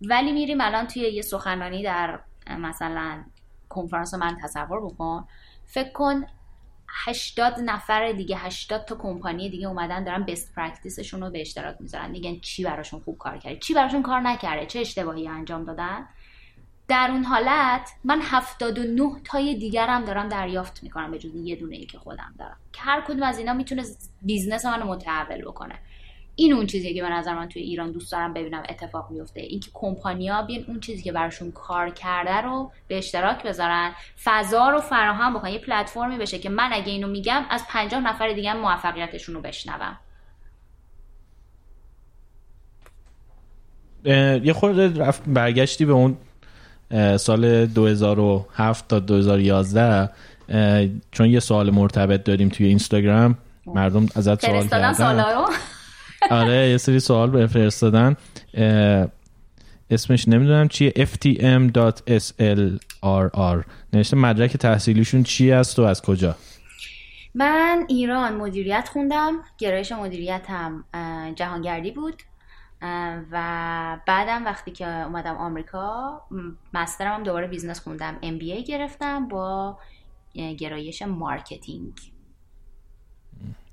[0.00, 2.20] ولی میریم الان توی یه سخنرانی در
[2.58, 3.24] مثلا
[3.68, 5.24] کنفرانس من تصور بکن.
[5.64, 6.24] فکر کن
[6.88, 11.76] 80 نفر دیگه 80 تا کمپانی دیگه اومدن دارن best practice شون رو به اشتراک
[11.80, 12.10] می‌ذارن.
[12.10, 16.08] میگن چی براشون خوب کار کرده؟ چی براشون کار نکرده؟ چه اشتباهی انجام دادن؟
[16.88, 21.86] در اون حالت من 79 تای دیگرم دارم دریافت می‌کنم به جز یه دونه ای
[21.86, 22.56] که خودم دارم.
[22.72, 23.82] که هر کدوم از اینا می‌تونه
[24.22, 25.78] business منو متحول بکنه.
[26.36, 29.40] این اون چیزی که به نظر من توی ایران دوست دارم ببینم اتفاق میفته.
[29.40, 33.92] اینکه کمپانیا بیان اون چیزی که براشون کار کرده رو به اشتراک بذارن
[34.24, 38.32] فضا رو فراهم بکنن یه پلتفرمی بشه که من اگه اینو میگم از 50 نفر
[38.32, 39.96] دیگه هم موفقیتشون رو بشنوم.
[44.44, 46.16] یه خورده رفت برگشتی به اون
[47.16, 50.10] سال 2007 تا 2011
[51.10, 54.94] چون یه سوال مرتبط داریم توی اینستاگرام مردم ازت سوال کردن.
[56.30, 58.16] آره یه سری سوال به فرستادن
[59.90, 66.36] اسمش نمی‌دونم چیه؟ ftm.slrr نوشته مدرک تحصیلیشون چی است و از کجا؟
[67.34, 69.32] من ایران مدیریت خوندم.
[69.58, 70.84] گرایش مدیریت هم
[71.34, 72.22] جهانگردی بود.
[73.30, 76.20] و بعدم وقتی که اومدم آمریکا
[76.74, 79.78] master م هم دوباره business خوندم MBA گرفتم با
[80.58, 81.92] گرایش marketing.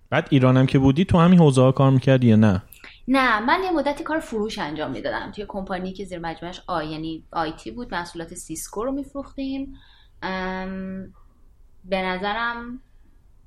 [0.09, 2.63] بعد ایرانم که بودی تو همین حوزه ها کار می‌کردی یا نه؟
[3.07, 5.31] نه من یه مدتی کار فروش انجام می‌دادم.
[5.31, 9.75] توی کمپانی که زیر مجموعش آ یعنی IT بود محصولات سیسکو رو میفروختیم.
[11.85, 12.79] به نظرم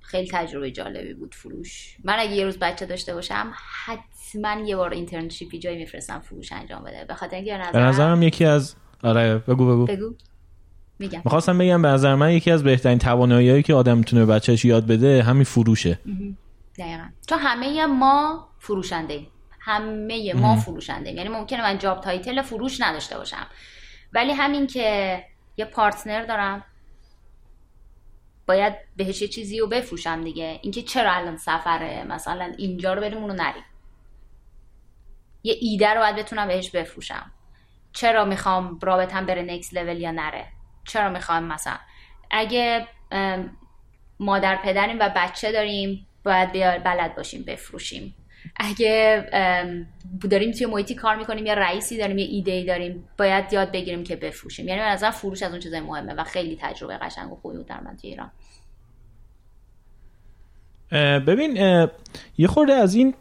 [0.07, 1.97] خیلی تجربه جالبی بود فروش.
[2.05, 3.53] من اگه یه روز بچه داشته باشم
[3.85, 7.05] حتما یه بار internship ی جایی میفرستم فروش انجام بده.
[7.09, 8.75] به خاطر اینکه به نظرم یکی از
[9.05, 9.85] آره بگو بگو.
[9.85, 10.15] بگو.
[10.99, 11.23] میگم.
[11.25, 15.23] می‌خواستم بگم به نظر من یکی از بهترین تواناییایی که آدم می‌تونه بچهش یاد بده
[15.23, 15.99] همین فروشه.
[16.79, 17.05] دقیقا.
[17.29, 19.21] چون همه ما فروشنده
[19.61, 23.47] همه ما فروشنده یعنی ممکنه من job title فروش نداشته باشم.
[24.13, 25.21] ولی همین که
[25.57, 26.65] یه partner دارم
[28.47, 30.59] باید بهش یه چیزی رو بفروشم دیگه.
[30.63, 33.65] اینکه چرا الان سفره؟ مثلا اینجا رو بریم اونو نریم.
[35.43, 37.33] یه ایده رو باید بتونم بهش بفروشم.
[37.93, 40.47] چرا می‌خوام رابطه‌م بره نکس لول یا نره؟
[40.85, 41.79] چرا می‌خوام مثلا؟
[42.31, 42.89] اگه
[44.21, 46.53] مادر پدریم و بچه داریم باید
[46.83, 48.15] بلد باشیم بفروشیم.
[48.57, 49.27] اگه
[50.31, 54.05] داریم توی محیطی کار می‌کنیم یا رئیسی داریم یا ایده ای داریم باید یاد بگیریم
[54.05, 54.69] که بفروشیم.
[54.69, 57.81] یعنی از فروش از اون چیزای مهمه و خیلی تجربه قشنگ و خوبی بود در
[57.81, 58.31] من توی ایران.
[61.21, 61.57] ببین
[62.39, 63.15] یه خورده از این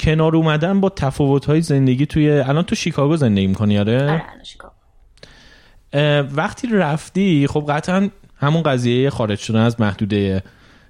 [0.00, 4.74] کنار اومدن با تفاوت های زندگی توی الان تو شیکاگو زندگی می‌کنی آره؟ آره شیکاگو.
[6.36, 10.42] وقتی رفتی خب قطعا همون قضیه خارج شدن از محدوده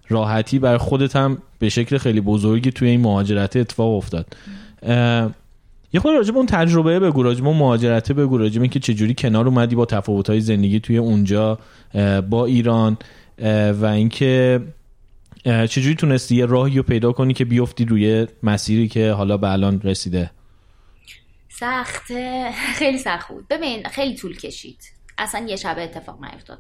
[0.09, 4.37] راحتی برای خودت هم به شکل خیلی بزرگی توی این مهاجرت اتفاق افتاد.
[5.93, 9.75] یه خود راجب اون تجربه بگو راجب اون مهاجرته بگو راجب که چجوری کنار اومدی
[9.75, 11.59] با تفاوت‌های زندگی توی اونجا
[12.31, 12.97] با ایران
[13.81, 14.61] و اینکه
[15.45, 19.81] چجوری تونستی یه راهی رو پیدا کنی که بیفتی روی مسیری که حالا به الان
[19.85, 20.31] رسیده؟
[21.49, 22.51] سخته.
[22.79, 23.49] خیلی سخت بود.
[23.49, 24.96] ببین خیلی طول کشید.
[25.19, 26.59] اصلا یه شبه اتفاق نیفتاد.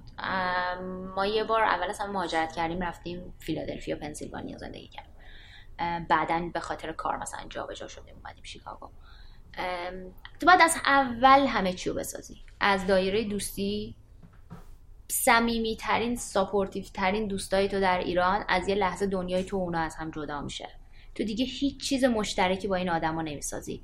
[1.16, 5.12] ما یه بار اول اصلا مهاجرت کردیم رفتیم فیلادلفیا پنسیلوانیا زندگی کردیم.
[6.08, 8.90] بعدا به خاطر کار مثلا جابجا شدیم اومدیم شیکاگو.
[10.40, 12.36] تو باید از اول همه چی رو بسازی.
[12.60, 13.96] از دایره دوستی
[15.08, 19.94] سمیمی ترین supportive ترین دوستای تو در ایران از یه لحظه دنیای تو اونا از
[19.94, 20.68] هم جدا میشه.
[21.14, 23.82] تو دیگه هیچ چیز مشترکی با این آدما نمی‌سازی.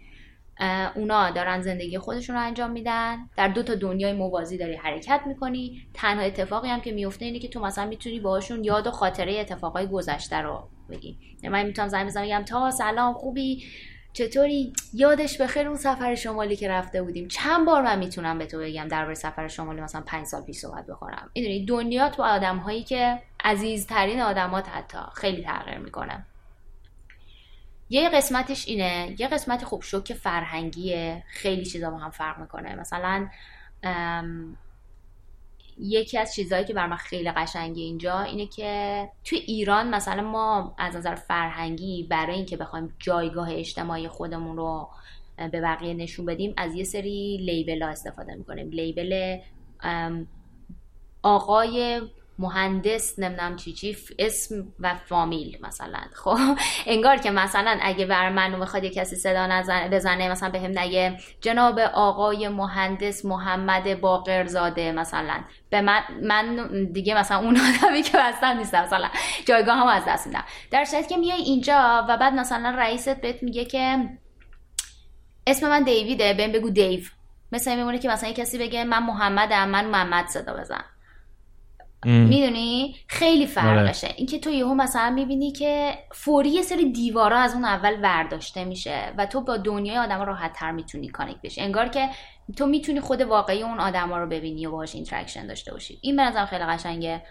[0.96, 3.28] اونا دارن زندگی خودشون رو انجام میدن.
[3.36, 5.86] در دو تا دنیای موازی داری حرکت می‌کنی.
[5.94, 9.86] تنها اتفاقی هم که میفته اینه که تو مثلا می‌تونی باهاشون یاد و خاطره اتفاقای
[9.86, 11.18] گذشته رو بگی.
[11.42, 13.64] یعنی من می‌تونم زنگ بزنم بگم تا سلام خوبی؟
[14.12, 17.28] چطوری؟ یادش بخیر اون سفر شمالی که رفته بودیم.
[17.28, 20.86] چند بار من می‌تونم به تو بگم درباره سفر شمالی مثلا پنج سال پیش صحبت
[20.86, 26.26] بخورم می‌دونی دنیا تو آدم هایی که عزیزترین آدمات حتی خیلی تغییر می‌کنه.
[27.93, 31.24] یه قسمتش اینه یه قسمت خوب شوک فرهنگیه.
[31.28, 32.74] خیلی چیزا با هم فرق می‌کنه.
[32.74, 33.28] مثلا
[35.78, 40.74] یکی از چیزهایی که بر من خیلی قشنگه اینجا اینه که توی ایران مثلا ما
[40.78, 44.89] از نظر فرهنگی برای اینکه بخوایم جایگاه اجتماعی خودمون رو
[45.36, 48.70] به بقیه نشون بدیم از یه سری لیبل ها استفاده می‌کنیم.
[48.70, 49.39] لیبل
[51.23, 52.02] آقای
[52.38, 56.00] مهندس نمی‌دونم چی چی اسم و فامیل مثلا.
[56.14, 56.38] خب
[56.86, 61.18] انگار که مثلا اگه بر منو می‌خواد کسی صدا نزنه بزنه مثلا به هم نگه
[61.40, 65.44] جناب آقای مهندس محمد باقرزاده مثلا.
[65.70, 69.09] به من من دیگه مثلا اون آدمی که اصلا نیستم مثلا.
[69.46, 70.44] جایگاه هم از دست میدم.
[70.70, 74.09] در که میای اینجا و بعد مثلا رئیست بهت میگه که
[75.46, 77.00] اسم من دیویده بهم بگو دیو.
[77.52, 80.84] مثلا میمونه که مثلا کسی بگه من محمدم من محمد صدا بزن.
[82.04, 84.16] می‌دونی؟ خیلی فرقشه آره.
[84.18, 89.12] اینکه تو یهو مثلا می‌بینی که فوری یه سری دیوارا از اون اول ورداشته میشه
[89.18, 91.60] و تو با دنیای آدم راحت تر می‌تونی connect بشی.
[91.60, 92.08] انگار که
[92.56, 95.98] تو می‌تونی خود واقعی اون آدما رو ببینی و باهاش interaction داشته باشی.
[96.00, 97.22] این به نظرم خیلی قشنگه.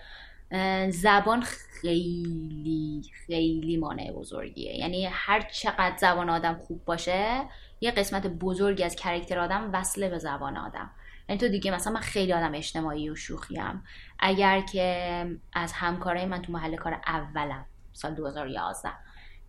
[0.89, 1.41] زبان
[1.81, 4.77] خیلی خیلی مانع بزرگیه.
[4.77, 7.41] یعنی هر چقدر زبان آدم خوب باشه
[7.81, 10.91] یه قسمت بزرگی از کرکتر آدم وصله به زبان آدم.
[11.29, 13.83] یعنی تو دیگه مثلا من خیلی آدم اجتماعی و شوخیم
[14.21, 18.89] اگر که از همکارای من تو محل کار اولم سال 2011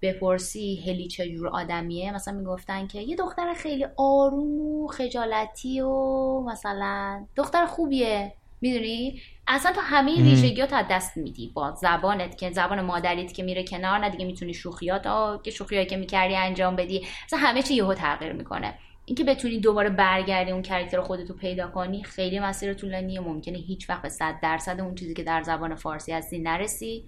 [0.02, 7.26] بپرسی هلی چجور آدمیه مثلا می‌گفتن که یه دختر خیلی آروم و خجالتی و مثلا
[7.36, 13.32] دختر خوبیه می‌دونی؟ اصلا تو همه ویژگیات از دست میدی با زبانت که زبان مادریت
[13.32, 15.02] که میره کنار نه دیگه می‌تونی شوخیات
[15.42, 17.06] که شوخیایی که می‌کردی انجام بدی.
[17.24, 18.74] اصلا همه چی یهو تغییر می‌کنه.
[19.04, 23.20] اینکه بتونی دوباره برگردی اون کرکتر خودتو پیدا کنی خیلی مسیر طولانیه.
[23.20, 27.04] ممکنه هیچ وقت به صد درصد اون چیزی که در زبان فارسی هستی نرسی.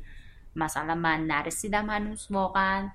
[0.56, 2.88] مثلا من نرسیدم هنوز واقعا.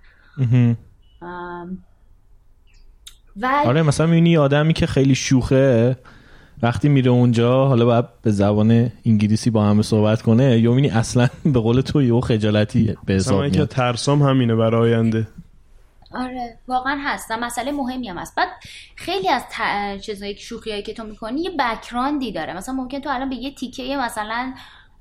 [3.41, 5.97] و آره مثلا می‌بینی آدمی که خیلی شوخه
[6.61, 11.27] وقتی میره اونجا حالا باید به زبان انگلیسی با همه صحبت کنه یا می‌بینی اصلا
[11.45, 13.67] به قول تو یه خجالتی به حساب میاد.
[13.67, 15.27] ترسام همینه برای آینده.
[16.15, 18.35] آره واقعا هست مسئله مهمی هم هست.
[18.35, 18.49] بعد
[18.95, 19.55] خیلی از ت...
[20.01, 22.53] چیزایی که شوخیایی که تو می‌کنی یه بکراندی داره.
[22.53, 24.53] مثلا ممکن تو الان به یه تیکه مثلا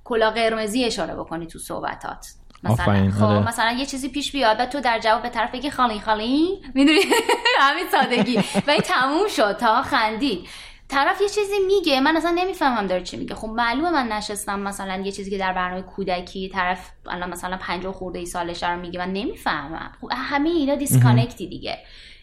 [0.04, 2.26] کلا قرمزی اشاره بکنی تو صحبتات.
[2.62, 3.48] مثلا خب آره.
[3.48, 7.00] مثلا یه چیزی پیش بیاد و تو در جواب به طرف بگی خالی خالی می‌دونی؟
[7.60, 8.36] همین سادگی.
[8.66, 10.48] و این تموم شد تا خندی
[10.88, 13.34] طرف یه چیزی میگه من اصلا نمی‌فهمم داره چی میگه.
[13.34, 17.92] خب معلومه من نشستم مثلا یه چیزی که در برنامه کودکی طرف الان مثلا 50
[17.92, 19.92] خورده ای سالش رو میگه من نمی‌فهمم.
[20.00, 21.78] خب همه اینا دیسکانکتی دیگه.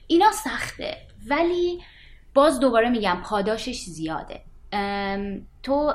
[0.07, 0.97] اینا سخته.
[1.29, 1.81] ولی
[2.33, 4.41] باز دوباره میگم پاداشش زیاده.
[5.63, 5.93] تو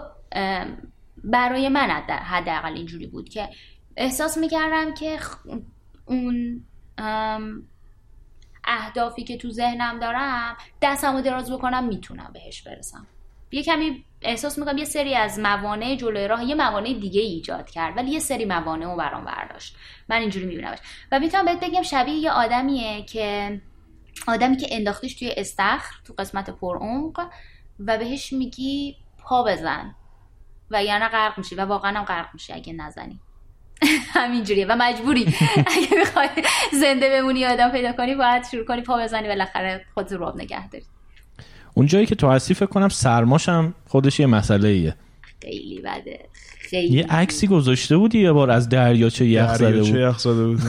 [1.25, 3.49] برای من حداقل اینجوری بود که
[3.97, 5.19] احساس می‌کردم که
[6.05, 6.65] اون
[8.71, 13.07] اهدافی که تو ذهنم دارم دستمو دراز بکنم می‌تونم بهش برسم.
[13.53, 17.97] یه کمی احساس می‌کنم یه سری از موانع جلوی راه یه موانع دیگه ایجاد کرد
[17.97, 19.77] ولی یه سری موانع رو برام برداشت.
[20.09, 20.79] من اینجوری میبینمش.
[21.13, 23.61] و می‌تونم بهت بگم شبیه یه آدمیه که
[24.29, 27.31] آدمی که انداختیش توی استخر تو قسمت پرعمق
[27.81, 29.95] و بهش میگی پا بزن.
[30.71, 33.21] و یعنی غرق میشی و واقعا هم غرق میشی اگه نزنی.
[34.15, 35.21] همینجوریه و مجبوری.
[35.77, 36.29] اگه می‌خوای
[36.73, 40.85] زنده بمونی آدم پیدا کنی باید شروع کنی پا بزنی بالاخره خود رو نگه داری.
[41.75, 44.97] اون جایی که تو هستی فکر کنم سرماش هم خودش یه مسئله ایه
[45.43, 46.29] خیلی بده.
[46.61, 50.61] خیلی یه عکسی گذاشته بودی یه بار از دریاچه یخ زده بود؟ یخ زده بود.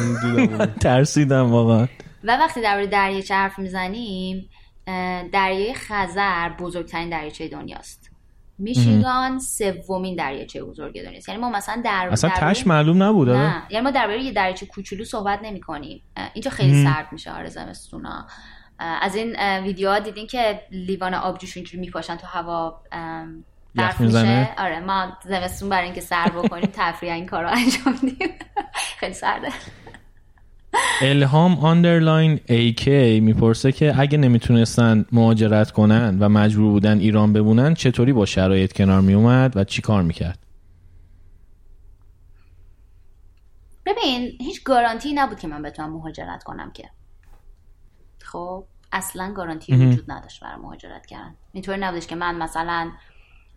[0.83, 1.87] ترسیدم واقعا.
[2.23, 4.49] و وقتی در دریاچه حرف می‌زنیم
[5.31, 8.00] دریای خزر بزرگترین دریاچه دنیاست.
[8.61, 13.63] میشیگان سومین دریاچه بزرگ دنیاست یعنی ما مثلا در اصلا تش معلوم نبود نه.
[13.69, 16.01] یعنی ما درباره یه دریاچه کوچولو صحبت نمی کنیم
[16.33, 18.27] اینجا خیلی سرد میشه آره زمستونا.
[18.79, 22.81] از این ویدیوها دیدین که لیوان آبجوش اینجوری میپاشن تو هوا
[23.75, 24.79] برف میشه؟ آره.
[24.79, 28.29] ما زمستون برای اینکه سر بکنیم تفریح این کارو انجام میدیم
[28.99, 29.49] خیلی سرده.
[31.01, 37.73] الهام آندرلاین ای کی می‌پرسه که اگه نمی‌تونستن مهاجرت کنن و مجبور بودن ایران بمونن
[37.73, 40.39] چطوری با شرایط کنار میومد و چی کار می‌کرد؟
[43.85, 46.89] ببین هیچ گارانتی نبود که من بتونم مهاجرت کنم که.
[48.21, 51.35] خب اصلا گارانتی وجود نداشت برای مهاجرت کردن.
[51.53, 52.91] اینطوری نبودش که من مثلا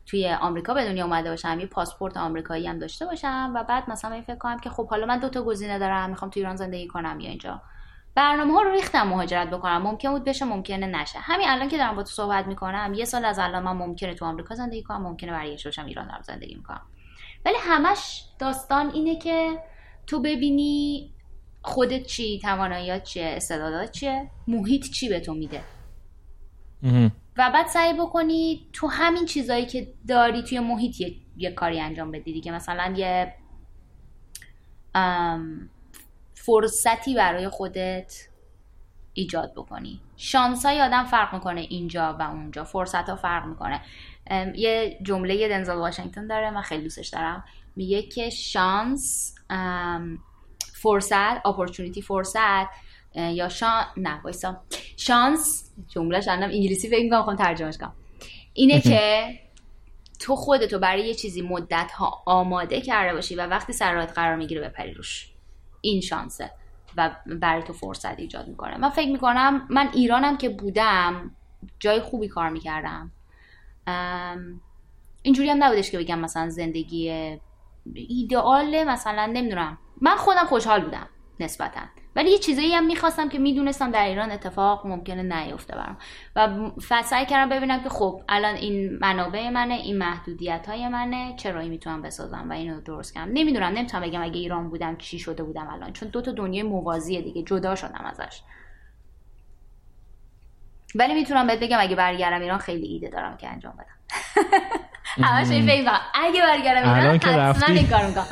[0.06, 4.12] توی آمریکا به دنیا اومده باشم یه پاسپورت آمریکایی هم داشته باشم و بعد مثلا
[4.12, 6.86] این فکر کنم که خب حالا من دو تا گزینه دارم می‌خوام تو ایران زندگی
[6.86, 7.62] کنم یا اینجا.
[8.14, 11.18] برنامه ها رو ریختم مهاجرت بکنم ممکن بود بشه ممکنه نشه.
[11.18, 14.24] همین الان که دارم با تو صحبت می‌کنم یه سال از الان من ممکنه تو
[14.24, 16.82] آمریکا زندگی کنم ممکنه برگشت باشم ایران دارم زندگی می‌کنم.
[17.44, 19.59] ولی همش داستان اینه که
[20.06, 21.10] تو ببینی
[21.62, 25.60] خودت چی تواناییات چیه استعدادات چیه محیط چی به تو میده.
[27.36, 31.01] و بعد سعی بکنی تو همین چیزایی که داری توی محیط
[31.36, 32.52] یه, کاری انجام بدی دیگه.
[32.52, 33.35] مثلا یه
[36.35, 38.28] فرصتی برای خودت
[39.12, 40.01] ایجاد بکنی.
[40.16, 42.65] شانس های آدم فرق می‌کنه اینجا و اونجا.
[42.65, 43.81] فرصت ها فرق می‌کنه.
[44.55, 47.44] یه جمله دنزل واشنگتن داره من خیلی دوستش دارم.
[47.77, 49.35] میگه که شانس
[50.73, 52.66] فرصت اپورتونیتی فرصت
[53.15, 54.61] یا شان نه وایسا.
[54.97, 57.95] شانس جملهش الان انگلیسی فکر می‌کنم خودم ترجمهش کنم.
[58.53, 59.27] اینه که
[60.20, 64.61] تو خودتو برای یه چیزی مدت ها آماده کرده باشی و وقتی سر قرار می‌گیره
[64.61, 65.32] بپری روش.
[65.81, 66.51] این شانسه
[66.97, 68.77] و برای تو فرصت ایجاد می‌کنه.
[68.77, 71.31] من فکر می‌کنم من ایرانم که بودم
[71.81, 73.12] جای خوبی کار می‌کردم.
[75.23, 77.36] اینجوری هم نبودش که بگم مثلا زندگی
[77.95, 79.78] ایدئاله مثلا نمی‌دونم.
[80.01, 81.09] من خودم خوشحال بودم
[81.41, 81.81] نسبتا.
[82.16, 85.97] ولی یه چیزایی هم می‌خواستم که می‌دونستم در ایران اتفاق ممکنه نیفته برام.
[86.36, 86.49] و
[87.03, 92.03] سعی کردم ببینم که خب الان این منابع منه این محدودیت های منه چرایی می‌تونم
[92.03, 93.28] بسازم و اینو درست کنم.
[93.32, 95.93] نمی‌دونم نمی‌تونم بگم اگه ایران بودم چی شده بودم الان.
[95.93, 98.41] چون دو تا دنیای موازیه دیگه جدا شدم ازش.
[100.95, 103.95] ولی می‌تونم بهت بگم اگه برگردم ایران خیلی ایده دارم که انجام بدم.
[105.24, 108.27] همش فکر اگه برگردم ایران حتما این کار می‌کنم.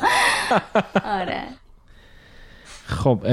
[1.19, 1.43] آره.
[2.85, 3.25] خب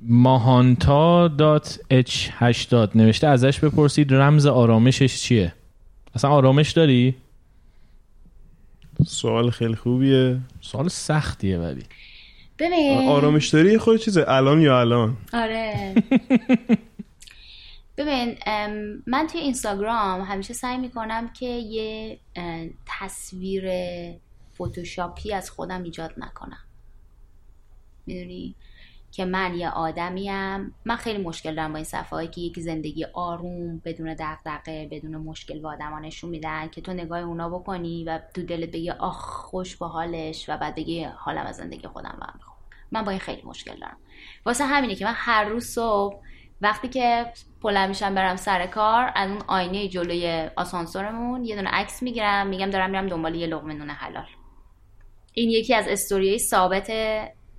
[0.00, 5.54] ماهانتا دات اچ 80 نوشته ازش بپرسید رمز آرامشش چیه؟
[6.14, 7.14] اصلا آرامش داری؟
[9.06, 10.40] سوال خیلی خوبیه.
[10.60, 11.82] سوال سختیه ولی.
[12.58, 13.08] ببین.
[13.08, 14.24] آرامش داری خود چیزه.
[14.28, 15.94] الان یا الان؟ آره.
[17.96, 18.36] ببین
[19.06, 22.18] من توی اینستاگرام همیشه سعی می‌کنم که یه
[22.86, 23.70] تصویر
[24.52, 26.58] فوتوشاپی از خودم ایجاد نکنم.
[28.14, 28.54] می‌دونی
[29.12, 33.78] که من یه آدمیم من خیلی مشکل دارم با این صفحه که یک زندگی آروم
[33.84, 38.42] بدون دغدغه بدون مشکل به آدما نشون میدن که تو نگاه اونا بکنی و تو
[38.42, 42.26] دلت بگی آخ خوش با حالش و بعد بگی حالم از زندگی خودم با
[42.92, 43.96] من با این خیلی مشکل دارم.
[44.46, 46.20] واسه همینه که من هر روز صبح
[46.60, 47.32] وقتی که
[47.62, 52.70] بلند میشم برم سر کار از اون آینه جلوی آسانسورمون یه دونه عکس می‌گیرم میگم
[52.70, 54.26] دارم میرم دنبال یه لقمه نون حلال.
[55.32, 56.90] این یکی از استوریای ثابت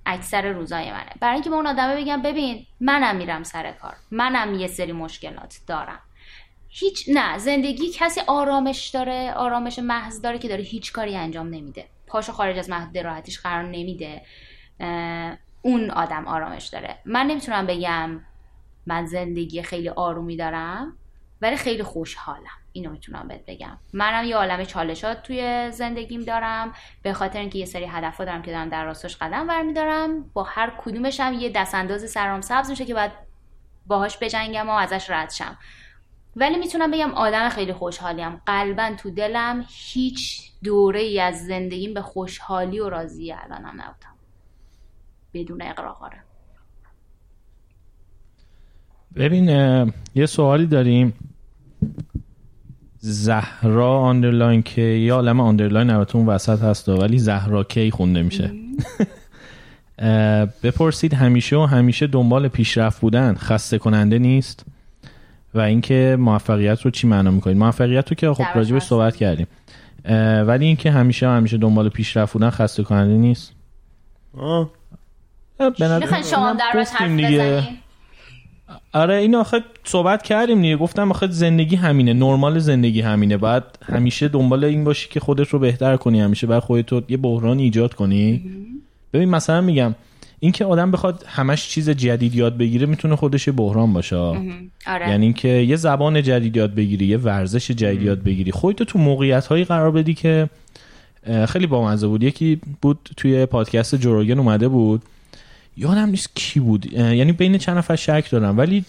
[0.06, 1.10] اکثر روزای منه.
[1.20, 3.94] برای اینکه به اون آدمه بگم ببین منم میرم سر کار.
[4.10, 6.00] منم یه سری مشکلات دارم.
[6.68, 11.86] هیچ نه زندگی کسی آرامش داره آرامش محض داره که داره هیچ کاری انجام نمیده.
[12.06, 14.22] پاشو خارج از محدود راحتیش قرار نمیده.
[15.62, 16.98] اون آدم آرامش داره.
[17.04, 18.20] من نمی‌تونم بگم
[18.86, 20.96] من زندگی خیلی آرومی دارم
[21.42, 22.61] ولی خیلی خوشحالم.
[22.72, 23.78] اینو می‌تونم بهت بگم.
[23.92, 26.72] منم یه عالم چالشات توی زندگیم دارم.
[27.02, 30.72] به خاطر اینکه یه سری هدفها دارم که دارم در راستش قدم برمیدارم با هر
[30.78, 33.12] کدومش هم یه دست انداز سرام سبز میشه که باید
[33.86, 35.58] باهاش بجنگم و ازش رد شم.
[36.36, 38.36] ولی می‌تونم بگم آدم خیلی خوشحالیم.
[38.46, 44.14] قلبا تو دلم هیچ دوره ای از زندگیم به خوشحالی و راضی الانم نبودم.
[45.34, 46.18] بدون اقراقاره
[49.16, 49.48] ببین
[50.14, 51.31] یه سوالی داریم.
[53.04, 58.50] زهرا آندرلاین که یا عالم آندرلاین البته اون وسط هست ولی زهرا کی خونده میشه.
[60.62, 63.34] بپرسید همیشه و همیشه دنبال پیشرفت بودن.
[63.34, 64.64] خسته کننده نیست
[65.54, 69.46] و اینکه موفقیت رو چی معنا می‌کنید؟ موفقیت رو که خب راجبش صحبت کردیم.
[70.46, 73.52] ولی اینکه همیشه و همیشه دنبال پیشرفت بودن خسته کننده نیست.
[74.38, 74.70] آه.
[75.78, 76.96] می‌خواین شما در حرف
[78.92, 80.76] آره این آخه صحبت کردیم دیگه.
[80.76, 82.12] گفتم آخه زندگی همینه.
[82.12, 83.36] نرمال زندگی همینه.
[83.36, 86.46] باید همیشه دنبال این باشی که خودت رو بهتر کنی همیشه.
[86.46, 88.42] بعد خودت یه بحران ایجاد کنی.
[89.12, 89.94] ببین مثلا میگم
[90.40, 94.16] اینکه آدم بخواد همش چیز جدید یاد بگیره می‌تونه خودش بحران باشه.
[94.16, 95.08] آره.
[95.08, 98.50] یعنی اینکه یه زبان جدید یاد بگیری یه ورزش جدید یاد بگیری.
[98.50, 100.48] خودت تو موقعیت هایی قرار بدی که
[101.48, 102.22] خیلی بامزه بود.
[102.22, 105.02] یکی بود توی پادکست جوروگن اومده بود.
[105.76, 106.92] یادم نیست کی بود.
[106.92, 108.58] یعنی بین چند نفر شک دارم.
[108.58, 108.84] ولی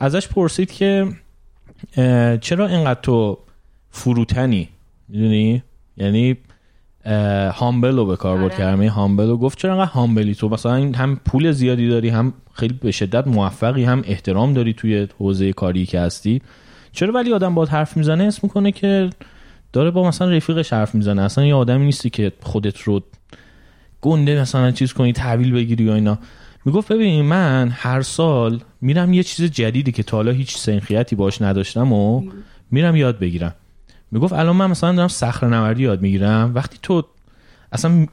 [0.00, 1.08] ازش پرسید که
[2.40, 3.38] چرا اینقدر تو
[3.90, 4.68] فروتنی؟
[5.08, 5.62] می‌دونی؟
[5.96, 6.36] یعنی
[7.54, 8.56] هامبل رو به کار برد.
[8.56, 12.74] کردم هامبل رو گفت چرا اینقدر هامبلی تو؟ مثلا هم پول زیادی داری هم خیلی
[12.82, 16.42] به شدت موفقی هم احترام داری توی حوزه کاری که هستی.
[16.92, 19.10] چرا ولی آدم با حرف می‌زنه؟ اسم می‌کنه که
[19.72, 21.22] داره با مثلا رفیقش حرف می‌زنه.
[21.22, 23.02] اصلا یه آدمی نیستی که خودت رو
[24.00, 26.18] گنده مثلا چیز کنی تحویل بگیری یا اینا.
[26.64, 31.42] می‌گفت ببین من هر سال میرم یه چیز جدیدی که تا حالا هیچ سنخیتی باش
[31.42, 32.22] نداشتم و
[32.70, 33.54] میرم یاد بگیرم.
[34.10, 36.52] می‌گفت الان من مثلا دارم صخره نوردی یاد می‌گیرم.
[36.54, 37.02] وقتی تو
[37.72, 38.06] اصلا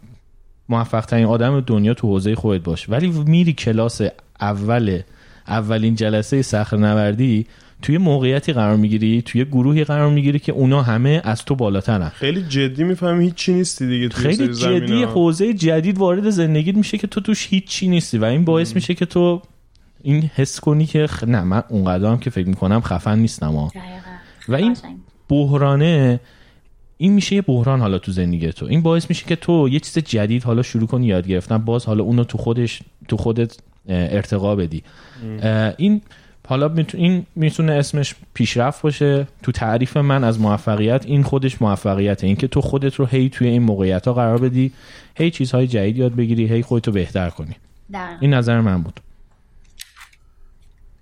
[0.70, 2.90] موفق ترین آدم دنیا تو حوزه خودت باش.
[2.90, 4.02] ولی میری کلاس
[4.42, 5.02] اول
[5.48, 7.46] اولین جلسه صخره نوردی
[7.86, 12.42] توی موقعیتی قرار می‌گیری توی گروهی قرار می‌گیری که اونا همه از تو بالاترن خیلی
[12.42, 15.04] جدی می‌فهمی هیچ چی نیستی دیگه توی خیلی جدی.
[15.04, 19.06] حوزه جدید وارد زندگیت میشه که تو توش هیچی نیستی و این باعث میشه که
[19.06, 19.42] تو
[20.04, 21.24] این حس کنی که خ...
[21.24, 23.72] نه من اونقدر هم که فکر می‌کنم خفن نیستم ها.
[23.76, 24.12] دقیقاً.
[24.48, 24.78] و این.
[25.30, 26.20] بحرانه
[26.98, 29.98] این میشه یه بحران حالا تو زندگی تو این باعث میشه که تو یه چیز
[29.98, 33.58] جدید حالا شروع کنی یاد گرفتن باز حالا اونو تو خودش تو خودت
[33.90, 34.84] ارتقا بدی
[35.78, 36.02] این
[36.48, 39.28] حالا این می‌تونه اسمش پیشرفت باشه.
[39.44, 42.28] تو تعریف من از موفقیت این خودش موفقیته.
[42.28, 44.72] این که تو خودت رو هی توی این موقعیت ها قرار بدی
[45.16, 47.56] هی چیزهای جدید یاد بگیری هی خودتو بهتر کنی.
[47.94, 48.18] دقیقاً.
[48.22, 49.00] این نظر من بود.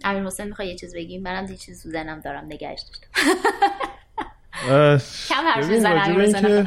[0.03, 3.07] امیر حسین می‌خوای یه چیز بگیم منم یه چیز ذهنم دارم نگهش داشتم.
[5.29, 6.65] کم حرف که-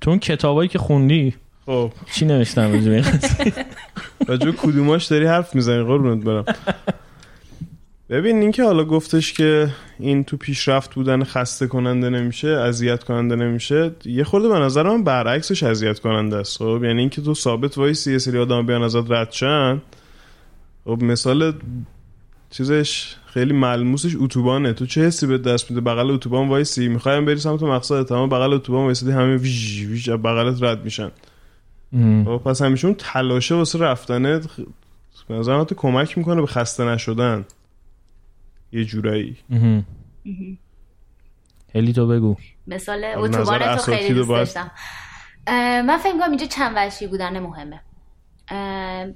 [0.00, 1.34] تو اون کتابایی که خوندی
[1.66, 1.92] خب.
[2.12, 2.72] چی نوشتم؟
[4.28, 6.44] راجع به کدوماش داری حرف می‌زنی قربونت برم.
[8.10, 9.68] ببین این که حالا گفتش که
[9.98, 15.04] این تو پیشرفت بودن خسته کننده نمیشه اذیت کننده نمیشه یه خورده به نظر من
[15.04, 16.58] برعکسش اذیت کننده است.
[16.58, 19.82] خب یعنی اینکه تو ثابت وایسی یه سری آدم بیان ازت رد شن
[20.84, 21.52] خب مثال
[22.50, 24.72] چیزش خیلی ملموسش اتوبانه.
[24.72, 28.52] تو چه حسی به دست میده؟ بغل اتوبان وایسی می‌خوایم بری سمت مقصدت اما بغل
[28.52, 31.10] اتوبان وایسیدی همه ویژ از بغلت رد میشن.
[32.24, 34.46] خب پس همیشه اون تلاشه واسه رفتنت
[35.28, 37.44] به نظر من تو کمک می‌کنه به خسته نشدن.
[38.72, 39.36] یه جورایی.
[41.74, 42.36] هلی تو بگو.
[42.66, 44.70] مثال اتوبان تو خیلی دوست داشتم.
[45.86, 47.80] من فکر می‌کنم اینجا چند وجهی بودن مهمه.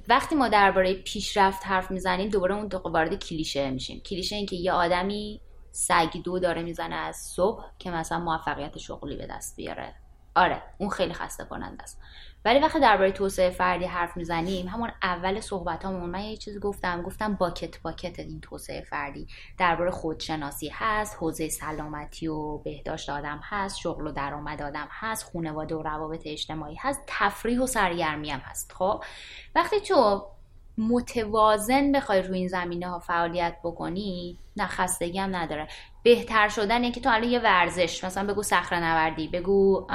[0.09, 3.99] وقتی ما درباره پیشرفت حرف می‌زنیم دوباره اون دو- وارد کلیشه میشیم.
[3.99, 5.41] کلیشه این که یه آدمی
[5.71, 9.95] سگ دو داره می‌زنه از صبح که مثلا موفقیت شغلی به دست بیاره.
[10.35, 12.01] آره اون خیلی خسته کننده است.
[12.45, 17.33] ولی وقتی درباره توسعه فردی حرف می‌زنیم همون اول صحبتامون من یه چیزی گفتم گفتم
[17.33, 19.27] باکت باکت این توسعه فردی
[19.57, 25.75] درباره خودشناسی هست حوزه سلامتی و بهداشت آدم هست شغل و درآمد آدم هست خانواده
[25.75, 28.71] و روابط اجتماعی هست تفریح و سرگرمی هم هست.
[28.71, 29.03] خب
[29.55, 30.25] وقتی تو
[30.77, 35.67] متوازن بخوای روی این زمینه ها فعالیت بکنی نه خستگی هم نداره.
[36.03, 39.87] بهتر شدن که تو الان یه ورزش مثلا بگو صخره نوردی بگو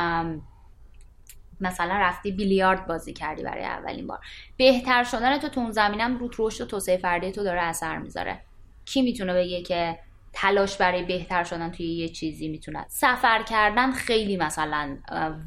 [1.61, 4.19] مثلا رفتی بیلیارد بازی کردی برای اولین بار.
[4.57, 8.41] بهتر شدن تو تو اون زمینم رو رشد و توسعه فردی تو داره اثر می‌ذاره.
[8.85, 9.99] کی می‌تونه بگه که
[10.32, 14.99] تلاش برای بهتر شدن توی یه چیزی می‌تونه؟ سفر کردن خیلی مثلا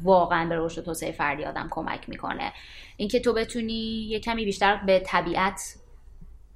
[0.02, 2.52] واقعا به رشد و توسعه فردی آدم کمک می‌کنه.
[2.96, 5.74] اینکه تو بتونی یه کمی بیشتر به طبیعت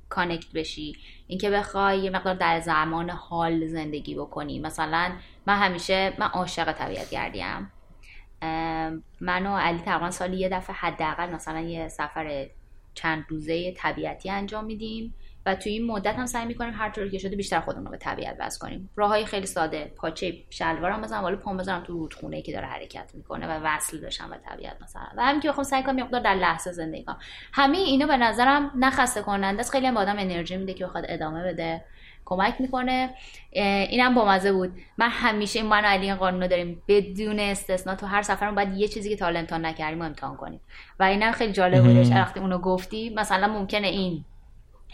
[0.09, 0.97] کانکت بشی.
[1.26, 4.59] اینکه بخوای یه مقدار در زمان حال زندگی بکنی.
[4.59, 5.12] مثلا
[5.47, 7.72] من همیشه من عاشق طبیعت گردیم
[9.20, 12.47] من و علی تقریبا سالی یه دفعه حداقل مثلا یه سفر
[12.94, 15.15] چند روزه طبیعتی انجام میدیم
[15.47, 17.97] و توی این مدت هم سعی می‌کنیم هر طور که شده بیشتر خودمون رو به
[17.97, 18.90] طبیعت وصل کنیم.
[18.97, 23.47] راههای خیلی ساده پاچه شلوارم بزنم ولی پام بزنم تو رودخونه که داره حرکت می‌کنه
[23.47, 25.09] و وصل بشم به طبیعت مثلا.
[25.16, 27.19] و همین که بخوام سعی کنم مقدار در لحظه زندگی کنم.
[27.52, 29.73] همه اینا به نظرم نه خسته کننده است.
[29.73, 31.85] خیلی به آدم انرژی میده که بخواد ادامه بده.
[32.28, 33.14] کمک می‌کنه.
[33.52, 34.72] اینم بامزه بود.
[34.98, 36.82] من همیشه من و علی این قانون رو داریم.
[36.88, 40.60] بدون استثنا تو هر سفرمون باید یه چیزی که تا حالا امتحان نکردیم امتحان کنیم.
[41.00, 44.24] و اینم خیلی جالب بودش وقتی اونو گفتی مثلا ممکنه این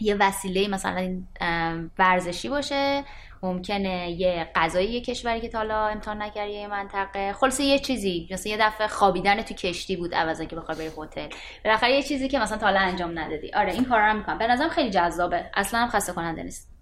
[0.01, 1.21] یه وسیله مثلا
[1.99, 3.03] ورزشی باشه.
[3.43, 7.33] ممکنه یه غذای یه کشوری که تا حالا امتحان نکردی یه منطقه.
[7.33, 8.27] خلاصه یه چیزی.
[8.31, 11.27] مثلا یه دفعه خوابیدن تو کشتی بود عوض که بخوای بری هتل.
[11.65, 13.51] بالاخره یه چیزی که مثلا تا حالا انجام ندادی.
[13.53, 14.37] آره این کارا رو می‌کنم.
[14.37, 15.49] به نظرم خیلی جذابه.
[15.53, 16.74] اصلا هم خسته کننده نیست.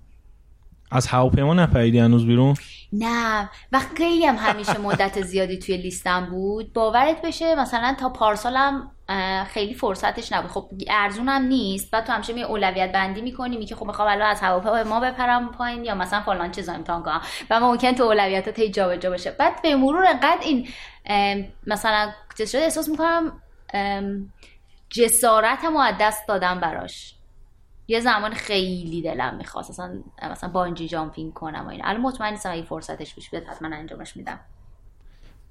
[0.93, 2.55] از هواپیما نپریدی هنوز بیرون؟
[2.93, 6.73] نه و خیلی هم همیشه مدت زیادی توی لیستم بود.
[6.73, 8.91] باورت بشه مثلا تا پارسالم
[9.47, 10.51] خیلی فرصتش نبود.
[10.51, 11.91] خب ارزون هم نیست.
[11.91, 15.85] بعد تو همیشه می اولویت بندی می‌کنی میگه خب می‌خوام الان از هواپیما بپرم پایین
[15.85, 17.21] یا مثلا فلان چیز رو امتحان کنم.
[17.49, 19.31] و ممکن تو اولویتات هی جابجا بشه.
[19.31, 20.67] بعد به مرور انقدر این
[21.67, 23.41] مثلا چیز شده احساس می‌کنم
[24.89, 27.15] جسارتم رو از دست دادم براش.
[27.87, 29.69] یه زمان خیلی دلم می‌خواست.
[29.69, 29.91] اصلا
[30.31, 31.83] مثلا بانجی جامپینگ کنم و اینا.
[31.87, 34.39] الان مطمئن نیستم اگه فرصتش پیش بیاد حتما انجامش میدم.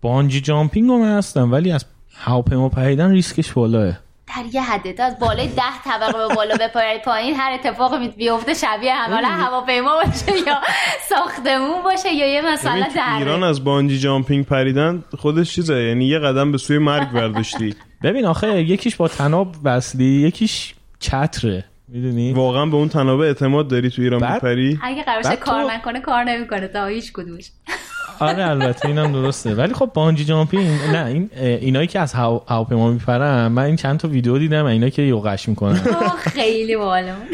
[0.00, 1.84] بانجی جامپینگ رو من هستم ولی از
[2.14, 3.98] هواپیما پریدن ریسکش بالاه.
[4.36, 8.08] در یه حده تا از بالای ده طبقه به بالا بپری پایین هر اتفاقی می
[8.08, 10.60] بیفته شبیه هم حالا هواپیما باشه یا
[11.08, 15.82] ساختمون باشه یا یه مثلا تو ایران از بانجی جامپینگ پریدن خودش چیزه.
[15.82, 17.74] یعنی یه قدم به سوی مرگ برداشتی.
[18.04, 21.64] ببین آخه یکیش با تناب وصلی یکیش چتره.
[21.92, 26.00] می‌دونی؟ واقعا به اون تنابه اعتماد داری تو ایران میپری؟ اگه قرارش کار تو- نکنه
[26.00, 26.68] کار نمی‌کنه.
[26.68, 27.50] تا هیچ کدومش.
[28.20, 29.54] آره البته اینم درسته.
[29.54, 33.98] ولی خب بانجی جامپینگ نه این اینایی که از هوا- هواپیما میپرن من این چند
[33.98, 35.80] تا ویدیو دیدم اینایی که یوغش می‌کنن.
[36.34, 37.26] خیلی باحالمون.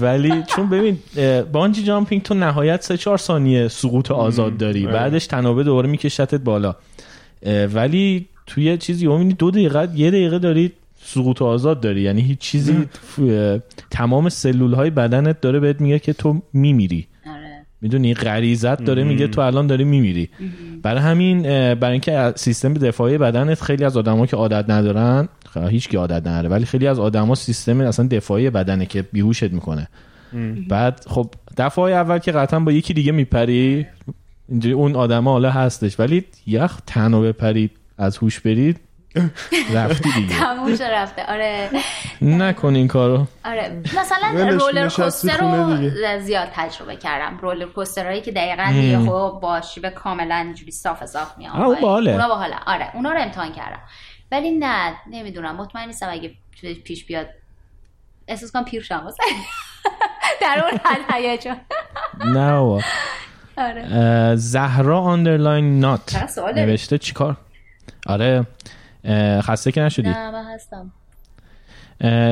[0.00, 0.98] ولی چون ببین
[1.52, 4.84] بانجی جامپینگ تو نهایت سه چهار ثانیه سقوط آزاد داری.
[4.86, 4.94] آره.
[4.94, 6.74] بعدش تنابه دوباره میکشتت بالا.
[7.74, 10.72] ولی توی چیزی می‌بینی دو دقیقه یه دقیقه داری
[11.02, 12.00] سقوط آزاد داری.
[12.00, 12.88] یعنی هیچ چیزی
[13.90, 17.06] تمام سلول های بدنت داره بهت میگه که تو میمیری.
[17.26, 17.66] آره.
[17.80, 20.28] می‌دونی؟ غریزت داره میگه تو الان داری میمیری.
[20.82, 21.42] برای همین
[21.74, 26.26] برای اینکه سیستم دفاعی بدنت خیلی از آدما که عادت ندارن خب، هیچ کی عادت
[26.26, 29.88] نداره ولی خیلی از آدما سیستم اصلا دفاعی بدنه که بیهوشت می‌کنه.
[30.68, 33.86] بعد خب دفعه اول که قطعا با یکی دیگه میپری
[34.48, 36.00] اینجوری اون آدما حالا هستش.
[36.00, 38.80] ولی یخ تنها بپرید از هوش برید.
[39.74, 40.38] رفتی دیگه.
[40.38, 41.24] تموم رفته.
[41.26, 41.70] آره.
[42.22, 43.26] نکن این کارو.
[43.44, 43.82] آره.
[43.98, 45.90] مثلا رولر کوستر رو.
[46.20, 47.38] زیاد تجربه کردم.
[47.38, 51.80] رولر کوسترهایی که دقیقا دیگه خب با شیب کاملا اینجوری صاف صاف میان آه، اون
[51.80, 52.10] باحاله.
[52.10, 52.56] اونا باحاله.
[52.66, 53.80] آره اونا رو امتحان کردم.
[54.32, 55.56] ولی نه نمی‌دونم.
[55.56, 56.30] مطمئن نیستم اگه
[56.84, 57.28] پیش بیاد.
[58.28, 59.06] احساس کنم پیر شم.
[60.40, 61.56] در اون حد هیجان.
[62.34, 62.80] نه بابا.
[63.58, 64.36] آره.
[64.36, 67.36] زهرا underline نات؟ نوشته چیکار؟
[68.06, 68.46] آره.
[69.42, 70.92] خسته که نشدی؟ نه من هستم.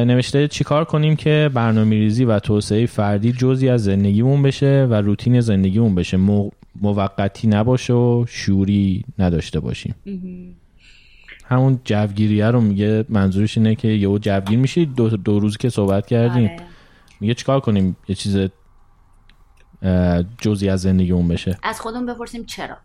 [0.06, 5.40] نوشته چیکار کنیم که برنامه ریزی و توسعه فردی جزی از زندگیمون بشه و روتین
[5.40, 9.94] زندگیمون بشه؟ مو- موقتی نباشه و شوری نداشته باشیم.
[11.44, 16.06] همون جوگیریه رو میگه منظورش اینه که یهو جوگیر میشی دو, دو روز که صحبت
[16.06, 16.44] کردیم.
[16.44, 16.56] آره.
[17.20, 18.36] میگه چیکار کنیم؟ یه چیز
[20.40, 21.58] جزی از زندگیمون بشه.
[21.62, 22.76] از خودمون بپرسیم چرا.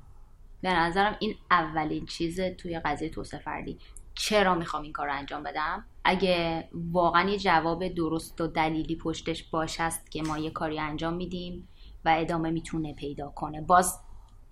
[0.61, 3.79] به نظرم این اولین چیزه توی قضیه توسعه فردی.
[4.15, 9.43] چرا می‌خوام این کار رو انجام بدم؟ اگه واقعا یه جواب درست و دلیلی پشتش
[9.43, 11.67] باش هست که ما یه کاری انجام میدیم
[12.05, 13.61] و ادامه می‌تونه پیدا کنه.
[13.61, 13.99] باز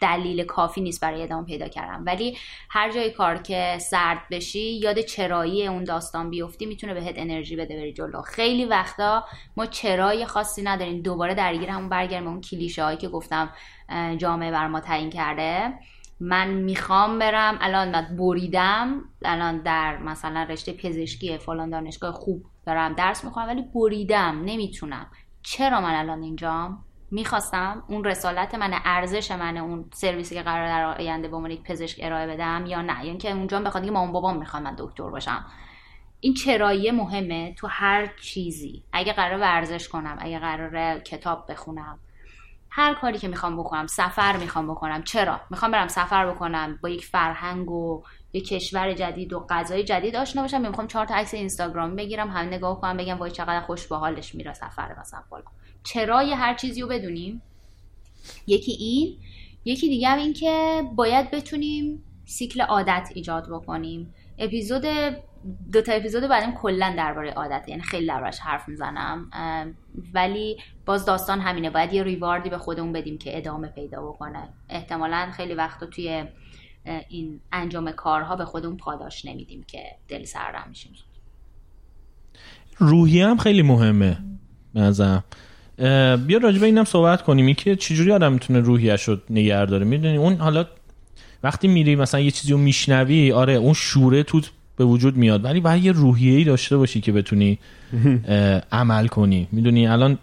[0.02, 2.04] دلیل کافی نیست برای ادامه پیدا کردن.
[2.04, 2.38] ولی
[2.70, 7.76] هر جای کار که سرد بشی یاد چرایی اون داستان بیفتی می‌تونه بهت انرژی بده
[7.78, 8.22] بری جلو.
[8.22, 9.26] خیلی وقتا
[9.58, 11.02] ما چرای خاصی نداریم.
[11.02, 13.54] دوباره درگیر همون برگردیم به اون کلیشه هایی که گفتم
[14.18, 15.74] جامعه بر ما تعیین کرده.
[16.20, 22.94] من می‌خوام برم الان من بریدم الان در مثلا رشته پزشکی فلان دانشگاه خوب دارم
[22.94, 25.08] درس می‌خوام ولی بریدم نمی‌تونم.
[25.44, 30.84] چرا من الان اینجام؟ می‌خواستم اون رسالت من ارزش من اون سرویسی که قرار در
[30.84, 33.06] آینده به عنوان یک پزشک ارائه بدم یا نه.
[33.06, 35.46] یعنی که اونجا بخواد که مامان بابام می‌خوان من دکتر باشم.
[36.20, 38.84] این چرایی مهمه تو هر چیزی.
[38.94, 42.00] اگه قرار ورزش کنم اگه قرار کتاب بخونم
[42.80, 45.04] هر کاری که می‌خوام بکنم سفر می‌خوام بکنم.
[45.04, 48.04] چرا؟ می‌خوام برم سفر بکنم با یک فرهنگ و
[48.34, 52.30] یک کشور جدید و غذای جدید آشنا باشم یا می‌خوام چهار تا عکس اینستاگرامی بگیرم
[52.30, 55.44] همه نگاه کنم بگم وای چقدر خوش به حالش میره سفر مثلا فلان.
[55.84, 57.42] چرای هر چیزی رو بدونیم.
[58.48, 59.18] یکی این.
[59.66, 64.14] یکی دیگه هم این که باید بتونیم سیکل عادت ایجاد بکنیم.
[64.38, 64.86] اپیزود
[65.72, 69.32] دو تا اپیزود بعدم کلا درباره عادت یعنی خیلی دربارش حرف می‌زنم.
[70.14, 71.70] ولی باز داستان همینه.
[71.70, 74.50] باید یه ریواردی به خودمون بدیم که ادامه پیدا بکنه.
[74.70, 76.26] احتمالا خیلی وقتا توی
[77.10, 80.92] این انجام کارها به خودمون پاداش نمیدیم که دل سردم میشیم
[82.78, 84.18] روحی هم خیلی مهمه
[84.76, 85.24] نظرم.
[86.28, 87.46] بیا راجع به اینم صحبت کنیم.
[87.46, 90.66] این که چجوری آدم می‌تونه روحیش رو نگه می‌دونی اون حالا
[91.44, 94.42] وقتی میری مثلا یه چیزی رو میشنوی آره اون شوره تو
[94.80, 95.46] به وجود میاد.
[95.46, 97.60] ولی باید یه روحیه ای داشته باشی که بتونی
[98.72, 99.48] عمل کنی.
[99.52, 100.18] می‌دونی الان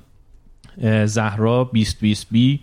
[1.05, 2.61] زهرا 2020 بی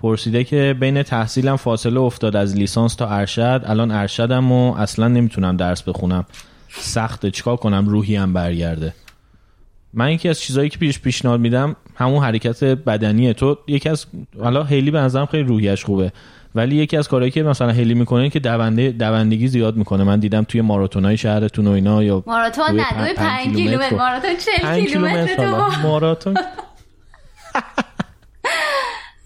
[0.00, 3.62] پرسیده که بین تحصیلم فاصله افتاد از لیسانس تا ارشد.
[3.64, 6.24] الان ارشدم و اصلا نمی‌تونم درس بخونم.
[6.68, 7.30] سخته.
[7.30, 8.94] چیکار کنم؟ روحیم برگرده.
[9.92, 13.32] من یکی از چیزهایی که پیش پیشنهاد میدم همون حرکت بدنیه.
[13.32, 14.06] تو یکی از
[14.40, 16.12] حالا هیلی به نظرم خیلی روحیش خوبه.
[16.54, 20.04] ولی یکی از کارهایی که مثلا هیلی می‌کنه که دونده دوندگی زیاد می‌کنه.
[20.04, 23.90] من دیدم توی ماراتونای شهرتون و اینا یا ماراتون نه دوی پنج پنج کیلومتر.
[23.90, 23.96] رو.
[23.96, 25.78] ماراتون چل پنج کیلومتر کیلومتر تو حالا.
[25.88, 26.36] ماراتون.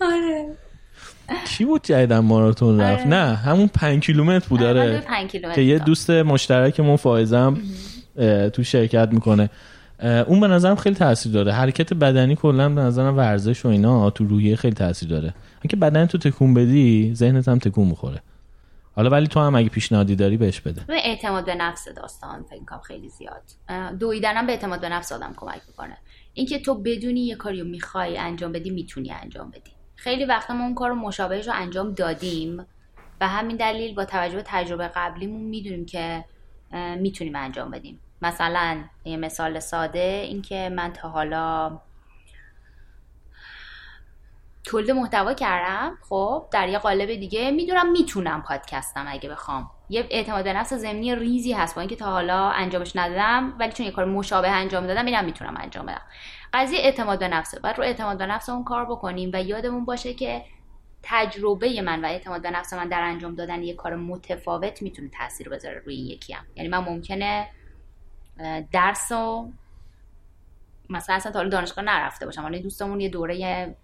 [0.01, 0.47] آره.
[1.47, 3.09] کی بود جدیدن ماراتون رفت؟ آره.
[3.09, 5.79] نه همون پنج کیلومتر بود پنج کیلومتر که یه.
[5.79, 7.59] دوست مشترکمون فائزم
[8.19, 9.51] اه، تو شرکت می‌کنه.
[10.03, 11.53] اون به نظرم خیلی تاثیر داره.
[11.53, 15.35] حرکت بدنی کلا به نظرم ورزش و اینا تو روحیه خیلی تاثیر داره.
[15.63, 18.23] اینکه بدن تو تکون بدی ذهنت هم تکون می‌خوره.
[18.97, 20.81] حالا ولی تو هم اگه پیشنهادی داری بهش بده.
[20.87, 23.43] به اعتماد به نفس داستان فکر کنم خیلی زیاد.
[23.99, 25.97] دویدنم به اعتماد به نفس آدم کمک می‌کنه.
[26.35, 29.71] اینکه تو بدونی یه کاری رو می‌خوای انجام بدی می‌تونی انجام بدی.
[29.97, 32.67] خیلی وقتا ما اون کار رو مشابهش رو انجام دادیم.
[33.21, 36.25] و همین دلیل با توجه به تجربه قبلیمون می‌دونیم که
[36.99, 38.01] می‌تونیم انجام بدیم.
[38.23, 41.79] مثلا یه مثال ساده اینکه من تا حالا
[44.65, 49.71] تولید محتوا کردم خب در یه قالب دیگه می‌دونم می‌تونم پادکستم اگه بخوام.
[49.89, 53.87] یه اعتماد به نفس ضمنی ریزی هست با اینکه تا حالا انجامش ندادم ولی چون
[53.87, 56.03] یه کار مشابه انجام دادم اینم می‌تونم انجام بدم.
[56.53, 57.61] قضیه اعتماد به نفسه.
[57.61, 60.45] بعد رو اعتماد به نفس اون کار بکنیم و یادمون باشه که
[61.03, 65.49] تجربه من و اعتماد به نفس من در انجام دادن یه کار متفاوت می‌تونه تاثیر
[65.49, 66.45] بذاره روی یکی هم.
[66.57, 67.49] یعنی من ممکنه
[68.73, 69.53] درس و
[70.91, 72.45] مثلا اصلا تا دانشگاه نرفته باشم.
[72.45, 73.77] ولی دوستمون یه دوره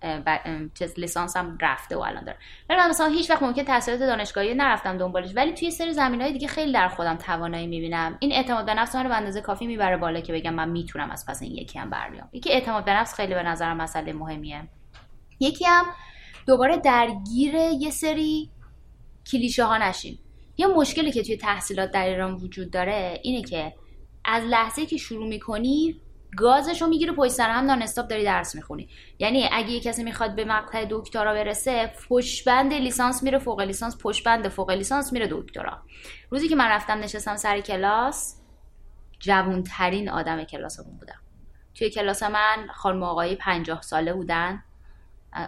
[0.75, 2.39] چیز لیسانس هم رفته و الان داره.
[2.71, 5.37] ولی من مثلا هیچ وقت ممکن تحصیلات دانشگاهی نرفتم دنبالش.
[5.37, 8.17] ولی توی سری زمینهای دیگه خیلی در خودم توانایی می‌بینم.
[8.21, 11.11] این اعتماد به نفس من رو به اندازه کافی می‌بره بالا که بگم من می‌تونم
[11.11, 14.63] از پس این یکی هم برمیام یکی اعتماد به نفس خیلی به نظرم مسئله مهمیه.
[15.41, 15.85] یکی هم
[16.47, 18.51] دوباره درگیر یه سری
[19.33, 20.19] کلیشه ها نشیم.
[20.57, 23.73] یه مشکلی که توی تحصیلات در ایران وجود داره اینه که
[24.25, 26.01] از لحظه که شروع می‌کنی
[26.37, 28.89] گازش رو می‌گیره پشت سر هم نان داری درس می‌خونی.
[29.19, 34.49] یعنی اگه یه کسی می‌خواد به مقطع دکترا برسه پشتبند لیسانس میره فوق لیسانس پشتبند
[34.49, 35.83] فوق لیسانس میره دکترا.
[36.31, 38.41] روزی که من رفتم نشستم سر کلاس
[39.21, 41.21] جوونترین آدم کلاسمون بودم.
[41.75, 44.63] توی کلاس من خانم آقایی پنجاه ساله بودن.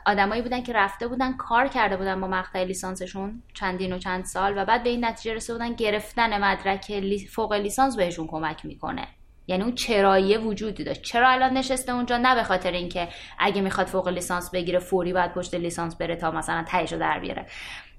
[0.06, 4.58] آدمایی بودن که رفته بودن کار کرده بودن با مقطع لیسانسشون چندین و چند سال
[4.58, 9.08] و بعد به این نتیجه رسیده بودن گرفتن مدرک فوق لیسانس بهشون کمک می‌کنه.
[9.46, 11.02] یعنی اون چراییه وجودی داشت.
[11.02, 13.08] چرا الان نشسته اونجا؟ نه به خاطر اینکه
[13.38, 17.20] اگه می‌خواد فوق لیسانس بگیره فوری باید پشت لیسانس بره تا مثلا تهش رو در
[17.20, 17.46] بیاره.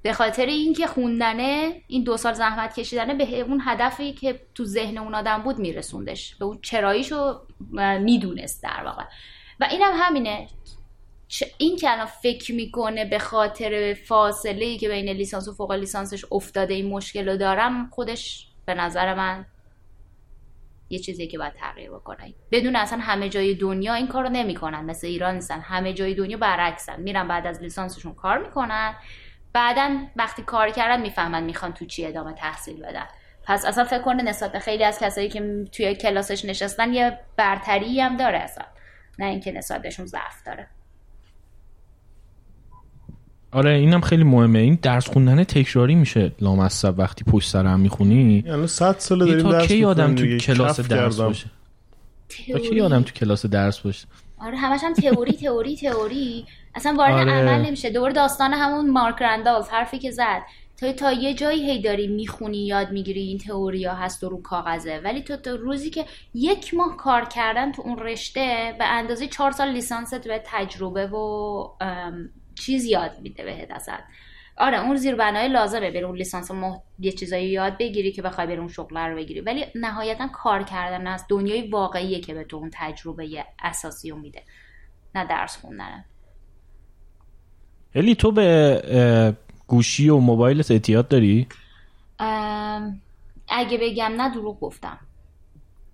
[0.02, 4.98] به خاطر اینکه خوندنه این دو سال زحمت کشیدنه به اون هدفی که تو ذهن
[4.98, 6.36] اون آدم بود میرسوندش.
[6.36, 7.42] به اون چراییشو
[8.00, 9.04] می‌دونست در واقع.
[9.60, 10.48] و اینم هم همینه.
[11.58, 16.26] این که الان فکر می‌کنه به خاطر فاصله ای که بین لیسانس و فوق لیسانسش
[16.32, 19.46] افتاده این مشکل رو دارم خودش به نظر من
[20.90, 25.08] یه چیزی که باید تغییر بکنن بدون اصلا همه جای دنیا این کارو نمی‌کنن مثل
[25.08, 25.60] ایران نیستن.
[25.60, 27.02] همه جای دنیا برعکسن.
[27.02, 28.96] میرن بعد از لیسانسشون کار می‌کنن.
[29.54, 33.08] بعدا وقتی کار کردن می‌فهمن می‌خوان تو چی ادامه تحصیل بدن.
[33.44, 38.18] پس اصلا فکر کنه نسبت خیلی از کسایی که توی کلاسش نشستن یه برتری هم
[38.18, 38.66] داره اصلا.
[39.20, 40.68] نه اینکه نسبتشون ضعف داره.
[43.52, 44.60] آره اینم خیلی مهمه.
[44.60, 48.44] این درس خوندن تکراری میشه لامصب وقتی پشت سر هم می‌خونی.
[48.46, 51.46] یعنی 100 سال داریم درس کی آدم تو کلاس درس باشه؟
[52.52, 54.08] تا کی آدم تو کلاس درس باشه؟
[54.42, 56.46] آره همش هم تئوری تئوری تئوری.
[56.76, 57.32] اصلا وارد آره.
[57.32, 57.90] عمل نمیشه.
[57.90, 60.42] دوباره داستان همون مارک رندالف حرفی که زد.
[60.78, 65.02] تا تا یه جایی هی داری می‌خونی یاد می‌گیری این تئوریا هست و رو کاغذه.
[65.04, 69.52] ولی تو تا روزی که یک ماه کار کردن تو اون رشته به اندازه چهار
[69.52, 71.18] سال لیسانست به تجربه و
[72.60, 73.98] چیز یاد میده بهت اصلا
[74.58, 76.78] آره اون زیربنای لازمه بری اون لیسانس مح...
[77.00, 79.42] یه چیزایی یاد بگیری که بخوای بری اون شغل رو بگیری.
[79.42, 84.44] ولی نهایتا کار کردن از دنیای واقعیه که به تو اون تجربه اساسی رو میده
[85.16, 86.06] نه درس خوندنه
[87.96, 91.48] الی تو به گوشی و موبایلت اعتیاد داری؟
[93.50, 95.00] اگه بگم نه دروغ گفتم.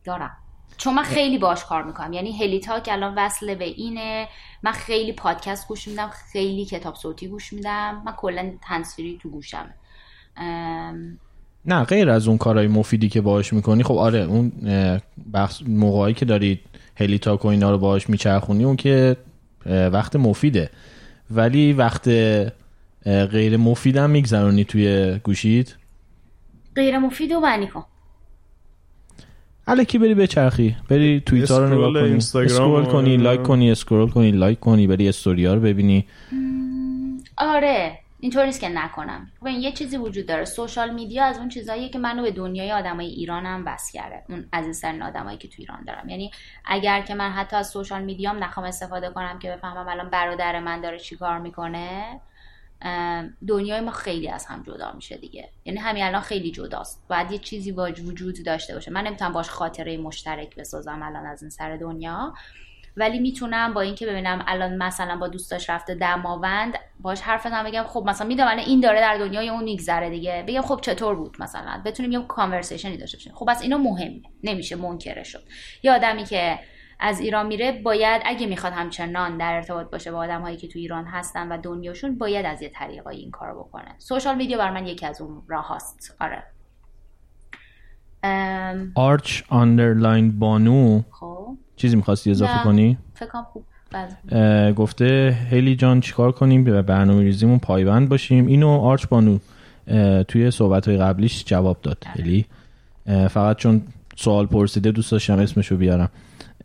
[0.04, 0.38] دارم.
[0.84, 2.14] چون من خیلی باش کار می‌کنم.
[2.14, 4.28] یعنی هلیتا که الان وصله به اینه
[4.64, 8.02] من خیلی پادکست گوش میدم خیلی کتاب صوتی گوش میدم.
[8.06, 9.74] من کلا تنسیری تو گوشم
[11.66, 14.52] نه غیر از اون کارهای مفیدی که باهاش می‌کنی خب آره اون
[15.34, 16.60] بخش موقعی که دارید
[16.96, 19.18] هلیتا و اینا رو باهاش میچرخونی اون که
[19.66, 20.70] وقت مفیده.
[21.32, 22.10] ولی وقت
[23.06, 25.76] غیر مفیدم میگذرونی توی گوشید
[26.76, 27.86] غیر مفید و معنی کن.
[29.68, 32.18] الکی بری چرخی بری توییتر رو نگاه کنی.
[32.18, 36.06] scroll کنی لایک کنی scroll کنی لایک کنی بری استوریا رو ببینی.
[37.38, 39.32] آره اینطور نیست که نکنم.
[39.42, 40.46] ببین یه چیزی وجود داره.
[40.46, 44.24] social media از اون چیزاییه که منو به دنیای آدمای ایران هم وصل کرده.
[44.30, 46.10] اون عزیزترین آدمایی که تو ایران دارم.
[46.10, 46.32] یعنی
[46.66, 50.82] اگر که من حتی از سوشال میدیام نخوام استفاده کنم که بفهمم الان برادر من
[50.82, 52.20] داره چیکار می‌کنه
[53.48, 55.50] دنیای ما خیلی از هم جدا میشه دیگه.
[55.66, 57.04] یعنی همین الان خیلی جداست.
[57.10, 58.92] باید یه چیزی وجود داشته باشه.
[58.92, 62.34] من نمی‌تونم باش خاطره مشترک بسازم الان از این سر دنیا
[62.98, 67.84] ولی می‌تونم با اینکه ببینم الان مثلا با دوستاش رفته دماوند باش حرف نزنم بگم
[67.84, 70.44] خب مثلا می‌دونم این داره در دنیای اون میگذره دیگه.
[70.48, 73.34] بگم خب چطور بود مثلا؟ بتونیم یه کانورسیشنی داشته باشیم.
[73.36, 74.22] خب بس اینو مهمه.
[74.44, 75.44] نمیشه منکره شد.
[75.84, 76.60] یه آدمی که
[77.00, 80.80] از ایران میره باید اگه می‌خواد همچنان در ارتباط باشه با آدم هایی که تو
[80.80, 83.96] ایران هستن و دنیاشون باید از یه طریقایی این کار بکنه.
[83.98, 86.16] social media بر من یکی از اون راه هاست.
[86.20, 86.44] آره.
[88.96, 91.58] آرچ underline بانو خب.
[91.76, 93.64] چیزی می‌خواستی اضافه کنی؟ فکرم خوب.
[94.76, 98.48] گفته هلی جان چیکار کنیم؟ به برنامه ریزیمون پایبند باشیم.
[98.48, 99.38] اینو آرچ بانو
[100.28, 102.46] توی صحبت های قبلیش جواب داد هلی
[103.06, 103.82] فقط چون
[104.16, 106.10] سوال پرسیده دوست داشتم اسمشو بیارم.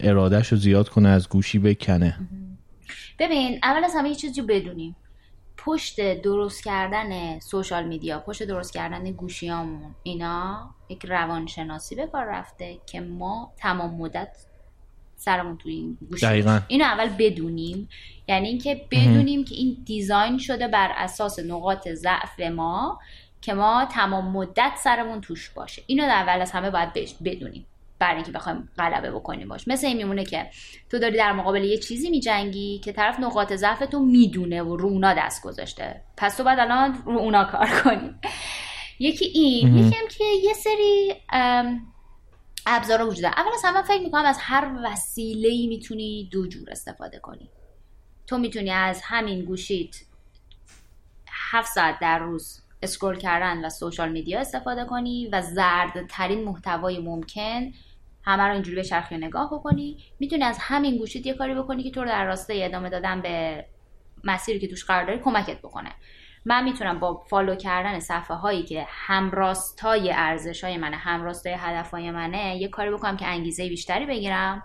[0.00, 2.16] ارادهش رو زیاد کنه از گوشی بکنه.
[3.18, 4.96] ببین اول از همه یه چیزی بدونیم.
[5.64, 12.78] پشت درست کردن سوشال میدیا پشت درست کردن گوشیامون اینا یک روانشناسی به کار رفته
[12.86, 14.36] که ما تمام مدت
[15.16, 16.26] سرمون توی این گوشی
[16.68, 17.88] اینو اول بدونیم.
[18.28, 22.98] یعنی اینکه بدونیم که این دیزاین شده بر اساس نقاط ضعف ما
[23.40, 25.82] که ما تمام مدت سرمون توش باشه.
[25.86, 26.92] اینو اول از همه باید
[27.24, 27.66] بدونیم.
[28.02, 29.68] برای اینکه بخوایم غلبه بکنیم باش.
[29.68, 30.50] مثل این میمونه که
[30.90, 34.88] تو داری در مقابل یه چیزی میجنگی که طرف نقاط ضعف تو می‌دونه و رو
[34.88, 36.02] اونا دست گذاشته.
[36.16, 38.14] پس تو باید الان رو اونا کار کنی.
[38.98, 41.14] یکی این یکی هم که یه سری
[42.66, 43.38] ابزار وجود داره.
[43.38, 47.50] اول از همه فکر می‌کنم از هر وسیله ای می‌تونی دو جور استفاده کنی.
[48.26, 49.96] تو می‌تونی از همین گوشیت
[51.28, 57.72] هفت ساعت در روز اسکرول کردن و سوشال میدیا استفاده کنی و زردترین محتوای ممکن
[58.24, 60.04] همه رو اینجوری به شرخی نگاه بکنی.
[60.18, 63.64] می‌تونی از همین گوشیت یه کاری بکنی که تو رو در راستای ادامه دادن به
[64.24, 65.90] مسیری که توش قرار داری کمکت بکنه.
[66.44, 72.10] من می‌تونم با فالو کردن صفحه هایی که همراستای ارزش های منه همراستای هدف های
[72.10, 74.62] منه یه کاری بکنم که انگیزه بیشتری بگیرم.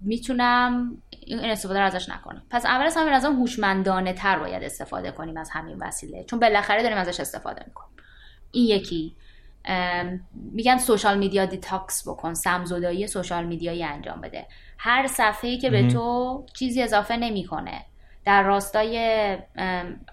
[0.00, 2.42] می‌تونم این استفاده رو ازش نکنم.
[2.50, 6.24] پس اول از همه از هوشمندانه تر باید استفاده کنیم از همین وسیله.
[6.24, 7.96] چون بالاخره داریم ازش استفاده می‌کنیم.
[8.52, 9.16] این یکی.
[10.32, 14.46] میگن social media detox بکن سم‌زدایی social media یی انجام بده.
[14.78, 17.84] هر صفحه‌ای که به تو چیزی اضافه نمی‌کنه
[18.24, 18.98] در راستای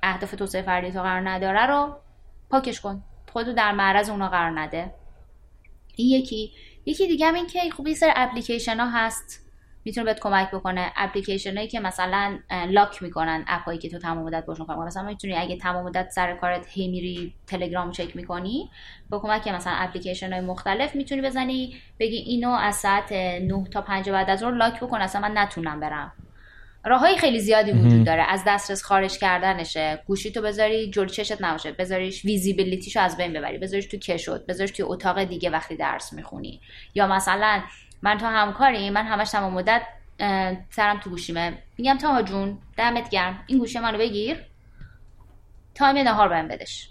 [0.04, 1.96] اهداف توسعه فردی تو قرار نداره رو
[2.50, 3.04] پاکش کن.
[3.32, 4.94] خودتو در معرض اونا قرار نده.
[5.96, 6.52] این یکی.
[6.86, 9.43] یکی دیگه هم این که خوب یه سر اپلیکیشن ها هست.
[9.86, 10.92] می‌تونه بهت کمک بکنه.
[10.96, 15.04] اپلیکیشن هایی که مثلا lock می‌کنن اپ هایی که تو تمام مدت باشون کار مثلا
[15.04, 18.70] می‌تونی اگه تمام مدت سر کارت هی میری تلگرام چک می‌کنی
[19.10, 24.10] با کمک مثلا اپلیکیشن های مختلف می‌تونی بزنی بگی اینو از ساعت 9 تا 5
[24.10, 26.12] بعد از رو لاک بکن اصلا من نتونم برم.
[26.86, 28.24] راههای خیلی زیادی وجود داره.
[28.24, 30.04] از دسترس خارج کردنشه.
[30.08, 31.72] گوشی تو بذاری جلو چشت نباشه.
[31.72, 33.58] بذاریش ویزیبیلیتیشو از بین ببری.
[33.58, 34.46] بذاریش تو کشوت.
[34.46, 36.62] بذاریش تو اتاق دیگه وقتی درس می‌خونی.
[36.96, 37.62] یا مثلا
[38.04, 39.82] من تو همکاری من همش تمام مدت
[40.70, 41.64] سرم تو گوشیمه.
[41.78, 43.44] میگم تا جون دمت گرم.
[43.48, 44.46] این گوشی منو بگیر.
[45.76, 46.90] time نهار بهم بدش.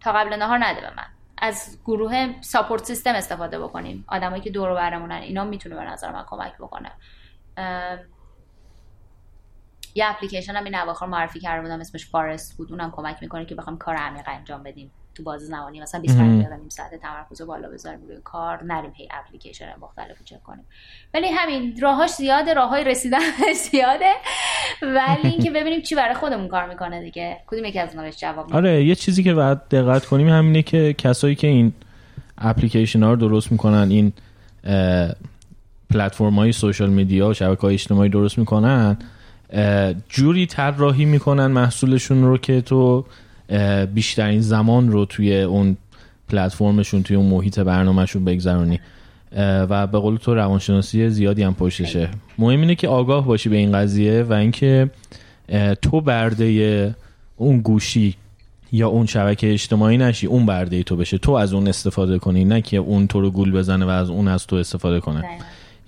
[0.00, 1.06] تا قبل نهار نده به من.
[1.38, 4.04] از گروه support system استفاده بکنیم.
[4.08, 6.92] آدمایی که دور و برمونن اینا می‌تونه به نظر من کمک بکنه.
[9.94, 12.70] یه اپلیکیشن هم این اواخر معرفی کرده بودم اسمش Forest بود.
[12.72, 14.90] اونم کمک می‌کنه که بخوام کار عمیق انجام بدیم.
[15.16, 19.08] تو بازه زمانی مثلا 25 دقیقه نیم ساعت تمرکز بالا بذاریم روی کار نریم هی
[19.10, 20.64] اپلیکیشن مختلف چک کنیم.
[21.14, 23.18] ولی همین راهاش زیاده راههای رسیدن
[23.70, 24.12] زیاده.
[24.82, 27.36] ولی اینکه ببینیم چی برای خودمون کار می‌کنه دیگه.
[27.46, 31.34] کدوم یکی از اونها جواب آره یه چیزی که باید دقت کنیم همینه که کسایی
[31.34, 31.72] که این
[32.38, 34.12] اپلیکیشن ها رو درست می‌کنن این
[35.90, 38.96] پلتفرم های سوشال میدیا و شبکه های اجتماعی درست می‌کنن
[40.08, 43.04] جوری طراحی می‌کنن محصولشون رو که تو
[43.94, 45.76] بیشترین زمان رو توی اون
[46.28, 48.80] پلتفرمشون توی اون محیط برنامهشون بگذرونی.
[49.38, 52.08] و به قول تو روانشناسی زیادی هم پشتشه.
[52.38, 54.90] مهم اینه که آگاه باشی به این قضیه و اینکه
[55.82, 56.94] تو برده
[57.36, 58.14] اون گوشی
[58.72, 61.18] یا اون شبکه اجتماعی نشی اون برده تو بشه.
[61.18, 64.28] تو از اون استفاده کنی نه که اون تو رو گول بزنه و از اون
[64.28, 65.24] از تو استفاده کنه.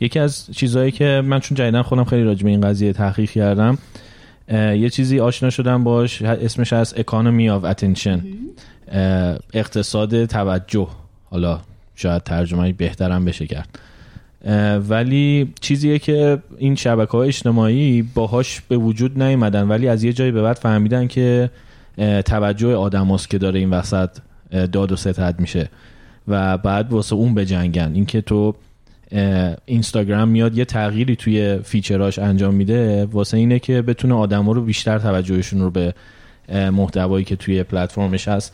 [0.01, 3.79] یکی از چیزهایی که من چون جدیدن خودم خیلی راجع به این قضیه تحقیق کردم
[4.53, 6.23] یه چیزی آشنا شدم باش.
[6.23, 8.25] اسمش از economy of attention
[9.55, 10.89] اقتصاد توجه.
[11.31, 11.61] حالا
[11.95, 13.79] شاید ترجمه بهترم بشه کرد.
[14.89, 20.31] ولی چیزیه که این شبکه های اجتماعی باهاش به وجود نیومدن ولی از یه جایی
[20.31, 21.51] به بعد فهمیدن که
[22.25, 24.11] توجه آدم که داره این وسط
[24.73, 25.69] داد و ستد میشه
[26.29, 27.91] و بعد واسه اون بجنگن.
[27.95, 28.55] اینکه تو
[29.65, 33.05] اینستاگرام میاد یه تغییری توی فیچراش انجام میده.
[33.05, 35.95] واسه اینه که بتونه آدما رو بیشتر توجهشون رو به
[36.53, 38.53] محتوایی که توی پلتفرمش هست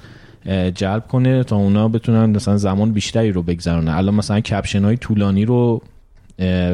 [0.75, 5.45] جلب کنه تا اونا بتونن مثلا زمان بیشتری رو بگذرونه الان مثلا caption های طولانی
[5.45, 5.83] رو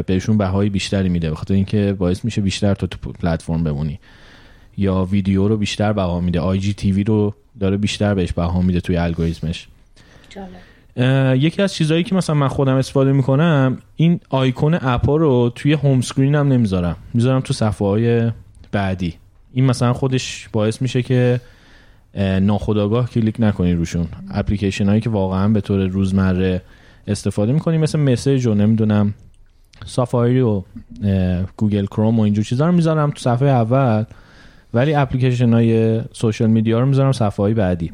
[0.07, 4.01] بهشون بهای بیشتری میده بخاطر اینکه باعث میشه بیشتر تو پلتفرم بمونی.
[4.77, 6.41] یا ویدیو رو بیشتر بها میده.
[6.41, 9.69] IGTV رو داره بیشتر بهش بها میده توی الگوریتمش.
[11.37, 16.01] یکی از چیزهایی که مثلا من خودم استفاده می‌کنم این آیکون اپا رو توی home
[16.01, 16.97] screen هم نمی‌ذارم.
[17.15, 18.31] می‌ذارم تو صفحه های
[18.73, 19.15] بعدی.
[19.53, 21.41] این مثلا خودش باعث میشه که
[22.41, 24.07] ناخودآگاه کلیک نکنی روشون.
[24.31, 26.63] اپلیکیشن هایی که واقعا به طور روزمره
[27.07, 29.15] استفاده می‌کنی مثل message و نمی‌دونم
[29.87, 30.63] سافاری و
[31.57, 34.05] گوگل کروم و اینجور چیزا رو می‌ذارم تو صفحه اول
[34.75, 37.93] ولی اپلیکیشن های social media رو می‌ذارم صفحه های بعدی.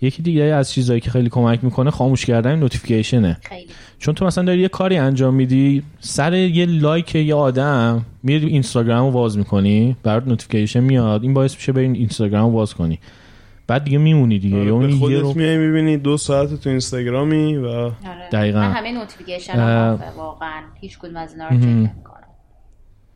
[0.00, 3.66] یکی دیگه از چیزهایی که خیلی کمک می‌کنه خاموش کردن notification ه خیلی.
[3.98, 9.06] چون تو مثلا داری یه کاری انجام میدی سر یه لایک یه آدم میری اینستاگرام
[9.06, 12.98] رو واز می‌کنی برات notification میاد این باعث میشه برین اینستاگرام رو واز کنی.
[13.66, 14.60] بعد دیگه میمونی دیگه.
[14.60, 17.92] آره، اون یه رو خودت میای می‌بینی دو ساعت تو اینستاگرامی و آره.
[18.32, 18.60] دقیقاً.
[18.60, 19.90] من همه notification اه.
[19.90, 20.62] رو واقعا.
[20.80, 22.16] هیچ کدوم از اینا رو چک نمی‌کنم.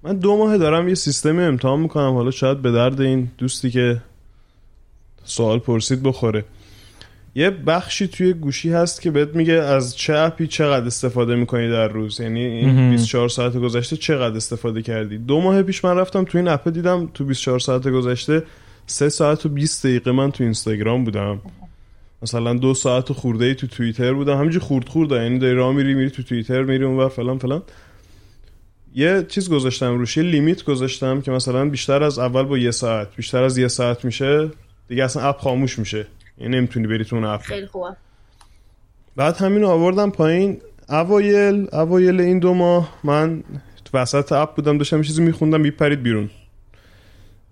[0.03, 4.03] من دو ماه دارم یه سیستمی امتحان می‌کنم حالا شاید به درد این دوستی که
[5.25, 6.45] سوال پرسید بخوره.
[7.35, 11.89] یه بخشی توی گوشی هست که بهت میگه از چه اپی چقدر استفاده می‌کنی در
[11.89, 12.21] روز.
[12.21, 12.91] یعنی این مهم.
[12.91, 17.11] 24 ساعت گذشته چقدر استفاده کردی؟ دو ماه پیش من رفتم تو این اپ دیدم
[17.15, 18.43] تو 24 ساعت گذشته
[18.87, 21.41] 3 ساعت و 20 دقیقه من تو اینستاگرام بودم.
[22.23, 24.39] مثلا دو ساعت و خورده ای تو توییتر بودم.
[24.39, 27.63] همینجوری خورد خورده یعنی داری راه میری میری تو توییتر میری اونور فلان فلان.
[28.95, 33.17] یه چیز گذاشتم روش یه لیمیت گذاشتم که مثلا بیشتر از اول با یه ساعت
[33.17, 34.51] بیشتر از یه ساعت میشه.
[34.89, 36.07] دیگه اصلا اپ خاموش میشه.
[36.41, 37.41] یعنی نمی‌تونی بری تو اون اپ.
[37.41, 37.97] خیلی خوبه.
[39.17, 40.61] بعد همین آوردم پایین.
[40.89, 43.45] اوایل اوایل این دو ماه من
[43.85, 46.31] تو وسط اپ بودم داشتم چیزی میخوندم میپرید بیرون.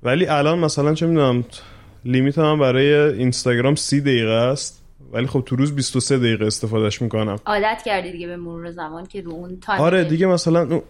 [0.03, 1.45] ولی الان مثلا چه می‌دونم
[2.05, 4.83] limit من برای اینستاگرام سی دقیقه است.
[5.13, 7.39] ولی خب تو روز 23 دقیقه استفادهش می‌کنم.
[7.47, 10.81] عادت کردی دیگه به مرور زمان که رو اون time آره دیگه مثلا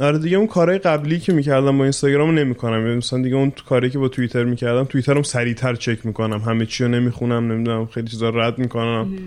[0.00, 2.86] آره دیگه اون کارهای قبلی که می‌کردم با اینستاگرام نمی‌کنم.
[2.86, 6.38] یعنی مثلا دیگه اون کاری که با توییتر می‌کردم توییترم سریعتر چک می‌کنم.
[6.40, 9.18] همه چی رو نمی‌خونم نمی‌دونم خیلی چیزا رو رد می‌کنم.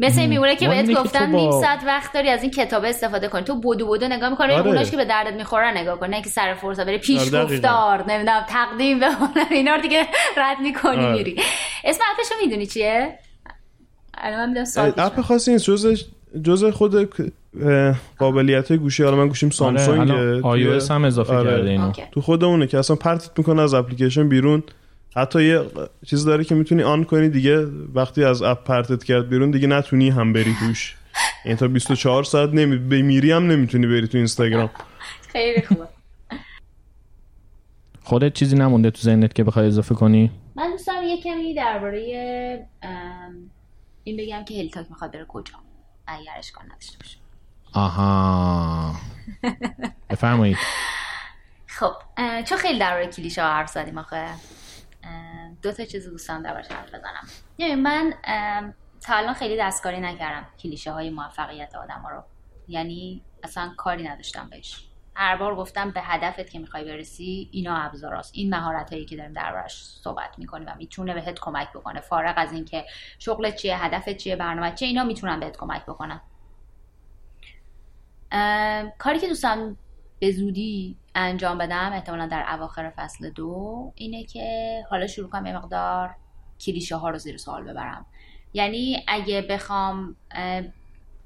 [0.00, 3.28] مثل این میمونه که بهت گفتن با- نیم ساعت وقت داری از این کتاب استفاده
[3.28, 3.42] کنی.
[3.42, 4.66] تو بدو بدو نگاه می‌کنی آره.
[4.66, 7.44] اوناش که به دردت می‌خوره نگاه کنی نه که سر فرصت بری پیش آره،.
[7.44, 10.06] گفتار نمی‌دونم تقدیم به هنر اینا رو دیگه
[10.36, 11.12] رد می‌کنی آره.
[11.12, 11.36] میری.
[11.84, 13.18] اسم اپش رو می‌دونی چیه؟
[14.14, 15.68] الان من اپ خاصی نیست.
[16.42, 17.08] جز جز خود
[18.18, 21.50] قابلیت های گوشی حالا من گوشیم سامسونگ آره iOS هم اضافه آره.
[21.50, 21.92] کرده اینو.
[22.12, 24.62] تو خود اونه که اصلا پرتت می‌کنه از اپلیکیشن بیرون.
[25.16, 25.60] حتی یه
[26.06, 27.66] چیز داره که می‌تونی آن کنی دیگه.
[27.94, 30.96] وقتی از اپ پرتت کرد بیرون دیگه نتونی هم بری توش.
[31.44, 32.76] این تا 24 ساعت نمی...
[32.76, 34.70] بمیری هم نمی‌تونی بری تو اینستاگرام.
[35.28, 35.84] خیلی خوبه.
[38.02, 41.98] خودت چیزی نمونده تو ذهنت که بخوای اضافه کنی؟ من دوست دارم یه کمی درباره
[44.04, 45.54] این بگم که هلیتاک می‌خواد بره کجا.
[46.06, 47.18] اگر اشکال نداشته باشه.
[47.72, 48.94] آها.
[50.10, 50.56] بفرمایید.
[51.66, 51.92] خب
[52.44, 54.26] چون خیلی درباره کلیشه ها حرف زدیم آخه
[55.62, 57.28] دو تا چیز دوستان دربارش حرف بزنم.
[57.58, 58.14] یعنی من
[59.00, 62.24] تا الان خیلی دستکاری نکردم کلیشه های موفقیت آدم ها رو.
[62.68, 64.88] یعنی اصلا کاری نداشتم بهش.
[65.16, 68.32] هر بار گفتم به هدفت که می‌خوای برسی اینا ابزاراست.
[68.34, 72.00] این مهارت هایی که داریم دربارش صحبت می‌کنیم و می‌تونه بهت کمک بکنه.
[72.00, 72.84] فارغ از اینکه
[73.18, 76.20] شغلت چیه هدفت چیه برنامه چیه اینا می‌تونن بهت کمک بکنن.
[78.98, 79.76] کاری که دوستم
[80.18, 85.56] به زودی انجام بدم احتمالا در اواخر فصل دو اینه که حالا شروع کنم یه
[85.56, 86.16] مقدار
[86.60, 88.06] کلیشه ها رو زیر سوال ببرم.
[88.54, 90.16] یعنی اگه بخوام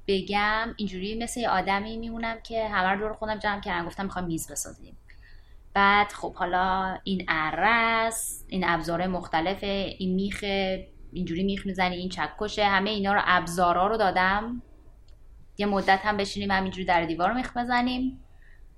[0.09, 4.51] بگم اینجوری مثل یه آدمی میمونم که همه دور خودم جمع کردم گفتم می‌خوام میز
[4.51, 4.97] بسازیم.
[5.73, 10.43] بعد خب حالا این عرس این ابزار مختلفه این میخ
[11.13, 14.61] اینجوری میخ می‌زنی این چکشه همه اینا رو ابزارا رو دادم.
[15.57, 18.25] یه مدت هم بشینیم همینجوری در دیوار میخ بزنیم.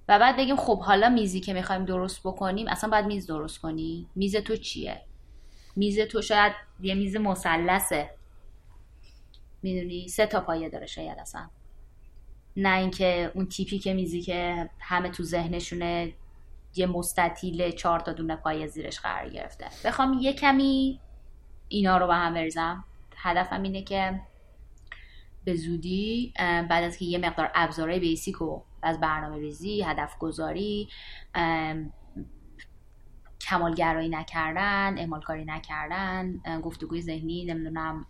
[0.07, 4.07] و بعد بگیم خب حالا میزی که می‌خوایم درست بکنیم اصلا باید میز درست کنی.
[4.15, 5.01] میز تو چیه؟
[5.75, 8.09] میز تو شاید یه میز مثلثه.
[9.61, 11.49] می‌دونی؟ سه تا پایه داره شاید اصلا.
[12.57, 16.13] نه اینکه اون تیپی که میزی که همه تو ذهنشونه
[16.75, 19.65] یه مستطیل چهار تا دونه پایه زیرش قرار گرفته.
[19.85, 20.99] بخوام یه کمی
[21.67, 22.83] اینا رو به هم بریزم.
[23.15, 24.21] هدفم اینه که
[25.43, 30.89] به زودی بعد از که یه مقدار ابزارهای بیسیک و از برنامه ریزی هدف گذاری
[33.51, 38.05] کمالگرایی نکردن اعمال کاری نکردن گفتگوی ذهنی نمی‌دونم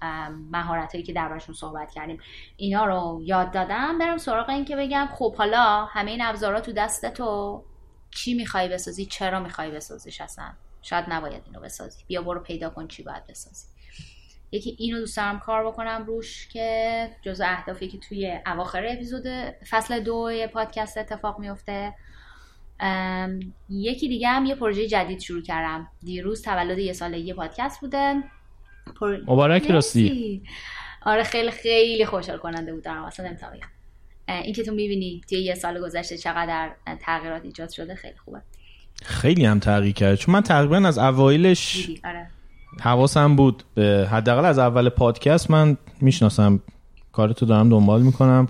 [0.52, 2.20] مهارت هایی که دربارشون صحبت کردیم
[2.58, 3.98] اینا رو یاد دادم.
[3.98, 7.64] برم سراغ این که بگم خب حالا همه این ابزارها تو دست تو.
[8.12, 12.04] چی می‌خوای بسازی؟ چرا می‌خوای بسازیش اصلا؟ شاید نباید اینو بسازی.
[12.08, 13.66] بیا برو پیدا کن چی باید بسازی.
[14.52, 19.26] یکی اینو دوست دارم کار بکنم روش که جزو اهدافی که توی اواخر اپیزود
[19.70, 21.94] فصل دو پادکست اتفاق میفته
[23.70, 25.88] یکی دیگه هم یه پروژه جدید شروع کردم.
[26.04, 28.24] دیروز تولد یه سالگی پادکست بوده.
[29.00, 29.18] پر...
[29.28, 30.44] مبارک راستی.
[31.06, 33.68] آره خیلی خیلی خوشحال کننده بود دارم اصلا نمی‌تونم بگم
[34.44, 38.42] این که تو می‌بینی توی یه سال گذشته چقدر تغییرات ایجاد شده خیلی خوبه.
[39.04, 40.16] خیلی هم تغییر کرد.
[40.16, 42.28] چون من تقریبا از اوایلش آره.
[42.80, 43.64] حواسم بود.
[43.74, 46.60] به حداقل از اول پادکست من می‌شناسم.
[47.12, 48.48] کارتو دارم دنبال می‌کنم.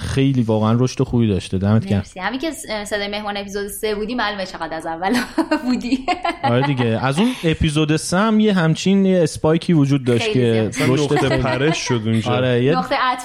[0.00, 1.58] خیلی واقعا رشد خوبی داشته.
[1.58, 1.98] دمت گرم.
[1.98, 2.20] مرسی.
[2.20, 2.50] همین که
[2.84, 5.16] صدای مهمان اپیزود سه بودی معلومه چقدر از اول
[5.64, 6.06] بودی.
[6.44, 6.84] آره دیگه.
[6.86, 10.70] از اون اپیزود سه هم یه همچین یه اسپایکی وجود داشت که.
[10.88, 12.32] رشد پرش شد اونجا.
[12.32, 12.76] آره یه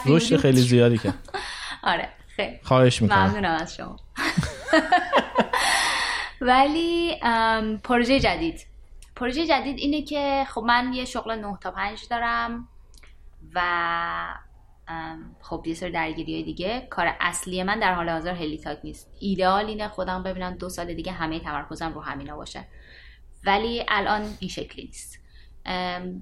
[0.05, 1.13] رشد خیلی زیادی که
[1.83, 2.59] آره خیلی.
[2.63, 3.25] خواهش می‌کنم.
[3.27, 3.95] ممنونم از شما.
[6.41, 8.65] ولی ام، پروژه جدید.
[9.15, 12.67] پروژه جدید اینه که خب من یه شغل 9 تا 5 دارم
[13.55, 13.61] و
[15.41, 16.87] خب یه سری درگیری دیگه.
[16.89, 19.11] کار اصلی من در حال حاضر هلی تاک نیست.
[19.19, 22.67] ایدئال اینه خودم ببینم دو سال دیگه همه تمرکزم رو همینا باشه.
[23.45, 25.19] ولی الان این شکلی نیست.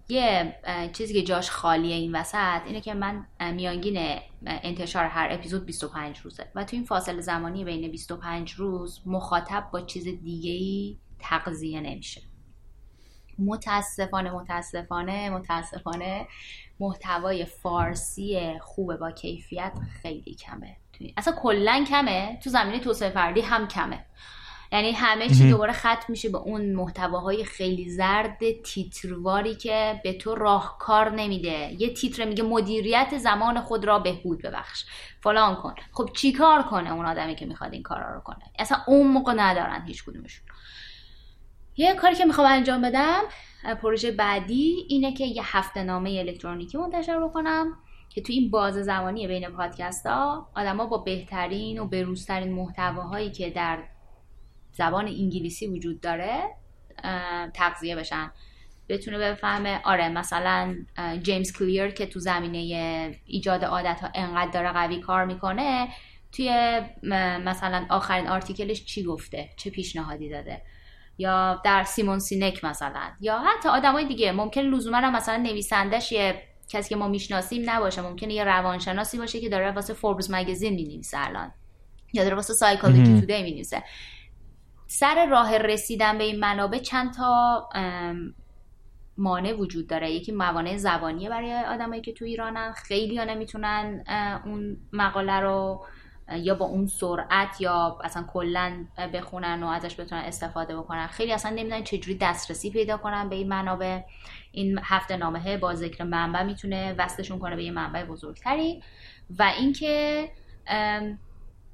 [0.09, 0.55] یه
[0.93, 6.51] چیزی که جاش خالیه این وسط اینه که من میانگین انتشار هر اپیزود 25 روزه.
[6.55, 12.21] و تو این فاصله زمانی بین 25 روز مخاطب با چیز دیگه ای تغذیه نمیشه.
[13.39, 16.27] متاسفانه متاسفانه متاسفانه
[16.79, 20.77] محتوای فارسی خوب با کیفیت خیلی کمه.
[21.17, 24.05] اصلا کلا کمه تو زمینه توسعه فردی هم کمه.
[24.71, 30.35] یعنی همه چی دوباره ختم میشه به اون محتواهای خیلی زرد تیترواری که به تو
[30.35, 31.75] راهکار نمیده.
[31.79, 34.85] یه تیتر میگه مدیریت زمان خود را بهبود ببخش.
[35.23, 35.75] فلان کن.
[35.91, 39.85] خب چیکار کنه اون آدمی که می‌خواد این کارا رو کنه؟ اصلا اون موقع ندارن
[39.87, 40.45] هیچ کدومشون.
[41.77, 43.23] یه کاری که می‌خوام انجام بدم
[43.81, 47.77] پروژه بعدی اینه که یه هفته نامه الکترونیکی منتشر بکنم
[48.09, 53.49] که تو این باز زمانی بین پادکست ها آدما با بهترین و بروزترین محتواهایی که
[53.49, 53.83] در
[54.71, 56.43] زبان انگلیسی وجود داره
[57.53, 58.31] تغذیه بشن.
[58.89, 60.75] بتونه بفهمه آره مثلا
[61.23, 62.57] جیمز کلیر که تو زمینه
[63.25, 65.87] ایجاد عادت ها انقدر داره قوی کار می‌کنه
[66.31, 66.81] توی
[67.45, 70.61] مثلا آخرین article ش چی گفته؟ چه پیشنهادی داده؟
[71.17, 73.11] یا در سیمون سینک مثلا.
[73.21, 78.01] یا حتی آدمای دیگه ممکن لزوما هم مثلا نویسندش یه کسی که ما می‌شناسیم نباشه.
[78.01, 81.51] ممکنه یه روانشناسی باشه که داره واسه Forbes Magazine می‌نویسه الان.
[82.13, 83.83] یا داره واسه Psychology Today می‌نویسه.
[84.87, 87.69] سر راه رسیدن به این منابع چند تا
[89.17, 90.11] مانع وجود داره.
[90.11, 92.71] یکی موانع زبانیه برای آدمایی که تو ایرانن.
[92.71, 94.03] خیلی ها نمی‌تونن
[94.45, 95.85] اون مقاله رو
[96.33, 101.07] یا با اون سرعت یا اصلا کلا بخونن و ازش بتونن استفاده بکنن.
[101.07, 104.01] خیلی اصلا نمی‌دونن چجوری دسترسی پیدا کنن به این منابع.
[104.51, 108.83] این هفته نامه با ذکر منبع می‌تونه وصلشون کنه به یه منبع بزرگتری.
[109.39, 110.29] و اینکه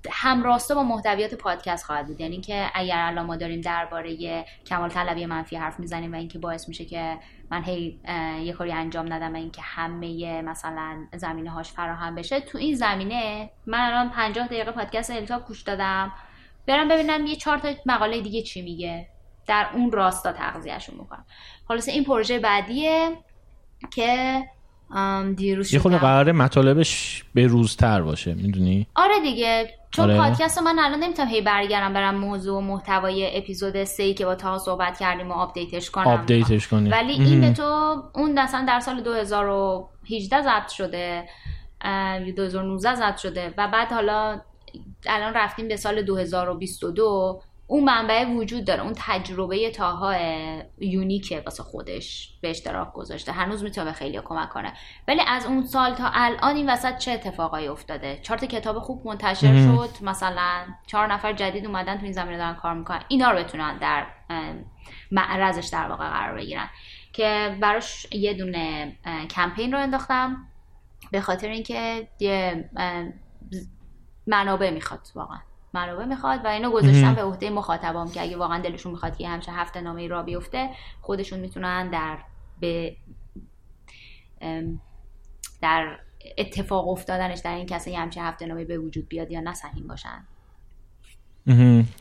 [0.09, 2.21] همراستا با محتویات پادکست خواهد بود.
[2.21, 6.67] یعنی که اگر الان ما داریم درباره کمال طلبی منفی حرف می‌زنیم و اینکه باعث
[6.67, 7.17] میشه که
[7.51, 7.99] من هی
[8.43, 13.49] یه کاری انجام ندم و اینکه همه مثلا زمینه هاش فراهم بشه تو این زمینه
[13.65, 16.13] من الان 50 دقیقه پادکست هلی تاک گوش دادم.
[16.67, 19.07] برم ببینم یه چهار تا مقاله دیگه چی میگه.
[19.47, 21.25] در اون راستا تغذیهشون می‌کنم.
[21.67, 23.17] خلاصه این پروژه بعدیه
[23.93, 24.43] که
[25.35, 26.01] دیروز یه خود شدم.
[26.01, 30.17] قراره مطالبش به روزتر باشه می‌دونی؟ آره دیگه چون آره.
[30.17, 34.35] پادکست من الان نمی‌تونم هی برگردم برم موضوع و محتوای اپیزود سه ای که با
[34.35, 36.07] طاها صحبت کردیم و update ش کنم.
[36.07, 36.89] update ش کنی.
[36.89, 41.25] ولی این به تو اون مثلا در سال 2018 ضبط شده.
[41.81, 43.53] اه، یا 2019 ضبط شده.
[43.57, 44.41] و بعد حالا
[45.05, 47.41] الان رفتیم به سال 2022
[47.71, 50.15] اون منبع وجود داره اون تجربه تاها
[50.77, 53.31] یونیکه واسه خودش به اشتراک گذاشته.
[53.31, 54.73] هنوز می‌تونه به خیلی کمک کنه.
[55.07, 59.07] ولی از اون سال تا الان این وسط چه اتفاقایی افتاده؟ چهار تا کتاب خوب
[59.07, 59.55] منتشر.
[59.57, 63.03] شد مثلا چهار نفر جدید اومدن تو این زمینه دارن کار می‌کنن.
[63.07, 64.05] اینا رو بتونن در
[65.11, 66.69] معرضش در واقع قرار بگیرن.
[67.13, 68.95] که براش یه دونه
[69.29, 70.47] کمپین رو انداختم.
[71.11, 72.69] به خاطر اینکه یه
[74.27, 75.39] منابع می‌خواد واقعا.
[75.73, 77.15] منابع می‌خواد و اینو گذاشتم.
[77.15, 80.69] به عهده مخاطبام که اگه واقعا دلشون می‌خواد که همچه هفته نامه را بیفته
[81.01, 82.17] خودشون می‌تونن در
[82.59, 82.95] به
[85.61, 85.97] در
[86.37, 90.27] اتفاق افتادنش در این کسی همچه هفته نامه به وجود بیاد یا نه سهیم باشن.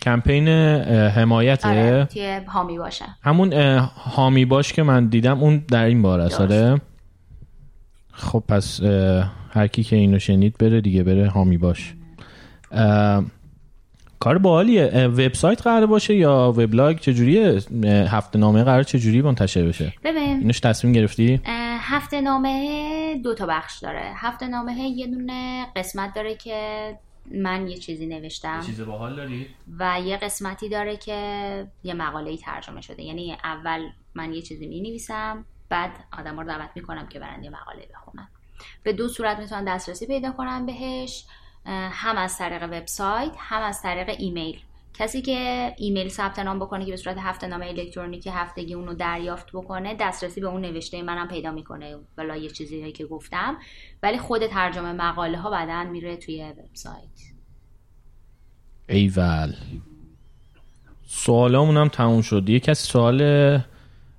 [0.03, 5.65] کمپین اه، حمایته آره توی حامی باشه همون اه، حامی باش که من دیدم اون
[5.69, 6.41] در این بار است.
[6.41, 6.81] آره
[8.13, 8.83] خب پس
[9.51, 11.95] هر کی که اینو شنید بره دیگه بره حامی باش
[14.21, 15.07] کار باحالیه.
[15.07, 20.39] وبسایت قرار باشه یا وبلاگ چجوریه؟ اه، هفته نامه قرار چجوری منتشر بشه؟ ببین.
[20.39, 21.41] اینش تصمیم گرفتی؟
[21.81, 24.13] هفته نامه دو تا بخش داره.
[24.17, 26.99] هفته نامه یه دونه قسمت داره که
[27.35, 28.61] من یه چیزی نوشتم.
[28.67, 29.47] چیز باحال داری؟
[29.79, 33.03] و یه قسمتی داره که یه مقاله ترجمه شده.
[33.03, 33.81] یعنی اول
[34.15, 38.29] من یه چیزی می نویسم بعد آدم رو دعوت می‌کنم که برن یه مقاله بخونن
[38.83, 41.25] به دو صورت می‌تونن دسترسی پیدا کنن بهش.
[41.67, 44.59] هم از طریق وبسایت هم از طریق ایمیل.
[44.95, 49.53] کسی که ایمیل ثبت نام بکنه که به صورت هفته نامه الکترونیکی هفتگی اونو دریافت
[49.53, 51.97] بکنه دسترسی به اون نوشته منم پیدا می‌کنه.
[52.17, 53.57] ولی یه چیزی که گفتم.
[54.03, 57.33] ولی خود ترجمه مقاله ها بعدا میره توی وبسایت.
[58.89, 59.53] ایول.
[61.07, 62.49] سوالامون هم تموم شد.
[62.49, 63.21] یه کسی سوال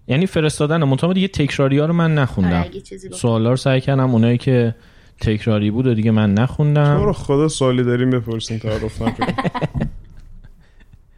[0.07, 2.59] یعنی فرستادن منتها دیگه تکراری ها رو من نخوندم.
[2.59, 2.81] آره،.
[3.11, 4.11] سوالا رو سعی کردم.
[4.11, 4.75] اونایی که
[5.21, 6.97] تکراری بود و دیگه من نخوندم.
[6.97, 9.35] تو رو خدا سوالی داریم بپرسین تعارف نکنیم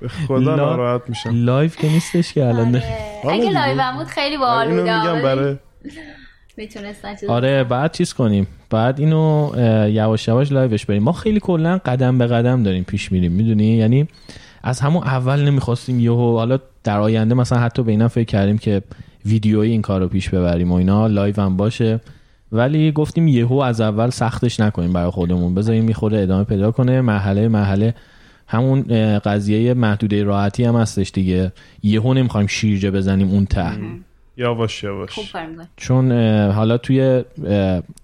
[0.02, 1.30] به خدا لا- ناراحت میشم.
[1.34, 2.76] live که نیستش که الان.
[2.76, 2.84] آره.
[3.30, 3.50] اگه.
[3.50, 5.56] live بود خیلی باحال بود میگم برای
[6.58, 9.52] می‌تونستن آره بعد چیز کنیم؟ بعد اینو
[9.90, 11.04] یواش یواش live ش بریم.
[11.04, 14.08] ما خیلی کلا قدم به قدم داریم پیش میریم می‌دونی؟ یعنی
[14.64, 18.82] از همون اول نمی‌خواستیم یهو حالا در آینده مثلا حتی به اینا فکر کردیم که
[19.26, 22.00] ویدیویی این کار رو پیش ببریم و اینا live هم باشه.
[22.54, 25.56] ولی گفتیم یهو از اول سختش نکنیم برای خودمون.
[25.56, 27.02] بذاریم یه خورده ادامه پیدا کنه.
[27.02, 27.94] مرحله مرحله
[28.48, 28.82] همون
[29.20, 31.52] قضیه محدوده راحتی هم هستش دیگه.
[31.84, 33.72] یهو نمی‌خوایم شیرجه بزنیم اون ته.
[34.38, 35.34] یواش یواش.
[35.78, 36.12] چون
[36.52, 37.24] حالا توی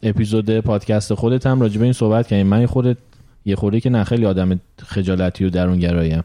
[0.04, 2.48] اپیزود پادکست خودت هم راجع به این صحبت کردیم.
[2.48, 2.98] من خودم
[3.46, 6.24] یه خورده که نه خیلی آدم خجالتی و درونگراییم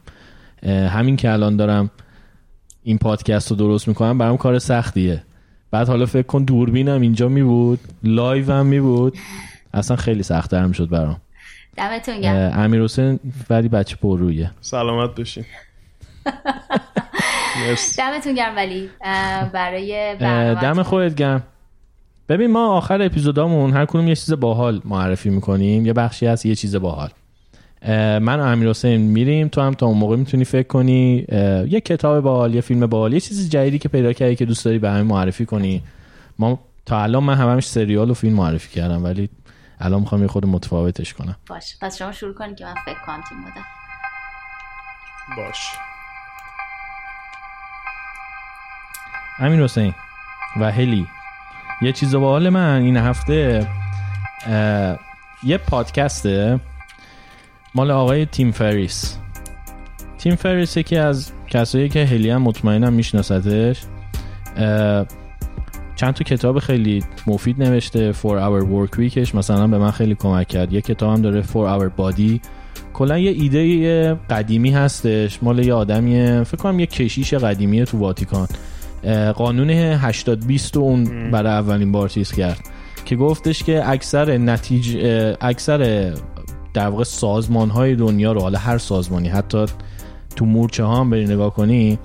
[0.62, 1.90] اه، همین که الان دارم
[2.82, 5.22] این پادکست رو درست می‌کنم برام کار سختیه.
[5.74, 9.18] بعد حالا فکر کن دوربینم اینجا می بود live هم می بود.
[9.74, 11.20] اصلا خیلی سختتر می‌شد برام.
[11.76, 12.59] دمتون گرم.
[12.59, 13.20] امیر حسین
[13.51, 15.44] ولی بچه پررویه سلامت بشین
[17.98, 18.90] دمتون گرم ولی
[19.52, 20.16] برای
[20.55, 21.42] دم خودت گرم.
[22.28, 25.86] ببین ما آخر اپیزودامون هر کدوم یه چیز باحال معرفی می‌کنیم.
[25.86, 27.10] یه بخشی هست یه چیز باحال.
[27.89, 31.27] من و امیر حسین میریم تو هم تا اون موقع می‌تونی فکر کنی
[31.69, 34.78] یه کتاب باحال یه فیلم باحال یه چیز جدیدی که پیدا کردی که دوست داری
[34.78, 35.82] به همه معرفی کنی.
[36.39, 39.28] ما تا الان من همش سریال و فیلم معرفی کردم ولی
[39.81, 41.36] الان می‌خوام یه خورده متفاوتش کنم.
[41.47, 41.76] باشه.
[41.81, 43.65] پس شما شروع کنید که من فکر کنم تیم بودم
[45.36, 45.70] باش.
[49.39, 49.94] امیر حسین
[50.61, 51.06] و هلی
[51.82, 53.66] یه چیز باحال من این هفته
[55.43, 56.61] یه پادکسته.
[57.74, 59.18] مال آقای تیم فریس.
[60.18, 63.80] تیم فریس یکی از کسایی که هلی هم مطمئنم میشناستش
[65.96, 70.48] چند تا کتاب خیلی مفید نوشته For Our Work Weekش مثلا به من خیلی کمک
[70.48, 70.72] کرد.
[70.72, 72.40] یه کتاب هم داره For Our Body.
[72.92, 78.48] کلا یه ایده قدیمی هستش مال یه آدمیه فکر کنم یه کشیش قدیمیه تو واتیکان.
[79.34, 82.60] قانون 80 20 رو اون برای اولین بار چیز کرد.
[83.05, 86.12] که گفتش که اکثر نتیجه اکثر
[86.74, 89.66] در واقع سازمان های دنیا رو حالا هر سازمانی حتی
[90.36, 91.98] تو مورچه ها هم بری نگاه کنی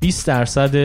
[0.00, 0.76] 20 درصد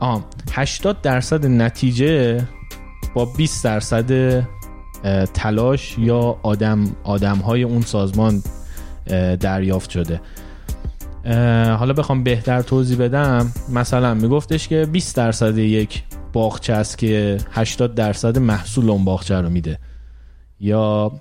[0.00, 2.44] آه 80 درصد نتیجه
[3.14, 4.42] با 20 درصد
[5.34, 8.42] تلاش یا آدم آدم های اون سازمان
[9.40, 10.20] دریافت شده.
[11.76, 13.52] حالا بخوام بهتر توضیح بدم.
[13.72, 16.02] مثلا میگفتش که 20 درصد یک
[16.32, 19.78] باغچه است که 80 درصد محصول اون باغچه رو میده.
[20.60, 21.12] یا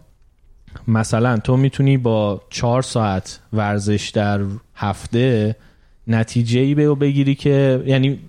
[0.87, 4.41] مثلا تو می‌تونی با 4 ساعت ورزش در
[4.75, 5.55] هفته
[6.07, 8.19] نتیجه ای رو بگیری که یعنی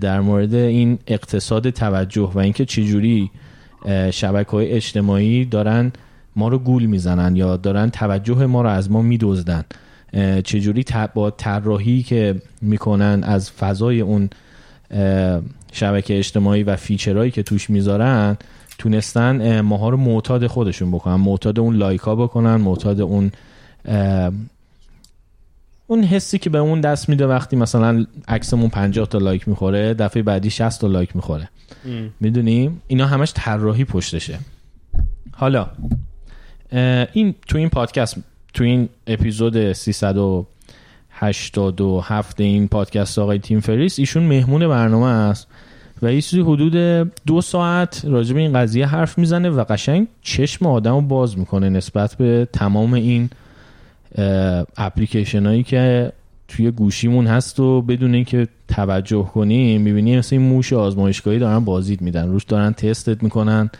[0.00, 3.30] در مورد این اقتصاد توجه و اینکه چجوری
[4.10, 5.92] شبکه های اجتماعی دارن
[6.36, 9.64] ما رو گول می‌زنن یا دارن توجه ما رو از ما میدزدن.
[10.44, 10.84] چجوری
[11.14, 14.30] با طراحی که می‌کنن از فضای اون
[15.72, 18.36] شبکه اجتماعی و feature هایی که توش می‌ذارن
[18.78, 23.32] تونستن اه، ماها رو معتاد خودشون بکنن معتاد اون like ا بکنن معتاد اون
[25.86, 30.50] اون حسی که بهمون دست میده وقتی مثلا عکسمون 50 تا like می‌خوره دفعه بعدی
[30.50, 31.48] 60 تا like می‌خوره.
[32.20, 34.38] می‌دونیم اینا همش طراحی پشتشه.
[35.32, 35.66] حالا
[37.12, 38.16] این تو این پادکست
[38.54, 39.72] تو این اپیزود
[41.20, 43.98] 387 این پادکست آقای تیم فریس.
[43.98, 45.46] ایشون مهمون برنامه است
[46.02, 46.72] و یه چیزی حدود
[47.26, 51.68] دو ساعت راجع به این قضیه حرف می‌زنه و قشنگ چشم آدم رو باز می‌کنه
[51.68, 53.30] نسبت به تمام این
[54.76, 56.12] اپلیکیشن هایی که
[56.48, 62.02] توی گوشیمون هست و بدون اینکه توجه کنیم می‌بینی مثل این موش آزمایشگاهی دارن بازیت
[62.02, 62.28] میدن.
[62.28, 63.70] روش دارن تستت می‌کنن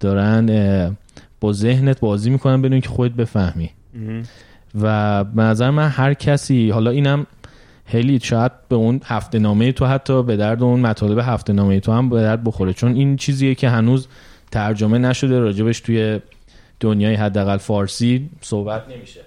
[0.00, 0.96] دارن
[1.40, 3.70] با ذهنت بازی می‌کنن بدون اینکه خودت بفهمی.
[4.80, 7.26] و به نظر من هر کسی حالا اینم
[7.86, 11.92] هلی شاید به اون هفته نامه تو حتی به درد اون مطالب هفته نامه تو
[11.92, 14.08] هم به درد بخوره چون این چیزیه که هنوز
[14.50, 16.20] ترجمه نشده راجبش توی
[16.80, 19.20] دنیای حداقل فارسی صحبت نمیشه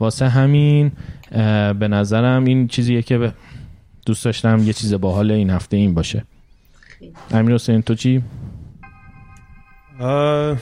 [0.00, 0.92] واسه همین
[1.78, 3.32] به نظرم این چیزیه که
[4.06, 6.24] دوست داشتم یه چیز باحال این هفته این باشه.
[7.30, 8.22] امیر حسین تو چی؟
[10.00, 10.56] آه،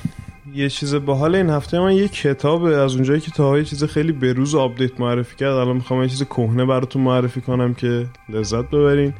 [0.54, 4.12] یه چیز باحال این هفته من یه کتاب از اونجایی که طاها یه چیز خیلی
[4.12, 9.14] بروز update معرفی کرد الان می‌خوام یه چیز کهنه براتون معرفی کنم که لذت ببرین.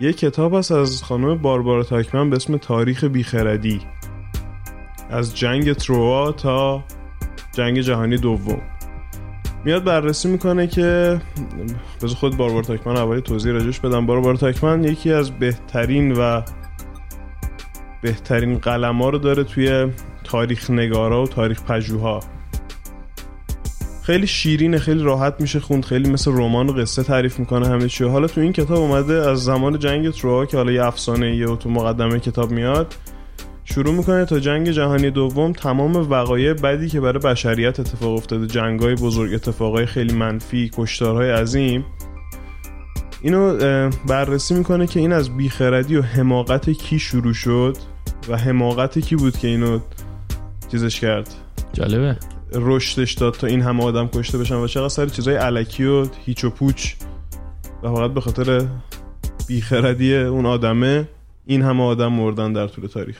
[0.00, 3.80] یه کتاب هست از خانم باربارا تاکمن به اسم تاریخ بیخردی.
[5.10, 6.84] از جنگ تروا تا
[7.52, 8.60] جنگ جهانی دوم.
[9.64, 11.20] میاد بررسی می‌کنه که
[12.02, 14.06] بذار خود باربارا تاکمن اولی توضیح راجبش بدم.
[14.06, 16.42] باربارا تاکمن یکی از بهترین و
[18.02, 19.88] بهترین قلم ها رو داره توی
[20.26, 22.20] تاریخ نگارا و تاریخ پژوها.
[24.02, 28.04] خیلی شیرینه خیلی راحت میشه خوند خیلی مثل رمان و قصه تعریف می‌کنه همه چی.
[28.04, 31.56] حالا تو این کتاب اومده از زمان جنگ تروها که حالا یه افسانه یه و
[31.56, 32.94] تو مقدمه کتاب میاد
[33.64, 38.94] شروع می‌کنه تا جنگ جهانی دوم تمام وقایع بدی که برای بشریت اتفاق افتاده جنگای
[38.94, 41.84] بزرگ اتفاقای خیلی منفی کشتارهای عظیم.
[43.22, 43.58] اینو
[44.06, 47.76] بررسی می‌کنه که این از بیخردی و حماقت کی شروع شد
[48.28, 49.78] و حماقت کی بود که اینو
[50.70, 51.34] چیزش کرد؟
[51.72, 52.16] جالبه.
[52.52, 56.44] رشدش داد تا این همه آدم کشته بشن و چقدر سر چیزای علکی و هیچ
[56.44, 56.94] و پوچ
[57.82, 58.66] و فقط به خاطر
[59.48, 61.08] بیخردی اون آدمه
[61.46, 63.18] این همه آدم مردن در طول تاریخ.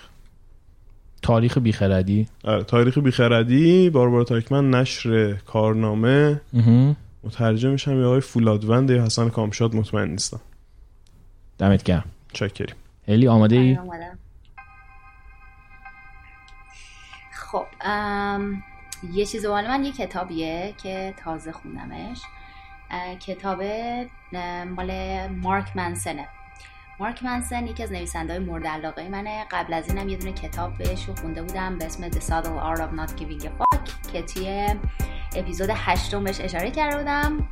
[1.23, 6.41] تاریخ بیخردی؟ آره تاریخ بیخردی باربارا تاکمن نشر کارنامه.
[7.25, 10.41] مترجمش هم یه آقای فولادوند یا حسن کامشاد مطمئن نیستم.
[11.59, 12.05] دمت گرم.
[12.33, 12.75] چکریم.
[13.09, 13.79] هلی آماده ای؟
[17.47, 17.67] خب
[19.13, 22.23] یه چیز بالا من یه کتابیه که تازه خوندمش.
[23.21, 23.63] کتاب
[24.77, 24.93] مال
[25.29, 26.29] مارک منسنه.
[27.01, 29.45] مارک منسن یکی از نویسنده های مورد علاقه منه.
[29.51, 32.81] قبل از اینم یه دونه کتاب بهش رو خونده بودم به اسم The Subtle Art
[32.81, 34.67] of Not Giving a Fuck که توی
[35.37, 37.49] اپیزود هشتم بهش اشاره کرده بودم.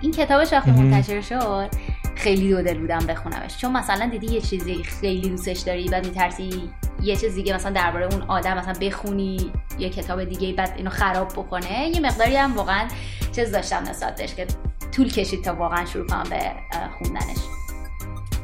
[0.00, 0.70] این کتابش وقتی.
[0.70, 1.70] منتشر شد
[2.16, 3.58] خیلی دو دل بودم بخونمش.
[3.58, 6.70] چون مثلا دیدی یه چیزی خیلی دوستش داری بعد میترسی
[7.02, 11.28] یه چیز دیگه مثلا درباره اون آدم مثلا بخونی یه کتاب دیگه بعد اینو خراب
[11.28, 12.88] بکنه یه مقداری هم واقعا
[13.32, 14.46] چیز داشتم نسبت بهش که
[14.92, 16.52] طول کشید تا واقعا شروع کنم به
[16.98, 17.38] خوندنش.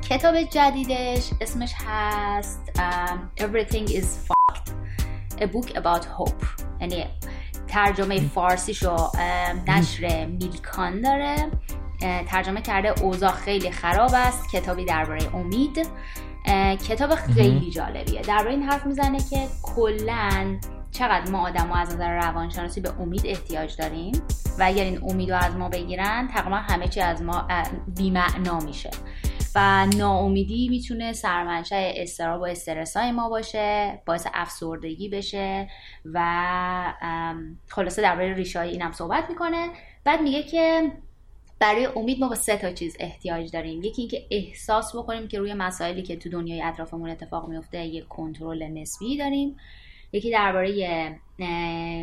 [0.09, 2.61] کتاب جدیدش اسمش هست
[3.39, 4.71] Everything is fucked.
[5.41, 6.47] A book about hope.
[6.81, 7.07] یعنی
[7.69, 11.51] ترجمه فارسیشو ام، نشر میلکان داره.
[12.29, 14.51] ترجمه کرده اوضاع خیلی خراب است.
[14.53, 15.89] کتابی درباره امید.
[16.89, 18.23] کتاب خیلی جالبیه.
[18.23, 20.59] درباره این حرف می‌زنه که کلا
[20.91, 24.23] چقدر ما آدم از نظر روانشناسی به امید احتیاج داریم
[24.59, 27.49] و اگر این امید رو از ما بگیرن تقریبا همه چی از ما
[27.97, 28.91] بی‌معنا میشه.
[29.55, 35.69] و ناامیدی می‌تونه سرمنشأ استراب و استرس های ما باشه باعث افسردگی بشه
[36.05, 36.23] و
[37.69, 39.69] خلاصه درباره ریشه های اینم صحبت می‌کنه.
[40.05, 40.93] بعد میگه که
[41.59, 43.83] برای امید ما با سه تا چیز احتیاج داریم.
[43.83, 48.63] یکی اینکه احساس بکنیم که روی مسائلی که تو دنیای اطرافمون اتفاق میفته یک کنترل
[48.63, 49.57] نسبی داریم.
[50.13, 50.69] یکی درباره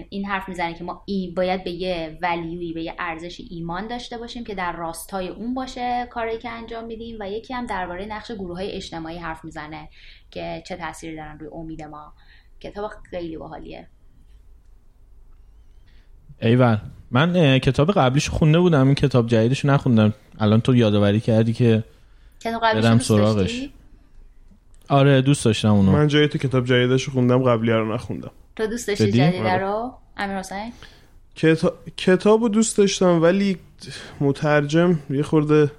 [0.09, 4.17] این حرف می‌زنه که ما ای باید به یه ولیوی به یه ارزش ایمان داشته
[4.17, 7.17] باشیم که در راستای اون باشه کاری که انجام میدیم.
[7.19, 9.89] و یکی هم درباره نقش گروه های اجتماعی حرف می‌زنه
[10.31, 12.13] که چه تاثیری دارن روی امید ما
[12.59, 13.87] کتاب خیلی باحالیه.
[16.43, 16.77] ایول
[17.11, 21.83] من کتاب قبلیش خونده بودم این کتاب جدیدش نخوندم الان تو یادآوری کردی که
[22.39, 23.35] کتاب قبلیش سراغش.
[23.35, 23.69] داشتی؟
[24.89, 28.67] آره دوست داشتم اونو من جای تو کتاب جدیدش رو خوندم قبلی رو نخوندم تو
[28.67, 29.57] دوست داشتی جدی؟ جدیده آره.
[29.57, 30.73] رو امیر حسین
[31.35, 31.73] کتا...
[31.97, 33.57] کتابو دوست داشتم ولی
[34.21, 35.71] مترجم یه خورده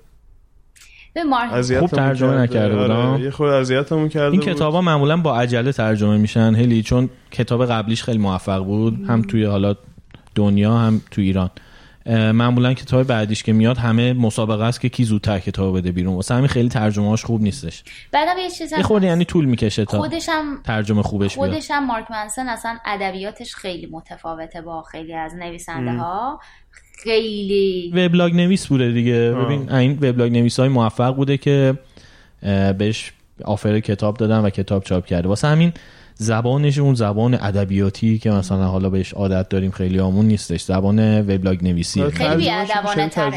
[1.78, 2.42] خوب ترجمه کرده.
[2.42, 3.22] نکرده بود، آره،.
[3.22, 4.48] یه خورده اذیتمون کرده این بود.
[4.54, 9.44] کتابا معمولا با عجله ترجمه میشن هلی چون کتاب قبلیش خیلی موفق بود هم توی
[9.44, 9.74] حالا
[10.34, 11.50] دنیا هم تو ایران.
[12.06, 16.14] معمولا کتاب بعدیش که میاد همه مسابقه است که کی زودتر کتاب بده بیرون.
[16.14, 17.84] واسه همین خیلی ترجمهاش خوب نیستش.
[18.12, 21.50] بعدم یه چیز یه خورده یعنی طول می‌کشه تا خودش هم ترجمه خوبش بیاد.
[21.50, 26.40] خودش هم مارک منسن اصلا ادبیاتش خیلی متفاوته با خیلی از نویسنده ها
[27.04, 29.34] خیلی وبلاگ نویس بوده دیگه.
[29.34, 29.44] آه.
[29.44, 31.78] ببین این وبلاگ نویس های موفق بوده که
[32.78, 33.12] بهش
[33.44, 35.28] offer کتاب دادن و کتاب چاپ کرده.
[35.28, 35.72] واسه همین
[36.16, 40.62] زبانش اون زبان ادبیاتی که مثلا حالا بهش عادت داریم خیلی آمون نیستش.
[40.62, 42.14] زبان وبلاگ نویسیه آره.
[42.14, 43.30] خیلی بیادبانه تره.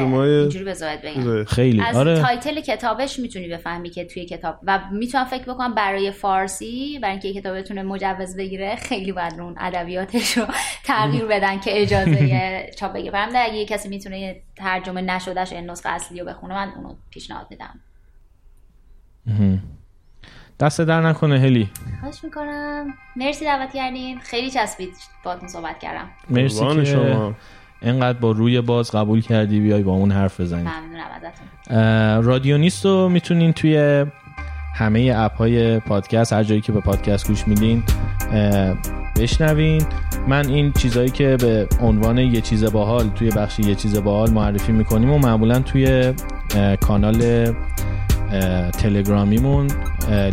[0.98, 1.44] بگم.
[1.44, 2.22] خیلی از آره.
[2.22, 4.60] title کتابش می‌تونی بفهمی که توی کتاب.
[4.64, 9.40] و می‌تونم فکر بکنم برای فارسی برای اینکه یه کتاب بتونه مجوز بگیره خیلی باید
[9.40, 10.46] اون ادبیاتش رو
[10.86, 12.38] تغییر بدن که اجازه
[12.80, 13.12] چاپ بگیره.
[13.12, 17.48] برم اگه یه کسی می‌تونه ترجمه نشدهش این نسخه اصلی رو بخونه من اونو پیشنهاد
[17.50, 17.80] میدم.
[20.60, 21.70] دست در نکنه هلی.
[22.00, 22.86] خواهش می‌کنم.
[23.16, 24.20] مرسی دعوت کردین.
[24.20, 24.90] خیلی چسبید
[25.24, 26.06] باهاتون صحبت کردم.
[26.30, 27.34] مرسی که شما.
[27.82, 29.60] انقدر با روی باز قبول کردی.
[29.60, 30.62] بیای با اون حرف بزنی.
[30.62, 31.78] ممنونم ازتون.
[31.78, 34.06] اه، رادیونیست رو می‌تونین توی
[34.76, 37.84] همه اپ های پادکست هر جایی که به پادکست گوش میدین
[39.18, 39.86] بشنوین.
[40.28, 44.72] من این چیزهایی که به عنوان یه چیز باحال توی بخش یه چیز باحال معرفی
[44.72, 46.14] می‌کنیم و معمولا توی
[46.82, 47.54] کانال
[48.72, 49.68] تلگرامیمون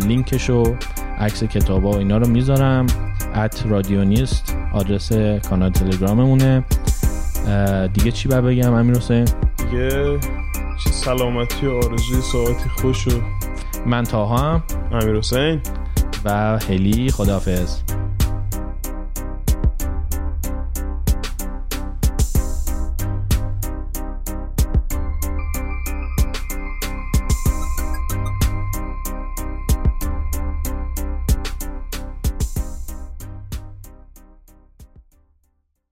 [0.07, 0.75] لینکش و
[1.19, 2.85] عکس کتاب و اینا رو می‌ذارم.
[3.35, 5.13] ات رادیونیست آدرس
[5.49, 6.63] کانال تلگراممونه.
[7.93, 9.25] دیگه چی باید بگم امیر حسین؟
[9.57, 10.19] دیگه
[10.91, 13.11] سلامتی و آرزوی ساعتی خوش و
[13.85, 15.61] من تاها هم امیر حسین.
[16.25, 17.77] و هلی خدافز